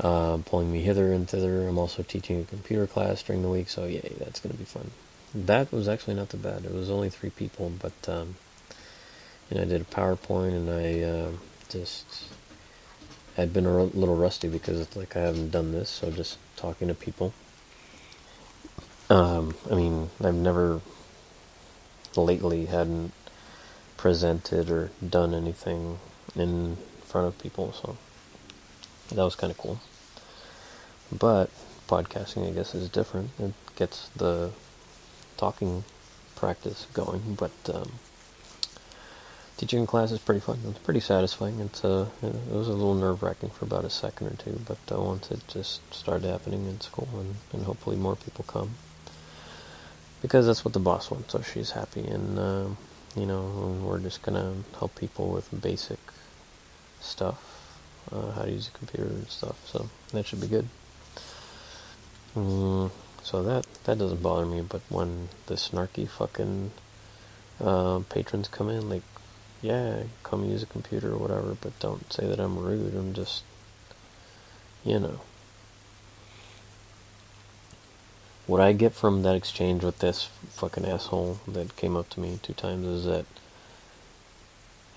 uh, 0.00 0.38
pulling 0.38 0.72
me 0.72 0.80
hither 0.80 1.12
and 1.12 1.28
thither. 1.28 1.68
I'm 1.68 1.78
also 1.78 2.02
teaching 2.02 2.40
a 2.40 2.44
computer 2.44 2.86
class 2.86 3.22
during 3.22 3.42
the 3.42 3.50
week, 3.50 3.68
so 3.68 3.84
yay, 3.84 4.14
that's 4.18 4.40
going 4.40 4.52
to 4.52 4.58
be 4.58 4.64
fun. 4.64 4.90
That 5.34 5.72
was 5.72 5.88
actually 5.88 6.14
not 6.14 6.30
too 6.30 6.36
bad. 6.36 6.64
It 6.64 6.72
was 6.72 6.90
only 6.90 7.10
three 7.10 7.30
people, 7.30 7.72
but 7.80 7.92
um, 8.08 8.36
and 9.50 9.60
I 9.60 9.64
did 9.64 9.80
a 9.80 9.84
PowerPoint, 9.84 10.52
and 10.52 10.70
I 10.70 11.02
uh, 11.02 11.30
just 11.68 12.06
had 13.36 13.52
been 13.52 13.66
a 13.66 13.84
little 13.84 14.16
rusty 14.16 14.48
because 14.48 14.80
it's 14.80 14.96
like 14.96 15.16
I 15.16 15.20
haven't 15.20 15.50
done 15.50 15.72
this, 15.72 15.88
so 15.88 16.10
just 16.10 16.38
talking 16.56 16.88
to 16.88 16.94
people. 16.94 17.32
Um, 19.08 19.56
I 19.70 19.74
mean, 19.74 20.10
I've 20.22 20.34
never 20.34 20.80
lately 22.16 22.66
hadn't 22.66 23.12
presented 23.96 24.70
or 24.70 24.90
done 25.06 25.34
anything 25.34 25.98
in 26.36 26.76
front 27.04 27.26
of 27.26 27.38
people, 27.38 27.72
so 27.72 27.96
that 29.08 29.22
was 29.22 29.34
kind 29.34 29.50
of 29.50 29.58
cool. 29.58 29.80
But 31.10 31.50
podcasting, 31.88 32.48
I 32.48 32.52
guess, 32.52 32.74
is 32.74 32.88
different. 32.88 33.30
It 33.40 33.52
gets 33.74 34.08
the 34.10 34.50
talking 35.40 35.84
practice 36.36 36.86
going, 36.92 37.34
but 37.34 37.50
um, 37.72 37.92
teaching 39.56 39.86
class 39.86 40.12
is 40.12 40.18
pretty 40.18 40.40
fun. 40.40 40.58
It's 40.68 40.78
pretty 40.78 41.00
satisfying. 41.00 41.60
It's 41.60 41.82
uh, 41.82 42.06
it 42.22 42.52
was 42.52 42.68
a 42.68 42.72
little 42.72 42.94
nerve 42.94 43.22
wracking 43.22 43.48
for 43.50 43.64
about 43.64 43.84
a 43.86 43.90
second 43.90 44.26
or 44.26 44.36
two, 44.36 44.60
but 44.66 44.78
uh, 44.92 45.00
once 45.00 45.30
it 45.30 45.40
just 45.48 45.80
started 45.92 46.28
happening, 46.28 46.66
in 46.66 46.78
school, 46.80 47.08
and, 47.14 47.34
and 47.54 47.64
hopefully 47.64 47.96
more 47.96 48.16
people 48.16 48.44
come 48.46 48.70
because 50.20 50.46
that's 50.46 50.62
what 50.64 50.74
the 50.74 50.80
boss 50.80 51.10
wants. 51.10 51.32
So 51.32 51.40
she's 51.40 51.70
happy, 51.70 52.04
and 52.06 52.38
uh, 52.38 52.66
you 53.16 53.24
know, 53.26 53.42
we're 53.82 53.98
just 53.98 54.20
gonna 54.20 54.54
help 54.78 54.94
people 54.96 55.30
with 55.30 55.48
basic 55.62 56.00
stuff, 57.00 57.38
uh, 58.12 58.30
how 58.32 58.42
to 58.42 58.50
use 58.50 58.68
a 58.68 58.78
computer 58.78 59.08
and 59.08 59.28
stuff. 59.28 59.56
So 59.66 59.88
that 60.12 60.26
should 60.26 60.42
be 60.42 60.48
good. 60.48 60.68
Mm, 62.36 62.90
so 63.22 63.42
that 63.42 63.66
that 63.84 63.98
doesn't 63.98 64.22
bother 64.22 64.46
me, 64.46 64.62
but 64.62 64.82
when 64.88 65.28
the 65.46 65.54
snarky 65.54 66.08
fucking 66.08 66.72
uh, 67.60 68.00
patrons 68.08 68.48
come 68.48 68.68
in, 68.68 68.88
like, 68.88 69.02
yeah, 69.62 70.04
come 70.22 70.44
use 70.44 70.62
a 70.62 70.66
computer 70.66 71.12
or 71.12 71.18
whatever, 71.18 71.56
but 71.60 71.78
don't 71.80 72.12
say 72.12 72.26
that 72.26 72.40
I'm 72.40 72.58
rude. 72.58 72.94
I'm 72.94 73.12
just, 73.12 73.44
you 74.84 74.98
know. 74.98 75.20
What 78.46 78.60
I 78.60 78.72
get 78.72 78.94
from 78.94 79.22
that 79.22 79.36
exchange 79.36 79.84
with 79.84 79.98
this 80.00 80.24
fucking 80.50 80.84
asshole 80.84 81.38
that 81.46 81.76
came 81.76 81.96
up 81.96 82.08
to 82.10 82.20
me 82.20 82.40
two 82.42 82.54
times 82.54 82.86
is 82.86 83.04
that 83.04 83.26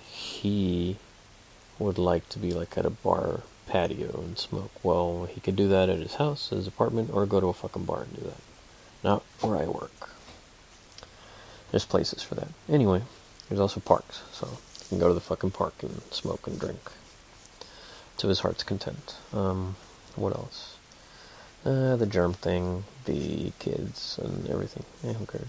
he 0.09 0.97
would 1.77 1.97
like 1.97 2.27
to 2.29 2.39
be 2.39 2.51
like 2.51 2.77
at 2.77 2.85
a 2.85 2.89
bar 2.89 3.41
patio 3.67 4.19
and 4.21 4.37
smoke. 4.37 4.71
Well, 4.83 5.27
he 5.31 5.41
could 5.41 5.55
do 5.55 5.67
that 5.69 5.89
at 5.89 5.99
his 5.99 6.15
house, 6.15 6.49
his 6.49 6.67
apartment, 6.67 7.09
or 7.13 7.25
go 7.25 7.39
to 7.39 7.47
a 7.47 7.53
fucking 7.53 7.85
bar 7.85 8.03
and 8.03 8.15
do 8.15 8.21
that. 8.21 8.41
Not 9.03 9.23
where 9.41 9.57
I 9.57 9.65
work. 9.65 10.09
There's 11.71 11.85
places 11.85 12.21
for 12.21 12.35
that. 12.35 12.49
Anyway, 12.69 13.01
there's 13.49 13.59
also 13.59 13.79
parks, 13.79 14.21
so 14.31 14.47
he 14.81 14.89
can 14.89 14.99
go 14.99 15.07
to 15.07 15.13
the 15.13 15.19
fucking 15.19 15.51
park 15.51 15.73
and 15.81 16.01
smoke 16.11 16.45
and 16.47 16.59
drink 16.59 16.91
to 18.17 18.27
his 18.27 18.39
heart's 18.39 18.63
content. 18.63 19.15
Um, 19.33 19.75
what 20.15 20.33
else? 20.33 20.77
Uh, 21.65 21.95
the 21.95 22.05
germ 22.05 22.33
thing, 22.33 22.83
the 23.05 23.51
kids, 23.59 24.19
and 24.21 24.49
everything. 24.49 24.83
Yeah, 25.03 25.13
who 25.13 25.25
cares? 25.25 25.47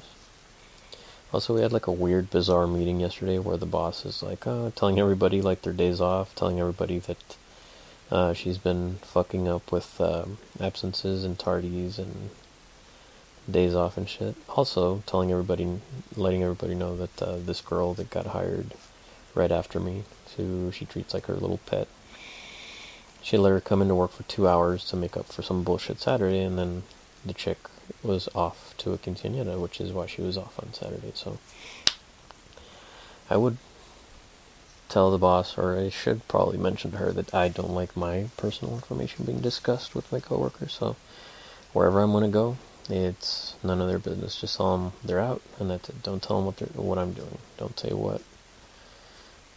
Also, 1.33 1.55
we 1.55 1.63
had 1.63 1.73
like 1.73 1.89
a 1.89 1.93
weird, 1.93 2.31
bizarre 2.31 2.67
meeting 2.67 3.01
yesterday 3.01 3.39
where 3.39 3.57
the 3.57 3.67
boss 3.67 4.07
is 4.07 4.23
like, 4.23 4.47
uh, 4.47 4.71
telling 4.77 5.01
everybody 5.01 5.43
like 5.43 5.63
their 5.63 5.73
days 5.73 6.01
off, 6.01 6.35
telling 6.35 6.61
everybody 6.61 7.01
that 7.01 7.37
uh, 8.11 8.33
she's 8.33 8.59
been 8.59 8.97
fucking 9.03 9.49
up 9.49 9.73
with 9.73 10.01
um, 10.01 10.39
absences 10.61 11.25
and 11.25 11.39
tardies 11.39 11.99
and 11.99 12.31
days 13.51 13.75
off 13.75 13.97
and 13.97 14.09
shit. 14.09 14.35
Also, 14.49 15.03
telling 15.07 15.31
everybody, 15.31 15.81
letting 16.17 16.43
everybody 16.43 16.75
know 16.75 16.97
that 16.97 17.23
uh, 17.23 17.37
this 17.39 17.61
girl 17.61 17.95
that 17.95 18.11
got 18.11 18.27
hired 18.27 18.75
right 19.35 19.53
after 19.53 19.81
me, 19.81 20.05
who 20.37 20.71
she 20.73 20.85
treats 20.85 21.15
like 21.15 21.27
her 21.27 21.35
little 21.35 21.61
pet, 21.67 21.89
she 23.23 23.39
let 23.39 23.51
her 23.51 23.61
come 23.61 23.81
into 23.81 23.95
work 23.95 24.13
for 24.13 24.23
two 24.25 24.47
hours 24.47 24.85
to 24.89 24.97
make 24.97 25.17
up 25.17 25.27
for 25.27 25.43
some 25.43 25.65
bullshit 25.65 25.99
Saturday, 25.99 26.43
and 26.43 26.59
then 26.59 26.83
the 27.25 27.33
chick 27.33 27.59
was 28.03 28.29
off 28.35 28.75
to 28.79 28.93
a 28.93 28.99
quinceañera, 28.99 29.59
which 29.59 29.81
is 29.81 29.93
why 29.93 30.07
she 30.07 30.23
was 30.23 30.37
off 30.37 30.59
on 30.59 30.73
Saturday. 30.75 31.13
So 31.15 31.39
I 33.31 33.37
would 33.37 33.57
tell 34.95 35.11
the 35.11 35.19
boss, 35.19 35.59
or 35.59 35.77
I 35.77 35.89
should 35.89 36.27
probably 36.29 36.57
mention 36.57 36.93
to 36.93 36.99
her 36.99 37.11
that 37.11 37.35
I 37.35 37.49
don't 37.49 37.75
like 37.75 37.97
my 37.97 38.27
personal 38.37 38.75
information 38.75 39.25
being 39.25 39.41
discussed 39.41 39.93
with 39.93 40.11
my 40.13 40.21
coworkers. 40.21 40.73
So 40.73 40.95
wherever 41.73 42.01
I'm 42.01 42.13
going 42.13 42.23
to 42.23 42.31
go, 42.31 42.57
it's 42.89 43.57
none 43.65 43.81
of 43.81 43.89
their 43.89 43.99
business. 43.99 44.41
Just 44.41 44.57
tell 44.57 44.79
them 44.79 44.93
they're 45.03 45.19
out, 45.19 45.43
and 45.59 45.69
that's 45.69 45.89
it. 45.89 46.05
Don't 46.05 46.23
tell 46.23 46.37
them 46.37 46.47
what 46.47 46.59
they're, 46.59 46.69
what 46.81 46.99
I'm 46.99 47.13
doing. 47.13 47.39
Don't 47.59 47.77
say 47.77 47.93
what. 47.93 48.23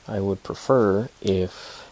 I 0.08 0.22
would 0.22 0.42
prefer 0.42 1.08
if 1.22 1.88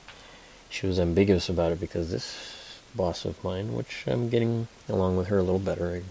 she 0.67 0.87
was 0.87 0.99
ambiguous 0.99 1.47
about 1.47 1.71
it 1.71 1.79
because 1.79 2.09
this 2.09 2.81
boss 2.95 3.25
of 3.25 3.43
mine, 3.43 3.75
which 3.75 4.05
I'm 4.07 4.27
getting 4.27 4.67
along 4.89 5.17
with 5.17 5.27
her 5.27 5.37
a 5.37 5.43
little 5.43 5.59
better, 5.59 5.97
I 5.97 6.01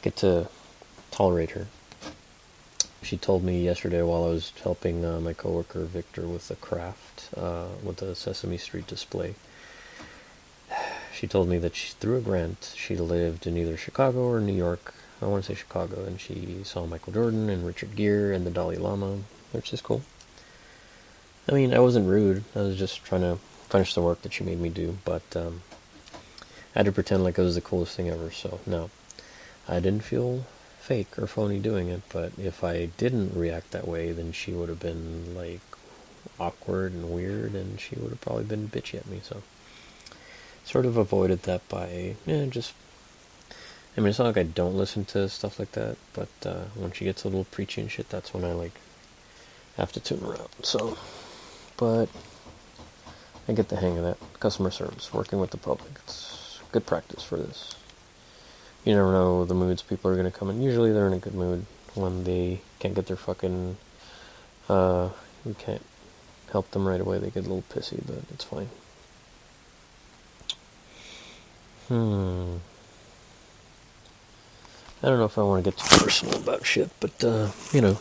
get 0.00 0.16
to 0.16 0.48
tolerate 1.10 1.50
her. 1.50 1.66
She 3.02 3.16
told 3.16 3.42
me 3.42 3.64
yesterday 3.64 4.02
while 4.02 4.24
I 4.24 4.28
was 4.28 4.52
helping 4.62 5.04
uh, 5.04 5.20
my 5.20 5.32
coworker 5.32 5.84
Victor 5.84 6.28
with 6.28 6.48
the 6.48 6.56
craft, 6.56 7.30
uh, 7.36 7.66
with 7.82 7.96
the 7.96 8.14
Sesame 8.14 8.58
Street 8.58 8.86
display. 8.86 9.34
She 11.12 11.26
told 11.26 11.48
me 11.48 11.58
that 11.58 11.74
she, 11.74 11.92
through 11.94 12.18
a 12.18 12.20
grant, 12.20 12.72
she 12.76 12.96
lived 12.96 13.46
in 13.46 13.56
either 13.56 13.76
Chicago 13.76 14.20
or 14.20 14.40
New 14.40 14.54
York. 14.54 14.94
I 15.20 15.26
want 15.26 15.44
to 15.44 15.48
say 15.48 15.58
Chicago, 15.58 16.04
and 16.04 16.20
she 16.20 16.60
saw 16.64 16.86
Michael 16.86 17.12
Jordan 17.12 17.50
and 17.50 17.66
Richard 17.66 17.96
Gere 17.96 18.34
and 18.34 18.46
the 18.46 18.50
Dalai 18.50 18.76
Lama, 18.76 19.18
which 19.52 19.72
is 19.72 19.82
cool. 19.82 20.02
I 21.48 21.52
mean, 21.52 21.74
I 21.74 21.80
wasn't 21.80 22.08
rude. 22.08 22.44
I 22.54 22.60
was 22.60 22.78
just 22.78 23.04
trying 23.04 23.22
to 23.22 23.36
finish 23.68 23.94
the 23.94 24.02
work 24.02 24.22
that 24.22 24.32
she 24.32 24.44
made 24.44 24.60
me 24.60 24.68
do, 24.68 24.98
but 25.04 25.22
um, 25.34 25.62
I 26.74 26.80
had 26.80 26.86
to 26.86 26.92
pretend 26.92 27.24
like 27.24 27.38
it 27.38 27.42
was 27.42 27.54
the 27.54 27.60
coolest 27.60 27.96
thing 27.96 28.08
ever. 28.08 28.30
So 28.30 28.60
no, 28.66 28.90
I 29.68 29.80
didn't 29.80 30.04
feel 30.04 30.44
fake 30.80 31.18
or 31.18 31.26
phony 31.26 31.58
doing 31.58 31.88
it. 31.88 32.02
But 32.12 32.32
if 32.38 32.64
I 32.64 32.86
didn't 32.96 33.36
react 33.36 33.70
that 33.70 33.86
way, 33.86 34.12
then 34.12 34.32
she 34.32 34.52
would 34.52 34.68
have 34.68 34.80
been 34.80 35.34
like 35.36 35.60
awkward 36.38 36.92
and 36.92 37.10
weird, 37.10 37.54
and 37.54 37.78
she 37.78 37.96
would 37.96 38.10
have 38.10 38.20
probably 38.20 38.44
been 38.44 38.68
bitchy 38.68 38.98
at 38.98 39.06
me. 39.06 39.20
So 39.22 39.42
sort 40.64 40.86
of 40.86 40.96
avoided 40.96 41.44
that 41.44 41.68
by 41.68 42.16
yeah, 42.26 42.46
just. 42.46 42.72
I 43.96 44.00
mean, 44.00 44.10
it's 44.10 44.18
not 44.18 44.26
like 44.26 44.38
I 44.38 44.44
don't 44.44 44.76
listen 44.76 45.04
to 45.06 45.28
stuff 45.28 45.58
like 45.58 45.72
that, 45.72 45.96
but 46.12 46.28
uh, 46.46 46.64
when 46.76 46.92
she 46.92 47.04
gets 47.04 47.24
a 47.24 47.28
little 47.28 47.44
preachy 47.44 47.80
and 47.80 47.90
shit, 47.90 48.08
that's 48.08 48.32
when 48.32 48.44
I 48.44 48.52
like 48.52 48.74
have 49.76 49.92
to 49.92 50.00
tune 50.00 50.20
her 50.20 50.34
out. 50.34 50.50
So, 50.62 50.96
but 51.76 52.08
I 53.48 53.52
get 53.52 53.68
the 53.68 53.76
hang 53.76 53.98
of 53.98 54.04
that. 54.04 54.18
Customer 54.38 54.70
service, 54.70 55.12
working 55.12 55.40
with 55.40 55.50
the 55.50 55.56
public. 55.56 55.90
It's 56.04 56.60
good 56.70 56.86
practice 56.86 57.22
for 57.22 57.36
this. 57.36 57.74
You 58.84 58.94
never 58.94 59.12
know 59.12 59.44
the 59.44 59.54
moods 59.54 59.82
people 59.82 60.10
are 60.10 60.22
to 60.22 60.30
come 60.30 60.50
in. 60.50 60.62
Usually 60.62 60.92
they're 60.92 61.06
in 61.06 61.12
a 61.12 61.18
good 61.18 61.34
mood 61.34 61.66
when 61.94 62.24
they 62.24 62.60
can't 62.78 62.94
get 62.94 63.06
their 63.06 63.16
fucking. 63.16 63.76
Uh, 64.68 65.10
you 65.44 65.54
can't 65.54 65.84
help 66.52 66.70
them 66.70 66.86
right 66.86 67.00
away. 67.00 67.18
They 67.18 67.30
get 67.30 67.46
a 67.46 67.48
little 67.48 67.64
pissy, 67.70 68.00
but 68.06 68.22
it's 68.32 68.44
fine. 68.44 68.68
Hmm. 71.88 72.56
I 75.02 75.08
don't 75.08 75.18
know 75.18 75.24
if 75.24 75.38
I 75.38 75.42
want 75.42 75.64
to 75.64 75.70
get 75.70 75.78
too 75.78 76.04
personal 76.04 76.36
about 76.36 76.64
shit, 76.64 76.90
but, 77.00 77.24
uh, 77.24 77.48
you 77.72 77.80
know. 77.80 77.98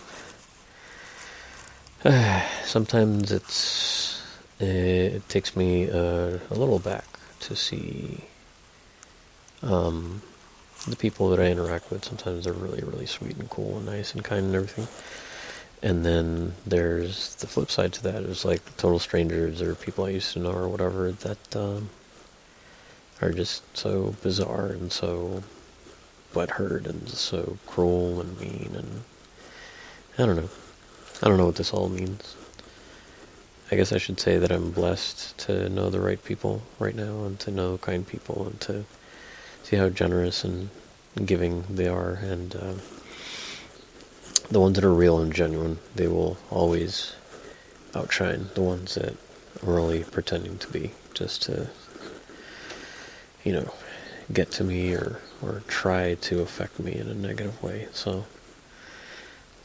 sometimes 2.63 3.29
it's 3.29 4.23
it 4.59 5.27
takes 5.27 5.55
me 5.55 5.89
uh, 5.89 6.37
a 6.49 6.55
little 6.55 6.79
back 6.79 7.05
to 7.41 7.55
see 7.55 8.23
um, 9.61 10.21
the 10.87 10.95
people 10.95 11.29
that 11.29 11.39
I 11.39 11.47
interact 11.47 11.91
with. 11.91 12.05
Sometimes 12.05 12.45
they're 12.45 12.53
really, 12.53 12.81
really 12.83 13.05
sweet 13.05 13.37
and 13.37 13.49
cool 13.49 13.77
and 13.77 13.85
nice 13.85 14.13
and 14.13 14.23
kind 14.23 14.45
and 14.45 14.55
everything. 14.55 14.87
And 15.81 16.05
then 16.05 16.53
there's 16.65 17.35
the 17.35 17.47
flip 17.47 17.71
side 17.71 17.93
to 17.93 18.03
that 18.03 18.23
is 18.23 18.43
like 18.43 18.61
total 18.77 18.99
strangers 18.99 19.61
or 19.61 19.75
people 19.75 20.05
I 20.05 20.09
used 20.09 20.33
to 20.33 20.39
know 20.39 20.51
or 20.51 20.67
whatever 20.67 21.11
that 21.11 21.55
um, 21.55 21.89
are 23.21 23.31
just 23.31 23.63
so 23.77 24.15
bizarre 24.21 24.67
and 24.67 24.91
so 24.91 25.43
butthurt 26.33 26.85
and 26.85 27.07
so 27.09 27.57
cruel 27.65 28.19
and 28.21 28.39
mean 28.39 28.71
and 28.75 29.03
I 30.17 30.25
don't 30.25 30.35
know. 30.35 30.49
I 31.23 31.27
don't 31.27 31.37
know 31.37 31.45
what 31.45 31.55
this 31.55 31.73
all 31.73 31.87
means. 31.87 32.35
I 33.71 33.75
guess 33.75 33.93
I 33.93 33.99
should 33.99 34.19
say 34.19 34.37
that 34.37 34.51
I'm 34.51 34.71
blessed 34.71 35.37
to 35.39 35.69
know 35.69 35.89
the 35.89 35.99
right 35.99 36.21
people 36.23 36.61
right 36.77 36.95
now 36.95 37.23
and 37.23 37.39
to 37.41 37.51
know 37.51 37.77
kind 37.77 38.05
people 38.05 38.47
and 38.47 38.59
to 38.61 38.83
see 39.69 39.77
how 39.77 39.89
generous 39.89 40.43
and 40.43 40.69
giving 41.25 41.63
they 41.69 41.87
are 41.87 42.13
and 42.13 42.55
uh, 42.55 42.73
the 44.49 44.59
ones 44.59 44.75
that 44.75 44.83
are 44.83 44.93
real 44.93 45.19
and 45.19 45.33
genuine 45.33 45.77
they 45.95 46.07
will 46.07 46.37
always 46.49 47.15
outshine 47.95 48.49
the 48.55 48.61
ones 48.61 48.95
that 48.95 49.15
are 49.65 49.79
only 49.79 50.03
pretending 50.03 50.57
to 50.57 50.67
be 50.69 50.91
just 51.13 51.41
to 51.43 51.69
you 53.43 53.51
know 53.51 53.71
get 54.31 54.49
to 54.51 54.63
me 54.63 54.93
or 54.93 55.19
or 55.41 55.63
try 55.67 56.15
to 56.15 56.41
affect 56.41 56.79
me 56.79 56.93
in 56.93 57.07
a 57.07 57.13
negative 57.13 57.61
way. 57.63 57.87
So, 57.91 58.25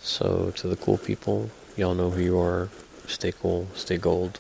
so 0.01 0.53
to 0.57 0.69
the 0.69 0.77
cool 0.77 0.99
people, 0.99 1.51
y'all 1.77 1.95
know 1.95 2.11
who 2.11 2.23
you 2.23 2.39
are. 2.39 2.69
Stay 3.07 3.33
cool, 3.33 3.69
stay 3.75 3.99
gold, 3.99 4.39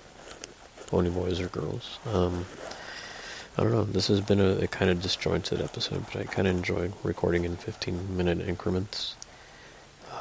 pony 0.86 1.10
boys 1.10 1.40
or 1.40 1.48
girls. 1.48 1.98
Um, 2.06 2.46
I 3.56 3.62
don't 3.62 3.70
know. 3.70 3.84
This 3.84 4.08
has 4.08 4.20
been 4.20 4.40
a, 4.40 4.64
a 4.64 4.66
kind 4.66 4.90
of 4.90 5.00
disjointed 5.00 5.60
episode, 5.60 6.04
but 6.06 6.16
I 6.16 6.24
kind 6.24 6.48
of 6.48 6.56
enjoyed 6.56 6.92
recording 7.04 7.44
in 7.44 7.56
15 7.56 8.16
minute 8.16 8.40
increments. 8.40 9.14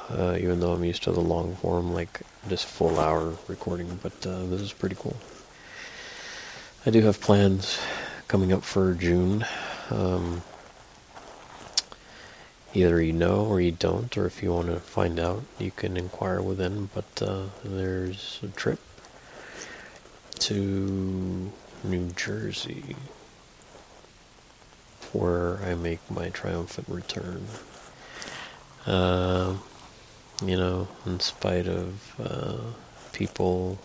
Uh, 0.09 0.37
even 0.39 0.59
though 0.59 0.73
I'm 0.73 0.83
used 0.83 1.01
to 1.03 1.11
the 1.11 1.19
long 1.19 1.55
form, 1.55 1.93
like 1.93 2.21
just 2.47 2.65
full 2.65 2.99
hour 2.99 3.33
recording, 3.47 3.99
but 4.03 4.13
uh, 4.27 4.45
this 4.45 4.61
is 4.61 4.71
pretty 4.71 4.95
cool. 4.99 5.17
I 6.85 6.91
do 6.91 7.01
have 7.01 7.21
plans 7.21 7.79
coming 8.27 8.53
up 8.53 8.63
for 8.63 8.93
June. 8.93 9.45
Um, 9.89 10.43
either 12.75 13.01
you 13.01 13.13
know 13.13 13.45
or 13.45 13.59
you 13.59 13.71
don't, 13.71 14.15
or 14.15 14.27
if 14.27 14.43
you 14.43 14.53
want 14.53 14.67
to 14.67 14.79
find 14.79 15.19
out, 15.19 15.41
you 15.57 15.71
can 15.71 15.97
inquire 15.97 16.41
within. 16.41 16.91
But 16.93 17.19
uh, 17.19 17.45
there's 17.63 18.39
a 18.43 18.47
trip 18.49 18.79
to 20.39 21.51
New 21.83 22.09
Jersey 22.11 22.95
where 25.13 25.57
I 25.63 25.75
make 25.75 25.99
my 26.09 26.29
triumphant 26.29 26.87
return. 26.89 27.45
Uh, 28.85 29.55
you 30.43 30.57
know, 30.57 30.87
in 31.05 31.19
spite 31.19 31.67
of 31.67 32.15
uh, 32.19 32.57
people 33.13 33.79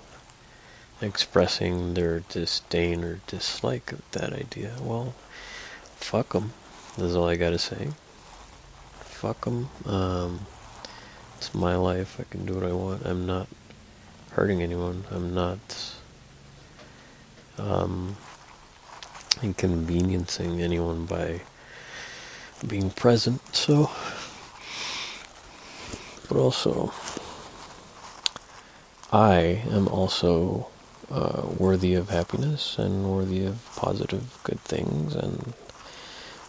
expressing 1.00 1.94
their 1.94 2.20
disdain 2.20 3.04
or 3.04 3.20
dislike 3.26 3.92
of 3.92 4.02
that 4.12 4.32
idea, 4.32 4.74
well, 4.80 5.14
fuck 5.96 6.32
them. 6.32 6.52
That's 6.96 7.14
all 7.14 7.28
I 7.28 7.36
gotta 7.36 7.58
say. 7.58 7.88
Fuck 9.00 9.44
them. 9.44 9.68
Um, 9.84 10.40
it's 11.36 11.54
my 11.54 11.76
life. 11.76 12.18
I 12.18 12.24
can 12.24 12.44
do 12.46 12.54
what 12.54 12.64
I 12.64 12.72
want. 12.72 13.06
I'm 13.06 13.26
not 13.26 13.46
hurting 14.30 14.62
anyone. 14.62 15.04
I'm 15.10 15.34
not 15.34 15.58
um, 17.58 18.16
inconveniencing 19.42 20.60
anyone 20.60 21.06
by 21.06 21.40
being 22.66 22.90
present. 22.90 23.40
So, 23.54 23.90
but 26.28 26.36
also, 26.36 26.92
I 29.12 29.62
am 29.70 29.88
also 29.88 30.68
uh, 31.10 31.46
worthy 31.56 31.94
of 31.94 32.10
happiness 32.10 32.78
and 32.78 33.10
worthy 33.10 33.44
of 33.44 33.64
positive, 33.76 34.38
good 34.44 34.60
things, 34.60 35.14
and 35.14 35.54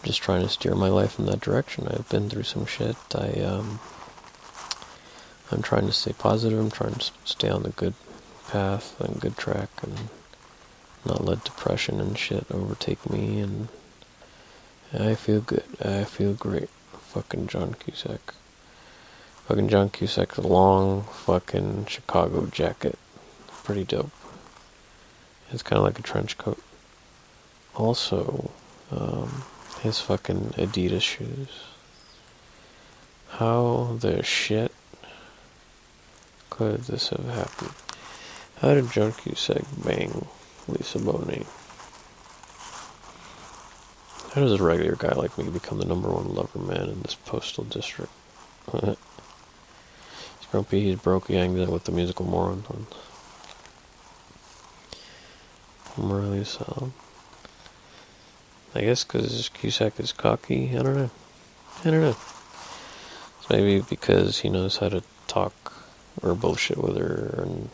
just 0.02 0.20
trying 0.20 0.42
to 0.42 0.48
steer 0.48 0.74
my 0.74 0.88
life 0.88 1.18
in 1.18 1.26
that 1.26 1.40
direction. 1.40 1.88
I've 1.88 2.08
been 2.08 2.28
through 2.28 2.44
some 2.44 2.66
shit. 2.66 2.96
I 3.14 3.40
um, 3.40 3.80
I'm 5.50 5.62
trying 5.62 5.86
to 5.86 5.92
stay 5.92 6.12
positive. 6.12 6.58
I'm 6.58 6.70
trying 6.70 6.94
to 6.94 7.10
stay 7.24 7.48
on 7.48 7.62
the 7.62 7.70
good 7.70 7.94
path 8.48 9.00
and 9.00 9.20
good 9.20 9.36
track, 9.36 9.68
and 9.82 10.08
not 11.04 11.24
let 11.24 11.44
depression 11.44 12.00
and 12.00 12.18
shit 12.18 12.46
overtake 12.50 13.08
me. 13.08 13.40
And 13.40 13.68
I 14.92 15.14
feel 15.14 15.40
good. 15.40 15.64
I 15.82 16.04
feel 16.04 16.34
great. 16.34 16.68
Fucking 17.12 17.46
John 17.46 17.74
Cusack. 17.74 18.34
Fucking 19.46 19.68
John 19.68 19.90
Cusack's 19.90 20.38
long 20.38 21.02
fucking 21.02 21.86
Chicago 21.86 22.46
jacket. 22.46 22.98
Pretty 23.64 23.84
dope. 23.84 24.10
It's 25.50 25.62
kind 25.62 25.78
of 25.78 25.84
like 25.84 25.98
a 25.98 26.02
trench 26.02 26.38
coat. 26.38 26.62
Also, 27.74 28.50
um, 28.90 29.44
his 29.80 30.00
fucking 30.00 30.54
Adidas 30.56 31.02
shoes. 31.02 31.48
How 33.28 33.96
the 34.00 34.22
shit 34.22 34.72
could 36.50 36.82
this 36.82 37.08
have 37.08 37.26
happened? 37.26 37.72
How 38.60 38.74
did 38.74 38.90
John 38.92 39.12
Cusack 39.12 39.64
bang 39.84 40.26
Lisa 40.72 40.98
Bonet? 40.98 41.46
How 44.34 44.42
does 44.42 44.52
a 44.52 44.62
regular 44.62 44.96
guy 44.96 45.12
like 45.12 45.36
me 45.36 45.50
become 45.50 45.78
the 45.78 45.84
number 45.84 46.08
one 46.08 46.34
lover 46.34 46.58
man 46.60 46.88
in 46.88 47.02
this 47.02 47.16
postal 47.16 47.64
district? 47.64 48.12
he's 48.72 48.96
grumpy, 50.50 50.84
he's 50.84 51.00
broke, 51.00 51.26
he 51.26 51.34
hangs 51.34 51.60
out 51.60 51.68
with 51.70 51.84
the 51.84 51.92
musical 51.92 52.26
morons. 52.26 52.66
I'm 55.96 56.12
really 56.12 56.44
so. 56.44 56.92
I 58.74 58.82
guess 58.82 59.02
because 59.02 59.48
Cusack 59.48 59.98
is 59.98 60.12
cocky. 60.12 60.70
I 60.76 60.82
don't 60.82 60.96
know. 60.96 61.10
I 61.84 61.90
don't 61.90 62.00
know. 62.00 62.16
It's 63.40 63.50
maybe 63.50 63.80
because 63.80 64.38
he 64.38 64.48
knows 64.48 64.76
how 64.76 64.88
to 64.90 65.02
talk 65.26 65.72
or 66.22 66.34
bullshit 66.34 66.78
with 66.78 66.96
her, 66.96 67.42
and 67.42 67.70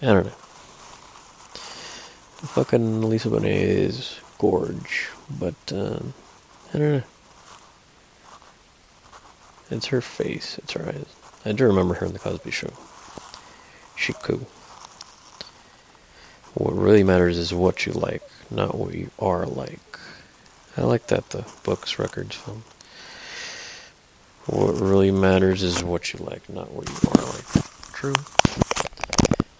I 0.00 0.06
don't 0.06 0.26
know. 0.26 0.32
Fucking 2.38 3.02
Lisa 3.02 3.28
Bonet 3.28 3.46
is 3.46 4.20
gorge, 4.38 5.08
but 5.38 5.56
um, 5.72 6.14
I 6.72 6.78
don't 6.78 6.92
know. 6.92 7.02
It's 9.70 9.86
her 9.86 10.00
face. 10.00 10.56
It's 10.58 10.72
her 10.72 10.88
eyes. 10.88 11.06
I 11.44 11.52
do 11.52 11.66
remember 11.66 11.94
her 11.94 12.06
in 12.06 12.12
the 12.12 12.18
Cosby 12.18 12.50
Show. 12.50 12.70
She 13.96 14.12
cool. 14.12 14.46
What 16.54 16.74
really 16.74 17.02
matters 17.02 17.36
is 17.38 17.52
what 17.52 17.86
you 17.86 17.92
like, 17.92 18.22
not 18.50 18.76
what 18.76 18.94
you 18.94 19.10
are 19.18 19.44
like. 19.44 19.98
I 20.76 20.82
like 20.82 21.08
that, 21.08 21.30
the 21.30 21.44
books, 21.64 21.98
records, 21.98 22.36
film. 22.36 22.62
What 24.46 24.80
really 24.80 25.10
matters 25.10 25.62
is 25.62 25.82
what 25.82 26.12
you 26.12 26.20
like, 26.20 26.48
not 26.48 26.70
what 26.70 26.88
you 26.88 27.10
are 27.10 27.26
like. 27.26 27.92
True. 27.92 28.14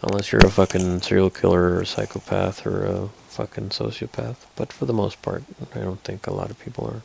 Unless 0.09 0.33
you're 0.33 0.41
a 0.41 0.51
fucking 0.51 1.03
serial 1.03 1.29
killer 1.29 1.75
or 1.75 1.83
a 1.83 1.87
psychopath 1.87 2.65
or 2.65 2.87
a 2.87 3.09
fucking 3.29 3.69
sociopath. 3.69 4.37
But 4.57 4.73
for 4.73 4.87
the 4.87 4.95
most 4.95 5.21
part, 5.21 5.45
I 5.75 5.81
don't 5.81 6.01
think 6.01 6.27
a 6.27 6.33
lot 6.33 6.49
of 6.49 6.59
people 6.59 6.87
are. 6.87 7.03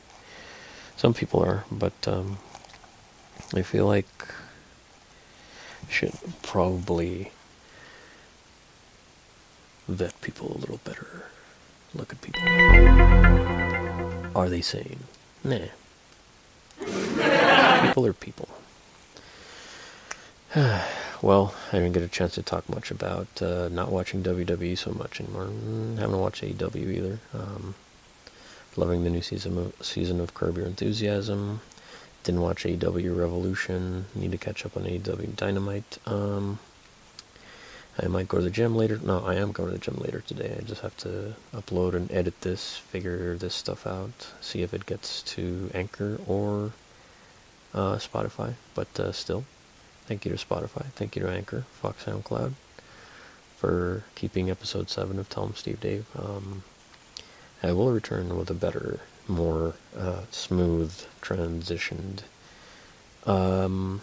Some 0.96 1.14
people 1.14 1.44
are, 1.44 1.66
but 1.70 1.92
um, 2.08 2.38
I 3.54 3.62
feel 3.62 3.88
like 3.88 4.08
should 5.90 6.14
probably 6.44 7.34
vet 9.90 10.22
people 10.22 10.56
a 10.56 10.60
little 10.60 10.80
better. 10.86 11.26
Look 11.94 12.14
at 12.14 12.22
people. 12.22 12.42
Are 14.34 14.48
they 14.48 14.62
sane? 14.62 15.04
Nah. 15.44 15.68
people 17.86 18.06
are 18.06 18.14
people. 18.14 18.48
well, 21.24 21.56
I 21.72 21.78
didn't 21.78 21.94
get 21.94 22.04
a 22.04 22.10
chance 22.10 22.36
to 22.36 22.44
talk 22.44 22.68
much 22.68 22.92
about 22.92 23.42
uh, 23.42 23.70
not 23.70 23.90
watching 23.90 24.24
WWE 24.24 24.78
so 24.78 24.92
much 24.92 25.22
anymore. 25.22 25.46
Mm, 25.46 25.98
haven't 25.98 26.20
watched 26.20 26.44
AEW 26.44 26.76
either. 26.76 27.20
Um, 27.34 27.76
loving 28.76 29.06
the 29.06 29.10
new 29.10 29.22
season 29.22 29.58
of, 29.58 29.74
season 29.82 30.20
of 30.20 30.34
Curb 30.34 30.58
Your 30.58 30.66
Enthusiasm. 30.66 31.62
Didn't 32.26 32.42
watch 32.42 32.66
AEW 32.66 33.18
Revolution. 33.18 34.06
Need 34.14 34.34
to 34.34 34.38
catch 34.38 34.66
up 34.66 34.76
on 34.76 34.84
AEW 34.84 35.38
Dynamite. 35.38 35.98
Um, 36.06 36.60
I 37.98 38.08
might 38.08 38.28
go 38.28 38.40
to 38.40 38.44
the 38.44 38.50
gym 38.50 38.76
later. 38.76 39.00
No, 39.02 39.24
I 39.26 39.36
am 39.36 39.54
going 39.54 39.70
to 39.70 39.78
the 39.78 39.82
gym 39.82 39.96
later 40.00 40.22
today. 40.28 40.58
I 40.60 40.64
just 40.64 40.82
have 40.82 40.98
to 40.98 41.36
upload 41.56 41.94
and 41.94 42.12
edit 42.12 42.42
this, 42.42 42.76
figure 42.76 43.38
this 43.38 43.56
stuff 43.56 43.88
out, 43.88 44.28
see 44.42 44.62
if 44.62 44.74
it 44.74 44.86
gets 44.86 45.22
to 45.24 45.72
Anchor 45.74 46.20
or 46.28 46.74
uh, 47.74 47.96
Spotify. 47.96 48.56
But 48.76 49.00
uh, 49.00 49.14
still, 49.14 49.46
thank 50.08 50.26
you 50.26 50.36
to 50.36 50.46
Spotify, 50.46 50.86
thank 50.96 51.16
you 51.16 51.22
to 51.24 51.30
Anchor, 51.30 51.66
Fox 51.82 52.06
SoundCloud, 52.06 52.54
for 53.58 54.04
keeping 54.16 54.50
episode 54.50 54.90
7 54.90 55.18
of 55.20 55.30
Tell 55.30 55.46
'em 55.46 55.56
Steve 55.56 55.80
Dave. 55.80 56.06
Um, 56.18 56.64
I 57.62 57.72
will 57.72 57.92
return 57.92 58.38
with 58.38 58.50
a 58.50 58.54
better, 58.54 59.00
more 59.28 59.76
uh, 59.98 60.24
smooth, 60.32 60.94
transitioned 61.22 62.24
um, 63.26 64.02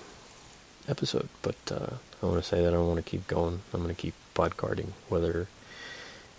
episode, 0.89 1.29
but 1.43 1.57
uh, 1.71 1.95
I 2.23 2.27
want 2.27 2.43
to 2.43 2.49
say 2.49 2.63
that 2.63 2.73
I 2.73 2.79
want 2.79 2.97
to 2.97 3.11
keep 3.11 3.27
going. 3.27 3.61
I'm 3.75 3.83
going 3.83 3.95
to 3.95 4.01
keep 4.01 4.15
podcarding, 4.35 4.93
whether 5.09 5.47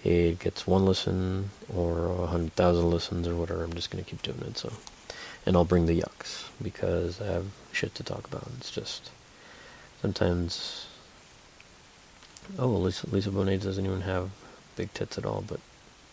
it 0.04 0.40
gets 0.40 0.66
one 0.66 0.86
listen 0.86 1.52
or 1.74 2.08
a 2.08 2.26
hundred 2.28 2.54
thousand 2.54 2.90
listens 2.90 3.28
or 3.28 3.36
whatever. 3.36 3.64
I'm 3.64 3.74
just 3.74 3.92
going 3.92 4.04
to 4.04 4.10
keep 4.10 4.24
doing 4.24 4.42
it. 4.48 4.58
So, 4.58 4.74
and 5.46 5.56
I'll 5.56 5.66
bring 5.66 5.86
the 5.86 6.02
yucks 6.02 6.48
because 6.62 7.22
I 7.22 7.28
have 7.28 7.46
shit 7.72 7.94
to 7.96 8.04
talk 8.04 8.26
about. 8.28 8.48
It's 8.58 8.72
just 8.72 9.12
sometimes. 10.02 10.88
Oh, 12.58 12.68
Lisa, 12.68 13.08
Lisa 13.10 13.30
Bonet 13.30 13.62
doesn't 13.62 13.86
even 13.86 14.02
have 14.02 14.30
big 14.76 14.94
tits 14.94 15.18
at 15.18 15.26
all, 15.26 15.44
but 15.48 15.60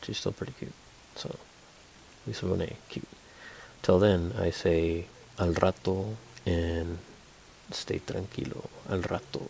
she's 0.03 0.19
still 0.19 0.33
pretty 0.33 0.53
cute. 0.59 0.73
So, 1.17 1.35
Lisa 2.27 2.45
Bonet, 2.45 2.77
cute. 2.89 3.09
Till 3.83 3.99
then, 3.99 4.35
I 4.39 4.51
say 4.51 5.07
al 5.39 5.53
rato 5.55 6.17
and 6.45 6.99
stay 7.71 8.01
tranquilo 8.01 8.69
al 8.89 9.01
rato. 9.01 9.43